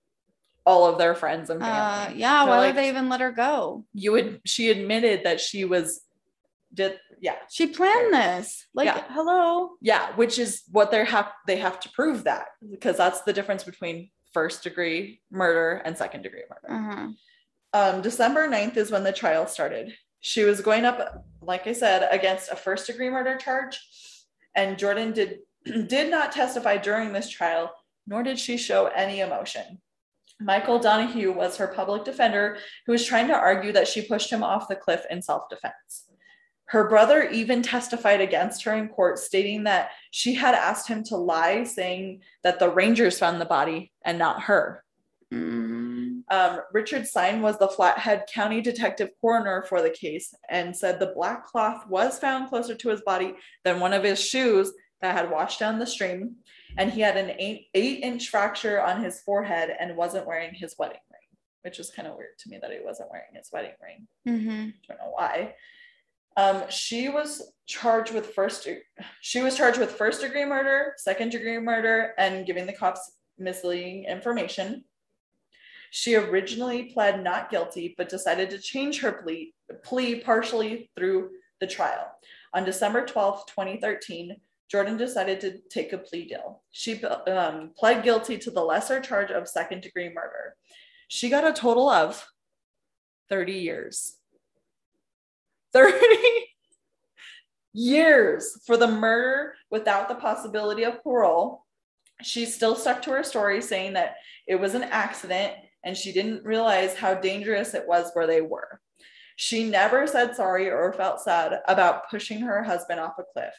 all 0.65 0.87
of 0.87 0.97
their 0.97 1.13
friends 1.13 1.51
and 1.51 1.61
Uh, 1.61 1.65
family. 1.67 2.19
yeah. 2.19 2.45
They're 2.45 2.49
Why 2.55 2.57
like, 2.57 2.67
would 2.69 2.77
they 2.83 2.89
even 2.89 3.09
let 3.09 3.21
her 3.21 3.31
go? 3.31 3.85
you 3.93 4.11
would 4.13 4.41
she 4.43 4.71
admitted 4.71 5.23
that 5.23 5.39
she 5.39 5.63
was 5.63 6.01
did 6.73 6.99
yeah 7.21 7.37
She 7.49 7.67
planned 7.67 8.11
this. 8.11 8.65
Like, 8.73 8.87
Yeah. 8.87 9.03
hello. 9.11 9.77
yeah 9.81 10.15
which 10.15 10.37
is 10.39 10.63
what 10.71 10.89
they 10.91 11.05
have 11.05 11.31
they 11.45 11.57
have 11.57 11.79
to 11.81 11.89
prove 11.91 12.23
that 12.25 12.47
because 12.71 12.97
that's 12.97 13.21
the 13.21 13.33
difference 13.33 13.63
between 13.63 14.09
first 14.33 14.63
degree 14.63 15.21
murder 15.31 15.69
and 15.85 15.95
second 15.95 16.23
degree 16.23 16.43
murder 16.51 16.69
Uh-huh. 16.79 17.07
Um, 17.73 18.01
December 18.01 18.47
9th 18.47 18.77
is 18.77 18.91
when 18.91 19.03
the 19.03 19.11
trial 19.11 19.47
started. 19.47 19.93
She 20.19 20.43
was 20.43 20.61
going 20.61 20.85
up, 20.85 21.25
like 21.41 21.67
I 21.67 21.73
said, 21.73 22.07
against 22.11 22.51
a 22.51 22.55
first 22.55 22.87
degree 22.87 23.09
murder 23.09 23.37
charge. 23.37 23.79
And 24.55 24.77
Jordan 24.77 25.13
did 25.13 25.39
did 25.87 26.09
not 26.09 26.31
testify 26.31 26.77
during 26.77 27.13
this 27.13 27.29
trial, 27.29 27.71
nor 28.05 28.23
did 28.23 28.39
she 28.39 28.57
show 28.57 28.87
any 28.87 29.19
emotion. 29.19 29.81
Michael 30.39 30.79
Donahoe 30.79 31.31
was 31.31 31.57
her 31.57 31.67
public 31.67 32.03
defender 32.03 32.57
who 32.85 32.91
was 32.91 33.05
trying 33.05 33.27
to 33.27 33.33
argue 33.33 33.71
that 33.71 33.87
she 33.87 34.01
pushed 34.01 34.31
him 34.31 34.43
off 34.43 34.67
the 34.67 34.75
cliff 34.75 35.03
in 35.09 35.21
self 35.21 35.49
defense. 35.49 36.05
Her 36.65 36.89
brother 36.89 37.29
even 37.29 37.61
testified 37.61 38.19
against 38.19 38.63
her 38.63 38.75
in 38.75 38.89
court, 38.89 39.19
stating 39.19 39.63
that 39.63 39.91
she 40.11 40.33
had 40.33 40.53
asked 40.53 40.87
him 40.87 41.03
to 41.05 41.15
lie, 41.15 41.63
saying 41.63 42.21
that 42.43 42.59
the 42.59 42.69
Rangers 42.69 43.17
found 43.17 43.39
the 43.39 43.45
body 43.45 43.93
and 44.03 44.19
not 44.19 44.43
her. 44.43 44.83
Mm. 45.33 45.86
Um, 46.29 46.59
Richard 46.73 47.07
Stein 47.07 47.41
was 47.41 47.57
the 47.57 47.67
Flathead 47.69 48.25
County 48.31 48.59
Detective 48.61 49.09
Coroner 49.21 49.63
for 49.63 49.81
the 49.81 49.89
case 49.89 50.33
and 50.49 50.75
said 50.75 50.99
the 50.99 51.13
black 51.15 51.45
cloth 51.45 51.87
was 51.87 52.19
found 52.19 52.49
closer 52.49 52.75
to 52.75 52.89
his 52.89 53.01
body 53.01 53.35
than 53.63 53.79
one 53.79 53.93
of 53.93 54.03
his 54.03 54.19
shoes 54.23 54.73
that 55.01 55.15
had 55.15 55.31
washed 55.31 55.59
down 55.59 55.79
the 55.79 55.87
stream. 55.87 56.35
And 56.77 56.91
he 56.91 57.01
had 57.01 57.15
an 57.17 57.31
eight, 57.39 57.67
eight 57.73 58.03
inch 58.03 58.29
fracture 58.29 58.81
on 58.81 59.01
his 59.01 59.21
forehead 59.21 59.75
and 59.79 59.95
wasn't 59.95 60.27
wearing 60.27 60.53
his 60.53 60.75
wedding 60.77 60.99
ring, 61.11 61.39
which 61.61 61.79
is 61.79 61.91
kind 61.91 62.07
of 62.07 62.15
weird 62.17 62.37
to 62.39 62.49
me 62.49 62.59
that 62.61 62.71
he 62.71 62.79
wasn't 62.83 63.09
wearing 63.09 63.33
his 63.33 63.49
wedding 63.53 63.73
ring. 63.81 64.07
Mhm. 64.27 64.73
Don't 64.87 64.99
know 64.99 65.11
why. 65.13 65.55
Um, 66.35 66.69
she 66.69 67.09
was 67.09 67.51
charged 67.65 68.13
with 68.13 68.33
first. 68.33 68.67
She 69.21 69.41
was 69.41 69.55
charged 69.57 69.79
with 69.79 69.91
first 69.91 70.21
degree 70.21 70.45
murder, 70.45 70.93
second 70.97 71.31
degree 71.31 71.57
murder, 71.57 72.13
and 72.17 72.45
giving 72.45 72.65
the 72.67 72.73
cops 72.73 73.13
misleading 73.39 74.05
information. 74.05 74.83
She 75.91 76.15
originally 76.15 76.85
pled 76.85 77.23
not 77.23 77.49
guilty, 77.49 77.95
but 77.97 78.09
decided 78.09 78.49
to 78.49 78.59
change 78.59 79.01
her 79.01 79.11
plea, 79.11 79.53
plea 79.83 80.19
partially 80.19 80.89
through 80.95 81.31
the 81.59 81.67
trial. 81.67 82.11
On 82.53 82.63
December 82.63 83.05
12th, 83.05 83.47
2013, 83.47 84.35
Jordan 84.69 84.97
decided 84.97 85.39
to 85.41 85.59
take 85.69 85.93
a 85.93 85.97
plea 85.97 86.27
deal. 86.27 86.61
She 86.71 87.03
um, 87.03 87.71
pled 87.77 88.03
guilty 88.03 88.37
to 88.39 88.51
the 88.51 88.63
lesser 88.63 88.99
charge 88.99 89.31
of 89.31 89.47
second 89.47 89.81
degree 89.81 90.09
murder. 90.09 90.55
She 91.07 91.29
got 91.29 91.47
a 91.47 91.53
total 91.53 91.89
of 91.89 92.27
30 93.29 93.53
years. 93.53 94.17
30 95.73 95.97
years 97.73 98.59
for 98.65 98.75
the 98.75 98.87
murder 98.87 99.53
without 99.69 100.09
the 100.09 100.15
possibility 100.15 100.83
of 100.83 101.03
parole. 101.03 101.63
She 102.23 102.45
still 102.45 102.75
stuck 102.75 103.01
to 103.03 103.11
her 103.11 103.23
story, 103.23 103.61
saying 103.61 103.93
that 103.93 104.15
it 104.47 104.55
was 104.55 104.73
an 104.73 104.83
accident 104.83 105.53
and 105.87 105.95
she 105.95 106.11
didn't 106.11 106.43
realize 106.43 106.95
how 106.95 107.13
dangerous 107.13 107.73
it 107.73 107.87
was 107.87 108.11
where 108.11 108.27
they 108.27 108.41
were. 108.41 108.81
She 109.37 109.69
never 109.69 110.05
said 110.05 110.35
sorry 110.35 110.69
or 110.69 110.91
felt 110.91 111.21
sad 111.21 111.61
about 111.65 112.09
pushing 112.09 112.41
her 112.41 112.61
husband 112.61 112.99
off 112.99 113.17
a 113.17 113.23
cliff. 113.23 113.53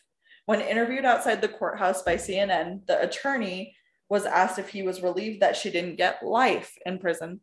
When 0.44 0.60
interviewed 0.60 1.06
outside 1.06 1.40
the 1.40 1.48
courthouse 1.48 2.02
by 2.02 2.16
CNN, 2.16 2.86
the 2.86 3.00
attorney 3.00 3.74
was 4.10 4.26
asked 4.26 4.58
if 4.58 4.68
he 4.68 4.82
was 4.82 5.02
relieved 5.02 5.40
that 5.40 5.56
she 5.56 5.70
didn't 5.70 5.96
get 5.96 6.22
life 6.22 6.74
in 6.84 6.98
prison, 6.98 7.40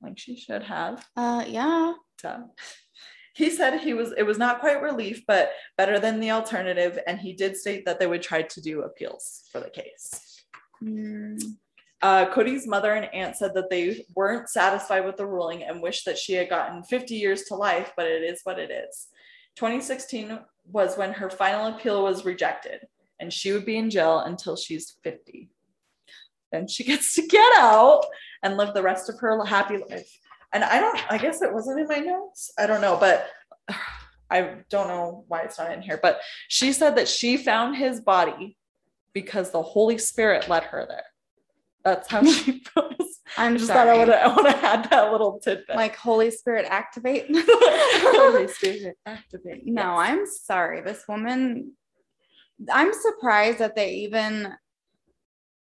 like 0.00 0.16
she 0.16 0.36
should 0.36 0.62
have. 0.62 1.04
Uh, 1.16 1.44
yeah. 1.48 1.94
Duh. 2.22 2.42
He 3.34 3.50
said 3.50 3.80
he 3.80 3.94
was 3.94 4.12
it 4.16 4.24
was 4.24 4.38
not 4.38 4.60
quite 4.60 4.80
relief, 4.80 5.24
but 5.26 5.50
better 5.76 5.98
than 5.98 6.20
the 6.20 6.30
alternative, 6.30 7.00
and 7.08 7.18
he 7.18 7.32
did 7.32 7.56
state 7.56 7.84
that 7.84 7.98
they 7.98 8.06
would 8.06 8.22
try 8.22 8.42
to 8.42 8.60
do 8.60 8.82
appeals 8.82 9.44
for 9.50 9.60
the 9.60 9.70
case. 9.70 10.44
Mm. 10.82 11.40
Uh, 12.00 12.32
Cody's 12.32 12.66
mother 12.66 12.92
and 12.92 13.12
aunt 13.12 13.36
said 13.36 13.54
that 13.54 13.70
they 13.70 14.04
weren't 14.14 14.48
satisfied 14.48 15.04
with 15.04 15.16
the 15.16 15.26
ruling 15.26 15.64
and 15.64 15.82
wished 15.82 16.04
that 16.04 16.18
she 16.18 16.34
had 16.34 16.48
gotten 16.48 16.84
50 16.84 17.14
years 17.14 17.42
to 17.44 17.56
life, 17.56 17.92
but 17.96 18.06
it 18.06 18.22
is 18.22 18.40
what 18.44 18.58
it 18.58 18.70
is. 18.70 19.08
2016 19.56 20.38
was 20.70 20.96
when 20.96 21.12
her 21.12 21.28
final 21.28 21.74
appeal 21.74 22.04
was 22.04 22.24
rejected, 22.24 22.86
and 23.18 23.32
she 23.32 23.52
would 23.52 23.64
be 23.64 23.76
in 23.76 23.90
jail 23.90 24.20
until 24.20 24.56
she's 24.56 24.96
50. 25.02 25.50
Then 26.52 26.68
she 26.68 26.84
gets 26.84 27.14
to 27.14 27.26
get 27.26 27.58
out 27.58 28.04
and 28.42 28.56
live 28.56 28.74
the 28.74 28.82
rest 28.82 29.08
of 29.08 29.18
her 29.18 29.44
happy 29.44 29.78
life. 29.90 30.08
And 30.52 30.64
I 30.64 30.80
don't, 30.80 31.12
I 31.12 31.18
guess 31.18 31.42
it 31.42 31.52
wasn't 31.52 31.80
in 31.80 31.88
my 31.88 31.98
notes. 31.98 32.52
I 32.58 32.66
don't 32.66 32.80
know, 32.80 32.96
but 32.98 33.28
I 34.30 34.56
don't 34.68 34.88
know 34.88 35.24
why 35.28 35.40
it's 35.40 35.58
not 35.58 35.72
in 35.72 35.82
here. 35.82 35.98
But 36.00 36.20
she 36.48 36.72
said 36.72 36.96
that 36.96 37.08
she 37.08 37.36
found 37.36 37.76
his 37.76 38.00
body 38.00 38.56
because 39.12 39.50
the 39.50 39.62
Holy 39.62 39.98
Spirit 39.98 40.48
led 40.48 40.64
her 40.64 40.86
there. 40.88 41.04
That's 41.88 42.08
how 42.08 42.22
she 42.24 42.62
was. 42.76 43.20
I'm 43.36 43.56
just 43.56 43.68
sorry. 43.68 43.86
thought 43.86 43.94
I 43.94 43.98
would 43.98 44.08
have 44.08 44.32
I 44.32 44.34
would 44.36 44.46
have 44.52 44.60
had 44.60 44.90
that 44.90 45.12
little 45.12 45.38
tidbit. 45.40 45.76
like 45.76 45.96
Holy 45.96 46.30
Spirit 46.30 46.66
activate. 46.68 47.26
Holy 47.30 48.48
Spirit 48.58 48.96
activate. 49.06 49.66
No, 49.66 49.82
Yes. 49.98 50.08
I'm 50.10 50.26
sorry. 50.26 50.80
This 50.82 51.04
woman, 51.08 51.72
I'm 52.72 52.92
surprised 52.92 53.58
that 53.58 53.74
they 53.76 53.94
even 54.06 54.52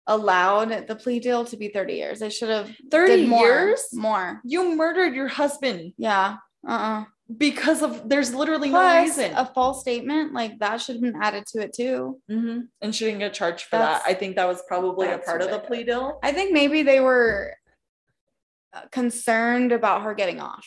allowed 0.07 0.87
the 0.87 0.95
plea 0.97 1.19
deal 1.19 1.45
to 1.47 1.57
be 1.57 1.69
30 1.69 1.95
years. 1.95 2.19
They 2.21 2.31
should 2.31 2.51
have 2.51 2.71
30 2.91 3.17
did 3.17 3.29
more, 3.29 3.47
years? 3.47 3.83
More. 3.93 4.41
You 4.45 4.77
murdered 4.77 5.15
your 5.15 5.29
husband 5.29 5.95
Yeah. 5.97 6.37
Uh-uh. 6.69 7.05
Because 7.39 7.83
of 7.83 8.09
there's 8.09 8.35
literally 8.35 8.69
no 8.71 9.01
reason. 9.03 9.33
a 9.35 9.47
false 9.47 9.81
statement 9.81 10.33
like 10.35 10.59
that 10.59 10.81
should 10.81 10.97
have 10.97 11.03
been 11.03 11.21
added 11.23 11.47
to 11.47 11.61
it 11.61 11.73
too. 11.73 12.21
Mhm. 12.31 12.69
And 12.83 12.95
she 12.95 13.07
didn't 13.07 13.21
get 13.21 13.33
charged 13.33 13.65
for 13.67 13.79
That's- 13.79 14.03
that. 14.03 14.11
I 14.11 14.15
think 14.15 14.37
that 14.37 14.47
was 14.47 14.63
probably 14.69 15.09
a 15.09 15.19
part 15.19 15.41
of 15.41 15.51
the 15.51 15.59
plea 15.61 15.85
deal. 15.85 16.19
I 16.23 16.33
think 16.33 16.53
maybe 16.53 16.83
they 16.83 17.01
were 17.01 17.57
uh, 18.75 18.83
concerned 18.91 19.73
about 19.73 20.03
her 20.03 20.15
getting 20.15 20.41
off 20.41 20.67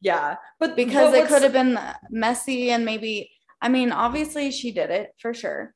Yeah, 0.00 0.36
but 0.58 0.74
because 0.76 1.12
but 1.12 1.20
it 1.20 1.28
could 1.28 1.42
have 1.42 1.52
been 1.52 1.78
messy 2.10 2.70
and 2.70 2.84
maybe 2.84 3.30
I 3.62 3.68
mean 3.68 3.92
obviously 3.92 4.50
she 4.50 4.72
did 4.72 4.90
it 4.90 5.12
for 5.18 5.32
sure 5.32 5.72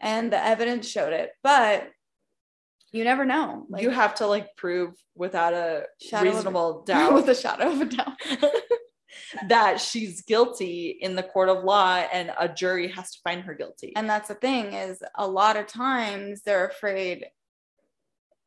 and 0.00 0.32
the 0.32 0.44
evidence 0.44 0.88
showed 0.88 1.12
it 1.12 1.30
but 1.42 1.88
you 2.92 3.04
never 3.04 3.24
know 3.24 3.66
like 3.68 3.82
you 3.82 3.90
have 3.90 4.16
to 4.16 4.26
like 4.26 4.54
prove 4.56 4.94
without 5.14 5.54
a 5.54 5.86
Shadow 6.00 6.28
of 6.28 6.34
a- 6.34 6.36
reasonable 6.36 6.82
doubt 6.86 7.14
with 7.14 7.28
a 7.28 7.34
shadow 7.34 7.70
of 7.70 7.80
a 7.80 7.84
doubt 7.84 8.14
that 9.48 9.80
she's 9.80 10.22
guilty 10.22 10.98
in 11.00 11.16
the 11.16 11.22
court 11.22 11.48
of 11.48 11.64
law 11.64 11.96
and 12.12 12.32
a 12.38 12.48
jury 12.48 12.88
has 12.88 13.12
to 13.12 13.20
find 13.22 13.42
her 13.42 13.54
guilty. 13.54 13.92
and 13.96 14.08
that's 14.08 14.28
the 14.28 14.34
thing 14.34 14.72
is 14.72 15.02
a 15.16 15.26
lot 15.26 15.56
of 15.56 15.66
times 15.66 16.42
they're 16.42 16.66
afraid 16.66 17.26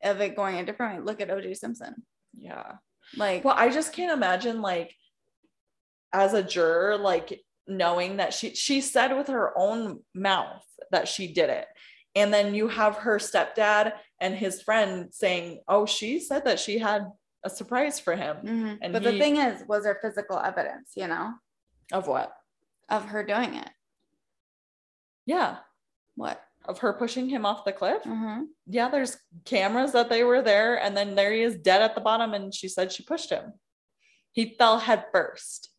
of 0.02 0.20
it 0.20 0.36
going 0.36 0.56
a 0.56 0.64
different 0.64 0.96
way 0.96 1.04
look 1.04 1.20
at 1.20 1.28
OJ 1.28 1.56
Simpson 1.56 1.94
yeah. 2.36 2.72
like 3.16 3.44
Well, 3.44 3.54
I 3.56 3.70
just 3.70 3.92
can't 3.92 4.12
imagine 4.12 4.62
like 4.62 4.94
as 6.12 6.34
a 6.34 6.42
juror, 6.42 6.96
like 6.96 7.40
knowing 7.66 8.16
that 8.16 8.34
she 8.34 8.54
she 8.54 8.80
said 8.80 9.16
with 9.16 9.28
her 9.28 9.56
own 9.56 10.00
mouth 10.14 10.64
that 10.90 11.08
she 11.08 11.32
did 11.32 11.50
it. 11.50 11.66
And 12.16 12.34
then 12.34 12.54
you 12.54 12.66
have 12.66 12.96
her 12.96 13.18
stepdad 13.18 13.92
and 14.20 14.34
his 14.34 14.62
friend 14.62 15.08
saying, 15.12 15.60
Oh, 15.68 15.86
she 15.86 16.18
said 16.18 16.44
that 16.44 16.58
she 16.58 16.78
had 16.78 17.06
a 17.44 17.50
surprise 17.50 17.98
for 17.98 18.14
him. 18.16 18.36
mhm. 18.44 18.78
and 18.82 18.92
but 18.92 19.02
he- 19.02 19.10
the 19.12 19.18
thing 19.18 19.36
is 19.36 19.64
was 19.66 19.84
there 19.84 19.98
physical 20.02 20.38
evidence 20.38 20.92
you 20.96 21.06
know 21.06 21.32
Of 21.92 22.06
what? 22.06 22.32
of 22.88 23.06
her 23.06 23.22
doing 23.24 23.54
it 23.54 23.70
Yeah. 25.26 25.58
what 26.16 26.42
Of 26.66 26.78
her 26.80 26.92
pushing 26.92 27.28
him 27.30 27.46
off 27.46 27.64
the 27.64 27.72
cliff. 27.72 28.02
Mhm. 28.04 28.48
Yeah, 28.66 28.88
there's 28.90 29.16
cameras 29.46 29.92
that 29.92 30.10
they 30.10 30.22
were 30.24 30.42
there, 30.42 30.76
and 30.78 30.94
then 30.94 31.14
there 31.14 31.32
he 31.32 31.40
is 31.40 31.56
dead 31.56 31.80
at 31.80 31.94
the 31.94 32.02
bottom, 32.02 32.34
and 32.34 32.52
she 32.54 32.68
said 32.68 32.92
she 32.92 33.02
pushed 33.02 33.30
him. 33.30 33.54
He 34.32 34.54
fell 34.58 34.78
head 34.78 35.06
first. 35.10 35.70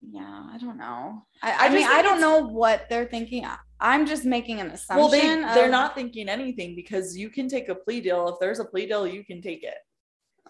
Yeah, 0.00 0.44
I 0.52 0.58
don't 0.58 0.76
know. 0.78 1.26
I, 1.42 1.50
I 1.52 1.66
I, 1.66 1.68
mean, 1.70 1.86
I 1.86 2.00
don't 2.02 2.20
know 2.20 2.38
what 2.46 2.88
they're 2.88 3.06
thinking. 3.06 3.44
I'm 3.80 4.06
just 4.06 4.24
making 4.24 4.60
an 4.60 4.68
assumption. 4.70 4.98
Well, 4.98 5.08
they 5.08 5.26
they're 5.54 5.68
not 5.80 5.94
thinking 5.96 6.28
anything 6.28 6.76
because 6.76 7.16
you 7.16 7.28
can 7.28 7.48
take 7.48 7.68
a 7.68 7.74
plea 7.74 8.00
deal. 8.00 8.28
If 8.28 8.36
there's 8.38 8.60
a 8.60 8.64
plea 8.64 8.86
deal, 8.86 9.04
you 9.06 9.24
can 9.24 9.42
take 9.42 9.62
it. 9.64 9.78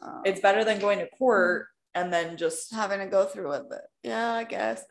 Uh, 0.05 0.21
It's 0.25 0.41
better 0.41 0.65
than 0.65 0.79
going 0.79 0.99
to 0.99 1.09
court 1.09 1.67
and 1.95 2.13
then 2.13 2.37
just 2.37 2.73
having 2.75 3.01
to 3.01 3.07
go 3.07 3.25
through 3.25 3.51
with 3.51 3.73
it. 3.73 3.83
Yeah, 4.03 4.33
I 4.33 4.45
guess. 4.45 4.85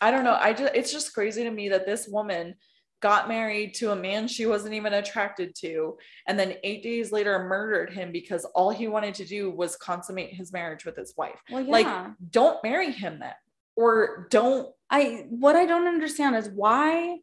I 0.00 0.10
don't 0.10 0.24
know. 0.24 0.38
I 0.40 0.52
just 0.52 0.74
it's 0.74 0.92
just 0.92 1.12
crazy 1.12 1.44
to 1.44 1.50
me 1.50 1.68
that 1.70 1.86
this 1.86 2.08
woman 2.08 2.54
got 3.00 3.28
married 3.28 3.72
to 3.72 3.92
a 3.92 3.96
man 3.96 4.28
she 4.28 4.44
wasn't 4.44 4.74
even 4.74 4.92
attracted 4.92 5.54
to 5.54 5.96
and 6.28 6.38
then 6.38 6.54
8 6.62 6.82
days 6.82 7.12
later 7.12 7.46
murdered 7.48 7.90
him 7.90 8.12
because 8.12 8.44
all 8.54 8.68
he 8.68 8.88
wanted 8.88 9.14
to 9.14 9.24
do 9.24 9.50
was 9.50 9.74
consummate 9.76 10.34
his 10.34 10.52
marriage 10.52 10.84
with 10.84 10.96
his 10.96 11.14
wife. 11.16 11.40
Well, 11.50 11.62
yeah. 11.62 11.70
Like 11.70 12.06
don't 12.30 12.62
marry 12.62 12.92
him 12.92 13.18
then 13.18 13.32
or 13.76 14.26
don't 14.30 14.68
I 14.90 15.26
what 15.30 15.56
I 15.56 15.66
don't 15.66 15.86
understand 15.86 16.36
is 16.36 16.48
why 16.48 17.18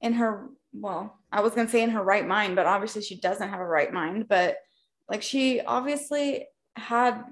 in 0.00 0.12
her 0.14 0.48
well, 0.72 1.18
I 1.32 1.40
was 1.40 1.54
gonna 1.54 1.68
say 1.68 1.82
in 1.82 1.90
her 1.90 2.02
right 2.02 2.26
mind, 2.26 2.54
but 2.56 2.66
obviously 2.66 3.02
she 3.02 3.18
doesn't 3.18 3.48
have 3.48 3.60
a 3.60 3.66
right 3.66 3.92
mind. 3.92 4.28
But 4.28 4.56
like 5.08 5.22
she 5.22 5.60
obviously 5.60 6.46
had 6.76 7.24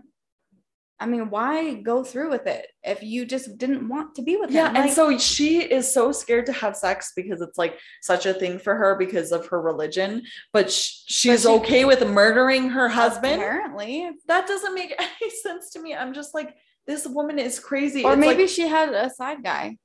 I 1.00 1.06
mean, 1.06 1.28
why 1.28 1.74
go 1.74 2.04
through 2.04 2.30
with 2.30 2.46
it 2.46 2.66
if 2.84 3.02
you 3.02 3.26
just 3.26 3.58
didn't 3.58 3.88
want 3.88 4.14
to 4.14 4.22
be 4.22 4.36
with 4.36 4.50
him? 4.50 4.56
Yeah, 4.56 4.68
him? 4.70 4.76
and 4.76 4.84
Like, 4.86 4.94
so 4.94 5.18
she 5.18 5.60
is 5.60 5.92
so 5.92 6.12
scared 6.12 6.46
to 6.46 6.52
have 6.52 6.76
sex 6.76 7.12
because 7.16 7.40
it's 7.40 7.58
like 7.58 7.78
such 8.00 8.26
a 8.26 8.32
thing 8.32 8.60
for 8.60 8.76
her 8.76 8.94
because 8.96 9.32
of 9.32 9.44
her 9.48 9.60
religion, 9.60 10.22
but 10.52 10.70
sh- 10.70 11.02
she's 11.06 11.42
she- 11.42 11.48
okay 11.48 11.84
with 11.84 12.06
murdering 12.06 12.70
her 12.70 12.88
husband. 12.88 13.34
apparently, 13.42 14.08
That 14.28 14.46
doesn't 14.46 14.72
make 14.72 14.94
any 15.20 15.30
sense 15.42 15.70
to 15.70 15.82
me. 15.82 15.94
I'm 15.94 16.14
just 16.14 16.32
like, 16.32 16.54
this 16.86 17.06
woman 17.08 17.40
is 17.40 17.58
crazy. 17.58 18.04
or 18.04 18.12
It's 18.12 18.20
maybe 18.20 18.42
like- 18.44 18.50
she 18.50 18.68
had 18.68 18.94
a 18.94 19.10
side 19.10 19.42
guy. 19.42 19.76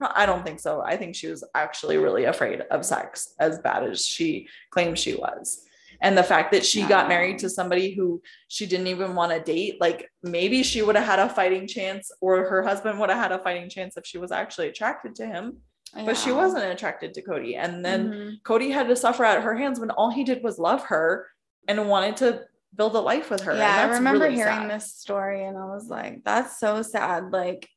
I 0.00 0.26
don't 0.26 0.44
think 0.44 0.58
so. 0.60 0.82
I 0.82 0.96
think 0.96 1.14
she 1.14 1.28
was 1.28 1.44
actually 1.54 1.98
really 1.98 2.24
afraid 2.24 2.60
of 2.62 2.84
sex 2.84 3.32
as 3.38 3.58
bad 3.60 3.84
as 3.84 4.04
she 4.04 4.48
claims 4.70 4.98
she 4.98 5.14
was. 5.14 5.62
And 6.04 6.18
the 6.18 6.22
fact 6.22 6.52
that 6.52 6.66
she 6.66 6.82
got 6.82 7.08
married 7.08 7.38
to 7.38 7.48
somebody 7.48 7.94
who 7.94 8.20
she 8.48 8.66
didn't 8.66 8.88
even 8.88 9.14
want 9.14 9.32
to 9.32 9.40
date, 9.40 9.80
like 9.80 10.06
maybe 10.22 10.62
she 10.62 10.82
would 10.82 10.96
have 10.96 11.06
had 11.06 11.18
a 11.18 11.30
fighting 11.30 11.66
chance, 11.66 12.10
or 12.20 12.44
her 12.46 12.62
husband 12.62 13.00
would 13.00 13.08
have 13.08 13.18
had 13.18 13.32
a 13.32 13.42
fighting 13.42 13.70
chance 13.70 13.96
if 13.96 14.04
she 14.04 14.18
was 14.18 14.30
actually 14.30 14.68
attracted 14.68 15.14
to 15.16 15.26
him. 15.26 15.56
But 15.94 16.18
she 16.18 16.30
wasn't 16.30 16.64
attracted 16.64 17.14
to 17.14 17.22
Cody. 17.22 17.56
And 17.56 17.82
then 17.84 18.12
Mhm. 18.12 18.42
Cody 18.42 18.70
had 18.70 18.88
to 18.88 18.96
suffer 18.96 19.24
at 19.24 19.42
her 19.42 19.54
hands 19.56 19.80
when 19.80 19.90
all 19.92 20.10
he 20.10 20.24
did 20.24 20.42
was 20.44 20.58
love 20.58 20.82
her 20.86 21.26
and 21.68 21.88
wanted 21.88 22.16
to 22.18 22.42
build 22.76 22.94
a 22.96 23.00
life 23.00 23.30
with 23.30 23.42
her. 23.42 23.52
And 23.52 23.60
Yeah, 23.60 23.76
I 23.88 23.94
remember 23.94 24.24
really 24.24 24.34
hearing 24.34 24.68
sad. 24.68 24.70
this 24.72 24.94
story 24.96 25.44
and 25.44 25.56
I 25.56 25.64
was 25.66 25.88
like, 25.88 26.22
that's 26.24 26.58
so 26.58 26.82
sad. 26.82 27.30
Like 27.32 27.68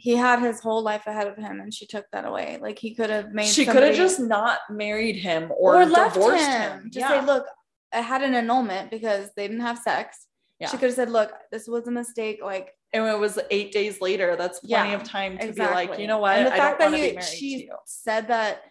he 0.00 0.14
had 0.14 0.40
his 0.40 0.60
whole 0.60 0.80
life 0.82 1.06
ahead 1.08 1.26
of 1.26 1.36
him 1.36 1.60
and 1.60 1.74
she 1.74 1.84
took 1.84 2.06
that 2.12 2.24
away. 2.24 2.56
Like 2.62 2.78
he 2.78 2.94
could 2.94 3.10
have 3.10 3.32
made 3.32 3.46
She 3.48 3.66
could 3.66 3.82
have 3.82 3.96
just 3.96 4.20
not 4.20 4.60
married 4.70 5.16
him 5.16 5.50
or, 5.58 5.82
or 5.82 5.86
left 5.86 6.14
divorced 6.14 6.44
him. 6.44 6.62
him. 6.82 6.90
Just 6.92 6.98
Yeah. 7.10 7.20
say, 7.20 7.26
look, 7.26 7.46
I 7.92 8.00
had 8.00 8.22
an 8.22 8.34
annulment 8.34 8.92
because 8.92 9.30
they 9.36 9.48
didn't 9.48 9.62
have 9.62 9.78
sex. 9.78 10.26
Yeah. 10.60 10.68
She 10.68 10.76
could 10.76 10.86
have 10.86 10.94
said, 10.94 11.10
look, 11.10 11.32
this 11.50 11.66
was 11.66 11.88
a 11.88 11.90
mistake. 11.90 12.38
Like 12.42 12.72
and 12.92 13.04
it 13.06 13.18
was 13.18 13.40
eight 13.50 13.72
days 13.72 14.00
later. 14.00 14.36
That's 14.36 14.60
plenty 14.60 14.90
Yeah, 14.90 14.96
of 14.96 15.02
time 15.02 15.36
to 15.38 15.52
be 15.52 15.60
like, 15.62 15.98
you 15.98 16.06
know 16.06 16.18
what? 16.18 16.38
And 16.38 16.46
the 16.46 16.54
I 16.54 16.58
fact 16.58 16.78
don't 16.78 16.92
that 16.92 16.96
he 16.96 17.08
be 17.08 17.14
married 17.16 17.26
to 17.28 17.36
she 17.36 17.70
said 17.84 18.28
that 18.28 18.62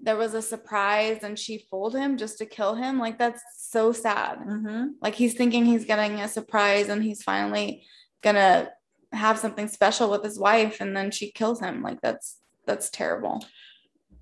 there 0.00 0.16
was 0.16 0.34
a 0.34 0.42
surprise 0.42 1.24
and 1.24 1.36
she 1.36 1.66
fooled 1.70 1.96
him 1.96 2.16
just 2.16 2.38
to 2.38 2.46
kill 2.46 2.76
him. 2.76 3.00
Like 3.00 3.18
that's 3.18 3.42
so 3.58 3.90
sad. 3.92 4.38
Mhm. 4.46 4.90
Like 5.02 5.16
he's 5.16 5.34
thinking 5.34 5.64
he's 5.64 5.84
getting 5.84 6.20
a 6.20 6.28
surprise 6.28 6.88
and 6.88 7.02
he's 7.02 7.22
finally 7.24 7.84
gonna 8.22 8.70
have 9.12 9.38
something 9.38 9.68
special 9.68 10.10
with 10.10 10.22
his 10.22 10.38
wife 10.38 10.80
and 10.80 10.96
then 10.96 11.10
she 11.10 11.30
kills 11.30 11.60
him. 11.60 11.82
Like 11.82 12.00
that's 12.00 12.38
that's 12.66 12.90
terrible. 12.90 13.44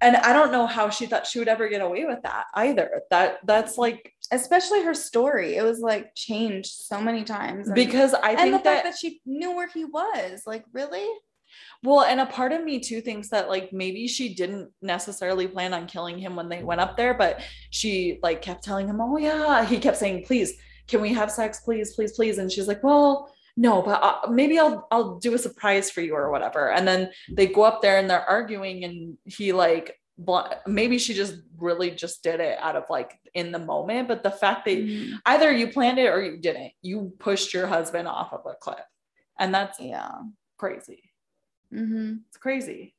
And 0.00 0.14
I 0.16 0.34
don't 0.34 0.52
know 0.52 0.66
how 0.66 0.90
she 0.90 1.06
thought 1.06 1.26
she 1.26 1.38
would 1.38 1.48
ever 1.48 1.68
get 1.68 1.80
away 1.80 2.04
with 2.04 2.22
that 2.22 2.44
either. 2.54 3.02
That 3.10 3.38
that's 3.44 3.78
like 3.78 4.12
Especially 4.32 4.82
her 4.82 4.92
story. 4.94 5.54
It 5.56 5.62
was 5.62 5.78
like 5.80 6.14
changed 6.14 6.66
so 6.72 7.00
many 7.00 7.22
times. 7.24 7.68
and- 7.68 7.74
because 7.74 8.12
I 8.12 8.30
and 8.30 8.38
think 8.38 8.52
the 8.52 8.58
that, 8.58 8.64
fact 8.64 8.84
that 8.84 8.98
she 8.98 9.20
knew 9.24 9.54
where 9.54 9.68
he 9.68 9.84
was. 9.84 10.42
Like, 10.46 10.64
really? 10.72 11.06
well, 11.84 12.02
and 12.02 12.20
a 12.20 12.26
part 12.26 12.52
of 12.52 12.64
me 12.64 12.80
too 12.80 13.00
thinks 13.00 13.28
that 13.30 13.48
like 13.48 13.72
maybe 13.72 14.08
she 14.08 14.34
didn't 14.34 14.70
necessarily 14.82 15.46
plan 15.46 15.72
on 15.72 15.86
killing 15.86 16.18
him 16.18 16.34
when 16.36 16.48
they 16.48 16.62
went 16.62 16.80
up 16.80 16.96
there, 16.96 17.14
but 17.14 17.40
she 17.70 18.18
like 18.22 18.42
kept 18.42 18.64
telling 18.64 18.88
him, 18.88 19.00
"Oh 19.00 19.16
yeah," 19.16 19.64
he 19.64 19.78
kept 19.78 19.96
saying, 19.96 20.24
"Please, 20.26 20.54
can 20.88 21.00
we 21.00 21.12
have 21.14 21.30
sex, 21.30 21.60
please, 21.60 21.94
please, 21.94 22.12
please?" 22.12 22.38
And 22.38 22.50
she's 22.52 22.68
like, 22.68 22.82
"Well." 22.82 23.32
No, 23.56 23.80
but 23.82 24.02
uh, 24.02 24.30
maybe 24.30 24.58
I'll 24.58 24.86
I'll 24.90 25.18
do 25.18 25.34
a 25.34 25.38
surprise 25.38 25.90
for 25.90 26.02
you 26.02 26.14
or 26.14 26.30
whatever. 26.30 26.70
And 26.70 26.86
then 26.86 27.10
they 27.30 27.46
go 27.46 27.62
up 27.62 27.80
there 27.80 27.98
and 27.98 28.08
they're 28.08 28.20
arguing, 28.28 28.84
and 28.84 29.16
he 29.24 29.52
like 29.52 29.98
maybe 30.66 30.96
she 30.98 31.12
just 31.12 31.36
really 31.58 31.90
just 31.90 32.22
did 32.22 32.40
it 32.40 32.58
out 32.60 32.74
of 32.76 32.84
like 32.88 33.18
in 33.34 33.52
the 33.52 33.58
moment. 33.58 34.08
But 34.08 34.22
the 34.22 34.30
fact 34.30 34.64
that 34.66 34.76
Mhm. 34.78 35.12
either 35.26 35.52
you 35.52 35.68
planned 35.68 35.98
it 35.98 36.06
or 36.08 36.22
you 36.22 36.38
didn't, 36.38 36.72
you 36.82 37.12
pushed 37.18 37.52
your 37.54 37.66
husband 37.66 38.08
off 38.08 38.32
of 38.32 38.40
a 38.46 38.54
cliff, 38.54 38.84
and 39.38 39.54
that's 39.54 39.78
Yeah. 39.80 40.10
crazy. 40.58 41.02
Mm-hmm. 41.72 42.14
It's 42.28 42.36
crazy. 42.38 42.94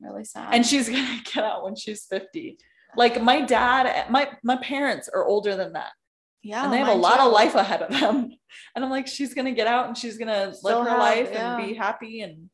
Really 0.00 0.24
sad. 0.24 0.54
And 0.54 0.64
she's 0.66 0.88
gonna 0.94 1.20
get 1.24 1.44
out 1.44 1.64
when 1.64 1.74
she's 1.76 2.04
50. 2.06 2.58
Like 2.96 3.20
my 3.22 3.40
dad, 3.40 4.10
my 4.10 4.30
my 4.42 4.56
parents 4.56 5.08
are 5.08 5.24
older 5.24 5.56
than 5.56 5.72
that. 5.74 5.92
Yeah, 6.42 6.64
and 6.64 6.72
they 6.72 6.78
have 6.78 6.88
a 6.88 6.94
lot 6.94 7.20
of 7.20 7.32
life 7.32 7.54
ahead 7.54 7.82
of 7.82 7.90
them. 7.98 8.32
And 8.76 8.84
I'm 8.84 8.90
like, 8.90 9.06
she's 9.06 9.32
gonna 9.32 9.52
get 9.52 9.66
out 9.66 9.86
and 9.88 9.96
she's 9.96 10.18
gonna 10.18 10.52
live 10.62 10.84
her 10.84 10.90
have- 10.90 10.98
life 10.98 11.28
yeah. 11.32 11.56
and 11.56 11.66
be 11.66 11.72
happy. 11.74 12.20
And 12.20 12.50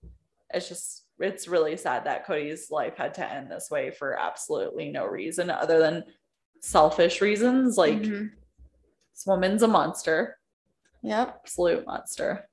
it's 0.54 0.68
just 0.68 1.04
it's 1.18 1.48
really 1.48 1.76
sad 1.76 2.04
that 2.04 2.24
Cody's 2.24 2.70
life 2.70 2.96
had 2.96 3.14
to 3.14 3.28
end 3.28 3.50
this 3.50 3.68
way 3.68 3.90
for 3.90 4.16
absolutely 4.16 4.90
no 4.92 5.04
reason 5.06 5.50
other 5.50 5.80
than 5.80 6.04
selfish 6.62 7.20
reasons. 7.20 7.76
Like 7.76 7.98
Mhm. 7.98 8.30
this 9.12 9.24
woman's 9.26 9.64
a 9.64 9.68
monster, 9.68 10.38
Yep. 11.02 11.40
absolute 11.42 11.84
monster. 11.84 12.48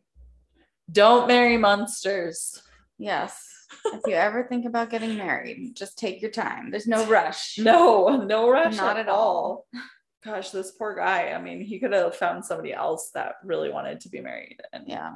Don't 0.91 1.27
marry 1.27 1.57
monsters. 1.57 2.61
Yes. 2.97 3.39
if 3.85 4.01
you 4.07 4.13
ever 4.15 4.43
think 4.47 4.65
about 4.65 4.89
getting 4.89 5.17
married, 5.17 5.75
just 5.75 5.97
take 5.99 6.21
your 6.21 6.31
time. 6.31 6.71
There's 6.71 6.87
no 6.87 7.05
rush. 7.19 7.59
No, 7.59 8.23
no 8.25 8.49
rush 8.49 8.77
Not 8.77 8.97
at 8.97 9.01
at 9.07 9.09
all. 9.09 9.67
Gosh, 10.25 10.49
this 10.49 10.71
poor 10.71 10.95
guy. 10.95 11.29
I 11.29 11.39
mean, 11.41 11.61
he 11.61 11.79
could 11.79 11.93
have 11.93 12.15
found 12.15 12.43
somebody 12.43 12.73
else 12.73 13.11
that 13.13 13.35
really 13.43 13.69
wanted 13.69 13.99
to 14.01 14.09
be 14.09 14.19
married 14.21 14.57
and 14.73 14.83
Yeah. 14.87 15.13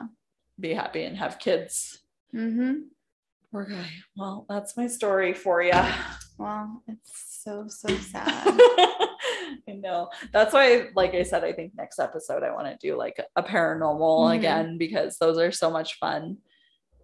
be 0.59 0.73
happy 0.73 1.03
and 1.03 1.17
have 1.17 1.39
kids. 1.39 1.99
Mm-hmm. 2.35 2.81
Poor 3.51 3.65
guy. 3.65 3.89
Well, 4.15 4.45
that's 4.47 4.77
my 4.77 4.85
story 4.85 5.33
for 5.33 5.63
you. 5.63 5.71
Well, 6.37 6.83
it's 6.87 7.41
so 7.43 7.65
so 7.67 7.87
sad. 7.97 8.43
I 9.67 9.71
know. 9.73 10.09
That's 10.31 10.53
why, 10.53 10.89
like 10.95 11.15
I 11.15 11.23
said, 11.23 11.43
I 11.43 11.53
think 11.53 11.73
next 11.75 11.97
episode 11.99 12.43
I 12.43 12.51
want 12.53 12.67
to 12.67 12.77
do 12.87 12.95
like 12.95 13.19
a 13.35 13.41
paranormal 13.43 14.29
Mhm. 14.29 14.37
again 14.37 14.77
because 14.77 15.17
those 15.17 15.39
are 15.39 15.51
so 15.51 15.71
much 15.71 15.97
fun. 15.97 16.37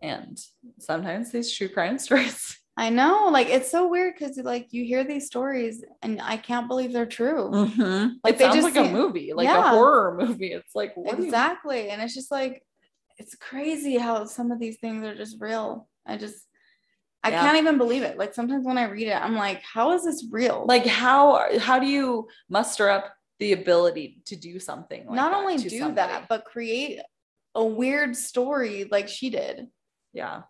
And 0.04 0.38
sometimes 0.80 1.32
these 1.32 1.52
true 1.52 1.70
crime 1.70 1.98
stories. 2.06 2.60
I 2.78 2.90
know, 2.90 3.30
like 3.32 3.48
it's 3.48 3.72
so 3.72 3.88
weird 3.88 4.16
because 4.18 4.36
like 4.38 4.68
you 4.74 4.84
hear 4.84 5.04
these 5.06 5.28
stories 5.28 5.84
and 6.02 6.20
I 6.22 6.36
can't 6.36 6.68
believe 6.68 6.92
they're 6.92 7.06
true. 7.06 7.50
Like 7.50 7.78
Like, 7.78 8.34
it 8.34 8.38
they 8.38 8.44
sounds 8.46 8.56
just 8.56 8.76
like 8.76 8.86
a 8.90 8.92
movie, 8.92 9.32
like 9.34 9.48
a 9.48 9.70
horror 9.70 10.18
movie. 10.20 10.52
It's 10.52 10.76
like 10.76 10.96
what 10.98 11.16
do 11.16 11.22
you- 11.22 11.28
exactly, 11.30 11.90
and 11.90 12.02
it's 12.02 12.14
just 12.14 12.32
like 12.32 12.64
it's 13.18 13.34
crazy 13.36 13.98
how 13.98 14.26
some 14.26 14.52
of 14.52 14.60
these 14.60 14.78
things 14.80 15.06
are 15.06 15.16
just 15.16 15.38
real. 15.40 15.88
I 16.06 16.18
just 16.18 16.36
I 17.24 17.30
Yeah. 17.30 17.42
can't 17.42 17.58
even 17.58 17.78
believe 17.78 18.04
it. 18.04 18.18
Like 18.18 18.34
sometimes 18.34 18.66
when 18.66 18.78
I 18.78 18.90
read 18.90 19.08
it, 19.08 19.16
I'm 19.16 19.36
like, 19.36 19.62
how 19.64 19.94
is 19.94 20.04
this 20.04 20.26
real? 20.30 20.66
like 20.68 20.86
how 20.86 21.58
how 21.60 21.80
do 21.80 21.88
you 21.88 22.28
muster 22.50 22.90
up 22.90 23.06
the 23.40 23.54
ability 23.54 24.22
to 24.26 24.36
do 24.36 24.60
something 24.60 25.06
like 25.08 25.16
not 25.16 25.34
only 25.34 25.56
do 25.58 25.70
somebody? 25.70 25.96
that, 25.96 26.28
but 26.28 26.44
create 26.46 27.00
a 27.56 27.64
weird 27.64 28.16
story 28.18 28.86
like 28.92 29.08
she 29.08 29.30
did. 29.30 29.68
yeah 30.12 30.42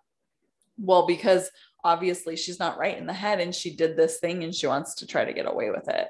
well 0.77 1.05
because 1.07 1.49
obviously 1.85 2.35
she's 2.35 2.59
not 2.59 2.77
right 2.79 2.97
in 2.97 3.05
the 3.05 3.13
head 3.13 3.39
and 3.39 3.53
she 3.53 3.69
did 3.75 3.95
this 3.95 4.17
thing 4.19 4.43
and 4.43 4.53
she 4.53 4.65
wants 4.67 4.95
to 4.95 5.05
try 5.07 5.23
to 5.23 5.33
get 5.33 5.45
away 5.53 5.69
with 5.69 5.87
it 5.87 6.07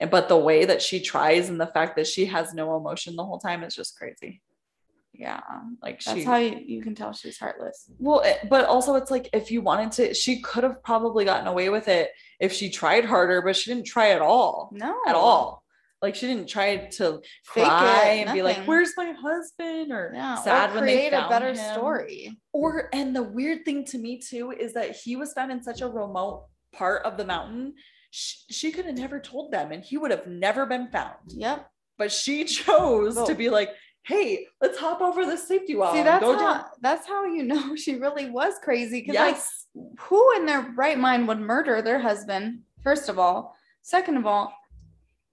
and 0.00 0.10
but 0.10 0.28
the 0.28 0.36
way 0.48 0.64
that 0.64 0.80
she 0.80 1.00
tries 1.00 1.48
and 1.50 1.60
the 1.60 1.66
fact 1.76 1.96
that 1.96 2.06
she 2.06 2.24
has 2.26 2.54
no 2.54 2.76
emotion 2.76 3.16
the 3.16 3.24
whole 3.24 3.40
time 3.40 3.64
is 3.64 3.74
just 3.74 3.98
crazy 3.98 4.40
Yeah. 5.12 5.40
like 5.82 6.00
That's 6.00 6.16
she 6.18 6.24
how 6.24 6.36
you, 6.36 6.60
you 6.74 6.80
can 6.82 6.94
tell 6.94 7.12
she's 7.12 7.38
heartless. 7.38 7.90
well 7.98 8.20
it- 8.20 8.48
but 8.48 8.64
also 8.66 8.94
it's 8.94 9.10
like 9.10 9.28
if 9.32 9.50
you 9.50 9.60
wanted 9.60 9.90
to 9.98 10.14
she 10.14 10.40
could 10.40 10.62
have 10.68 10.82
probably 10.84 11.24
gotten 11.24 11.48
away 11.48 11.68
with 11.68 11.88
it 11.88 12.10
if 12.38 12.52
she 12.52 12.70
tried 12.70 13.04
harder 13.04 13.42
but 13.42 13.56
she 13.56 13.70
didn't 13.72 13.86
try 13.94 14.10
at 14.10 14.22
all 14.22 14.70
No. 14.72 14.94
at 15.10 15.16
all 15.16 15.64
like 16.00 16.14
she 16.14 16.26
didn't 16.26 16.48
try 16.48 16.76
to 16.76 17.20
Fake 17.44 17.64
cry 17.64 18.10
it, 18.12 18.26
and 18.26 18.32
be 18.34 18.42
like 18.42 18.58
where's 18.66 18.92
my 18.96 19.12
husband 19.12 19.92
or 19.92 20.12
Yeah. 20.14 20.36
sad 20.36 20.70
or 20.70 20.74
when 20.76 20.86
they 20.86 20.94
create 21.08 21.12
a 21.12 21.28
better 21.28 21.48
him. 21.50 21.56
story. 21.56 22.38
or 22.52 22.88
and 22.92 23.14
the 23.14 23.22
weird 23.22 23.64
thing 23.64 23.84
to 23.86 23.98
me 23.98 24.20
too 24.20 24.52
is 24.52 24.72
that 24.74 24.96
he 24.96 25.16
was 25.16 25.32
found 25.32 25.50
in 25.52 25.62
such 25.62 25.80
a 25.80 25.88
remote 25.88 26.46
part 26.72 27.02
of 27.04 27.16
the 27.16 27.24
mountain 27.24 27.74
she, 28.10 28.36
she 28.50 28.72
could 28.72 28.86
have 28.86 28.96
never 28.96 29.18
told 29.20 29.52
them 29.52 29.72
and 29.72 29.82
he 29.84 29.96
would 29.98 30.10
have 30.10 30.26
never 30.26 30.64
been 30.66 30.88
found 30.88 31.14
Yep. 31.28 31.68
but 31.98 32.12
she 32.12 32.44
chose 32.44 33.20
to 33.26 33.34
be 33.34 33.50
like 33.50 33.70
hey 34.04 34.46
let's 34.60 34.78
hop 34.78 35.00
over 35.00 35.26
the 35.26 35.36
safety 35.36 35.74
wall 35.74 35.92
See, 35.92 36.02
that's 36.02 36.24
how, 36.24 36.64
that's 36.80 37.06
how 37.06 37.26
you 37.26 37.42
know 37.42 37.74
she 37.82 37.96
really 37.96 38.30
was 38.30 38.54
crazy. 38.62 39.00
Because 39.00 39.14
yes 39.14 39.66
like, 39.74 39.98
who 40.00 40.36
in 40.36 40.46
their 40.46 40.62
right 40.76 40.98
mind 40.98 41.28
would 41.28 41.38
murder 41.40 41.82
their 41.82 41.98
husband? 42.00 42.60
First 42.82 43.08
of 43.10 43.18
all, 43.18 43.54
second 43.82 44.16
of 44.16 44.24
all, 44.26 44.52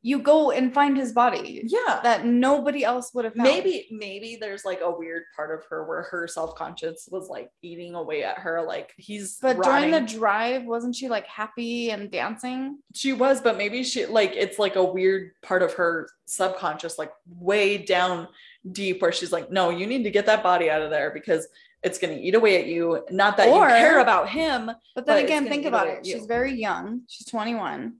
you 0.10 0.20
go 0.20 0.51
and 0.51 0.72
find 0.72 0.95
his 0.95 1.12
body 1.14 1.64
yeah 1.66 1.99
that 2.03 2.26
nobody 2.26 2.84
else 2.84 3.12
would 3.14 3.26
have 3.26 3.34
found. 3.34 3.49
maybe 3.49 3.88
maybe 3.89 4.38
there's 4.39 4.64
like 4.64 4.82
a 4.82 4.91
weird 5.01 5.24
part 5.36 5.51
of 5.58 5.66
her 5.68 5.84
where 5.88 6.03
her 6.03 6.28
self-conscious 6.28 7.10
was 7.12 7.28
like 7.28 7.49
eating 7.64 7.95
away 7.95 8.24
at 8.24 8.38
her 8.38 8.62
like 8.62 8.93
he's 8.97 9.39
But 9.41 9.64
during 9.64 9.89
the 9.89 10.01
drive, 10.01 10.64
wasn't 10.66 10.95
she 10.95 11.10
like 11.10 11.26
happy 11.26 11.89
and 11.89 12.12
dancing? 12.12 12.78
she 12.93 13.14
was 13.14 13.41
but 13.41 13.58
maybe 13.58 13.84
she 13.84 14.06
like 14.06 14.34
it's 14.36 14.60
like 14.60 14.76
a 14.76 14.84
weird 14.84 15.32
part 15.41 15.64
of 15.64 15.74
her 15.74 16.08
subconscious 16.28 16.99
like 16.99 17.12
way 17.28 17.78
down 17.80 18.28
deep 18.72 19.01
where 19.01 19.12
she's 19.12 19.32
like 19.32 19.51
no 19.51 19.72
you 19.72 19.88
need 19.88 20.03
to 20.03 20.12
get 20.12 20.28
that 20.28 20.43
body 20.43 20.70
out 20.70 20.84
of 20.84 20.91
there 20.91 21.10
because 21.12 21.47
it's 21.84 21.99
going 21.99 22.16
to 22.16 22.22
eat 22.22 22.34
away 22.36 22.60
at 22.60 22.68
you 22.68 23.03
not 23.12 23.38
that 23.38 23.47
Or- 23.49 23.68
you 23.70 23.76
care 23.76 23.99
about 23.99 24.30
him 24.30 24.68
But 24.68 24.78
But 24.95 25.06
then 25.08 25.18
it's 25.18 25.26
again, 25.26 25.47
think 25.47 25.66
about 25.66 25.88
it. 25.88 26.06
She's 26.06 26.26
very 26.26 26.53
young. 26.53 27.01
She's 27.08 27.28
21. 27.28 27.95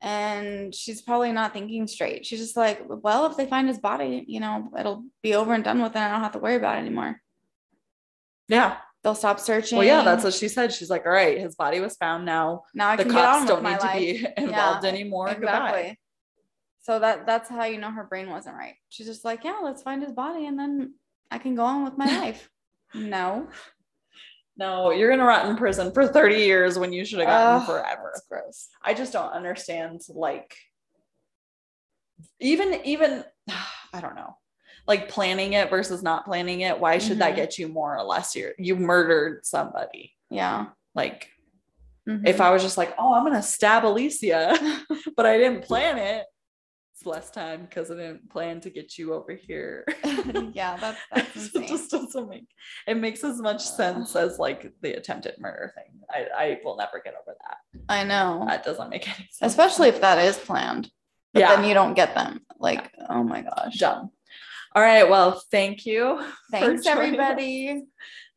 And 0.00 0.74
she's 0.74 1.02
probably 1.02 1.32
not 1.32 1.52
thinking 1.52 1.86
straight. 1.86 2.26
She's 2.26 2.40
just 2.40 2.56
like, 2.56 2.82
well, 2.86 3.26
if 3.26 3.36
they 3.36 3.46
find 3.46 3.68
his 3.68 3.78
body, 3.78 4.24
you 4.28 4.40
know, 4.40 4.70
it'll 4.78 5.04
be 5.22 5.34
over 5.34 5.54
and 5.54 5.64
done 5.64 5.82
with, 5.82 5.94
and 5.96 6.04
I 6.04 6.10
don't 6.10 6.20
have 6.22 6.32
to 6.32 6.38
worry 6.38 6.56
about 6.56 6.76
it 6.76 6.80
anymore. 6.80 7.20
Yeah. 8.48 8.76
They'll 9.02 9.14
stop 9.14 9.38
searching. 9.38 9.78
Well, 9.78 9.86
yeah, 9.86 10.02
that's 10.02 10.24
what 10.24 10.34
she 10.34 10.48
said. 10.48 10.72
She's 10.72 10.90
like, 10.90 11.06
all 11.06 11.12
right, 11.12 11.38
his 11.38 11.54
body 11.54 11.78
was 11.78 11.94
found 11.96 12.24
now. 12.24 12.64
now 12.74 12.88
I 12.88 12.96
The 12.96 13.04
cops 13.04 13.46
don't 13.46 13.62
need 13.62 13.78
to 13.78 13.86
life. 13.86 13.98
be 13.98 14.26
involved 14.36 14.84
anymore. 14.84 15.28
Goodbye. 15.28 15.96
So 16.82 16.98
that 16.98 17.24
that's 17.26 17.48
how 17.48 17.64
you 17.64 17.78
know 17.78 17.90
her 17.90 18.04
brain 18.04 18.30
wasn't 18.30 18.56
right. 18.56 18.74
She's 18.88 19.06
just 19.06 19.24
like, 19.24 19.44
yeah, 19.44 19.58
let's 19.62 19.82
find 19.82 20.02
his 20.02 20.12
body, 20.12 20.46
and 20.46 20.58
then 20.58 20.94
I 21.30 21.38
can 21.38 21.54
go 21.54 21.62
on 21.64 21.84
with 21.84 21.96
my 21.96 22.06
life. 22.20 22.50
No, 22.94 23.46
No, 24.58 24.90
you're 24.90 25.10
gonna 25.10 25.24
rot 25.24 25.46
in 25.46 25.56
prison 25.56 25.92
for 25.92 26.06
30 26.06 26.36
years 26.36 26.78
when 26.78 26.92
you 26.92 27.04
should 27.04 27.18
have 27.18 27.28
gotten 27.28 27.60
Ugh, 27.62 27.66
forever. 27.66 28.10
that's 28.14 28.26
gross. 28.26 28.68
I 28.82 28.94
just 28.94 29.12
don't 29.12 29.30
understand 29.32 30.00
like 30.08 30.56
even 32.40 32.80
even 32.84 33.24
I 33.92 34.00
don't 34.00 34.14
know. 34.14 34.36
Like 34.86 35.08
planning 35.08 35.54
it 35.54 35.68
versus 35.68 36.02
not 36.02 36.24
planning 36.24 36.60
it. 36.60 36.78
Why 36.78 36.98
should 36.98 37.18
that 37.18 37.32
Mhm. 37.32 37.36
get 37.36 37.58
you 37.58 37.68
more 37.68 37.96
or 37.98 38.04
less? 38.04 38.34
You 38.36 38.52
you 38.58 38.76
murdered 38.76 39.44
somebody. 39.44 40.14
Yeah. 40.30 40.66
Like 40.94 41.28
Mhm. 42.08 42.26
if 42.26 42.40
I 42.40 42.50
was 42.50 42.62
just 42.62 42.78
like, 42.78 42.94
oh, 42.98 43.12
I'm 43.14 43.24
gonna 43.24 43.42
stab 43.42 43.84
Alicia, 43.84 44.56
but 45.16 45.26
I 45.26 45.36
didn't 45.38 45.64
plan 45.64 45.98
it, 45.98 46.24
less 47.06 47.30
time 47.30 47.62
because 47.62 47.90
I 47.90 47.94
didn't 47.94 48.28
plan 48.30 48.60
to 48.60 48.70
get 48.70 48.98
you 48.98 49.14
over 49.14 49.32
here. 49.34 49.84
yeah, 50.52 50.76
that's 50.76 50.98
that's 51.14 51.54
it 51.54 51.68
just 51.68 51.90
doesn't 51.90 52.28
make 52.28 52.48
it 52.86 52.96
makes 52.96 53.24
as 53.24 53.40
much 53.40 53.62
sense 53.64 54.14
as 54.16 54.38
like 54.38 54.72
the 54.82 54.94
attempted 54.94 55.36
murder 55.38 55.72
thing. 55.74 56.00
I, 56.10 56.26
I 56.36 56.60
will 56.64 56.76
never 56.76 57.00
get 57.04 57.14
over 57.14 57.36
that. 57.40 57.58
I 57.88 58.04
know, 58.04 58.44
That 58.48 58.64
doesn't 58.64 58.90
make 58.90 59.08
any 59.08 59.28
sense. 59.30 59.52
especially 59.52 59.88
if 59.88 60.00
that 60.00 60.18
is 60.18 60.36
planned. 60.36 60.90
But 61.32 61.40
yeah, 61.40 61.56
then 61.56 61.64
you 61.68 61.74
don't 61.74 61.94
get 61.94 62.14
them. 62.14 62.40
Like, 62.58 62.90
oh 63.08 63.22
my 63.22 63.42
gosh. 63.42 63.76
dumb. 63.78 64.10
All 64.74 64.82
right. 64.82 65.08
Well, 65.08 65.42
thank 65.50 65.86
you. 65.86 66.22
Thanks, 66.50 66.86
everybody. 66.86 67.82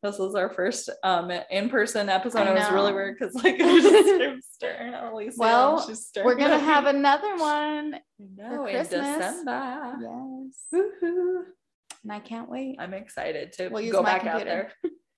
This 0.02 0.18
was 0.18 0.34
our 0.34 0.48
first 0.50 0.88
um 1.02 1.30
in-person 1.50 2.08
episode. 2.08 2.46
It 2.46 2.54
was 2.54 2.70
really 2.72 2.92
weird 2.92 3.16
because 3.18 3.34
like 3.34 3.54
I 3.60 3.80
just 3.80 4.22
I'm 4.22 4.40
staring 4.40 4.94
at 4.94 5.04
Alicia. 5.12 5.34
Well, 5.36 5.86
We're 6.24 6.36
gonna 6.36 6.58
have 6.58 6.86
another 6.86 7.36
one. 7.36 7.96
no 8.36 8.66
in. 8.66 8.76
December. 8.82 9.96
Yes. 10.00 10.64
Woohoo. 10.74 11.42
And 12.02 12.12
I 12.12 12.20
can't 12.20 12.48
wait. 12.48 12.76
I'm 12.78 12.94
excited 12.94 13.52
to 13.54 13.68
We'll 13.68 13.92
go 13.92 14.02
back 14.02 14.24
out 14.24 14.44
there. 14.44 14.72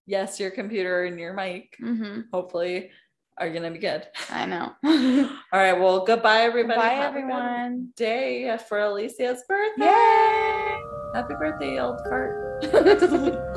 Yes, 0.07 0.41
your 0.41 0.51
computer 0.51 1.05
and 1.05 1.19
your 1.19 1.33
mic 1.33 1.77
hmm 1.79 2.23
hopefully 2.33 2.91
are 3.39 3.51
gonna 3.51 3.71
be 3.71 3.79
good. 3.79 4.07
I 4.31 4.47
know. 4.47 4.73
All 5.53 5.61
right. 5.61 5.79
Well, 5.79 6.05
goodbye, 6.05 6.41
everybody. 6.43 6.81
Bye, 6.81 6.97
everyone. 6.97 7.93
Day 7.97 8.59
for 8.69 8.81
Alicia's 8.81 9.43
birthday. 9.49 9.85
Yay! 9.85 10.79
Happy 11.15 11.35
birthday, 11.35 11.79
old 11.79 12.01
fart. 12.09 13.49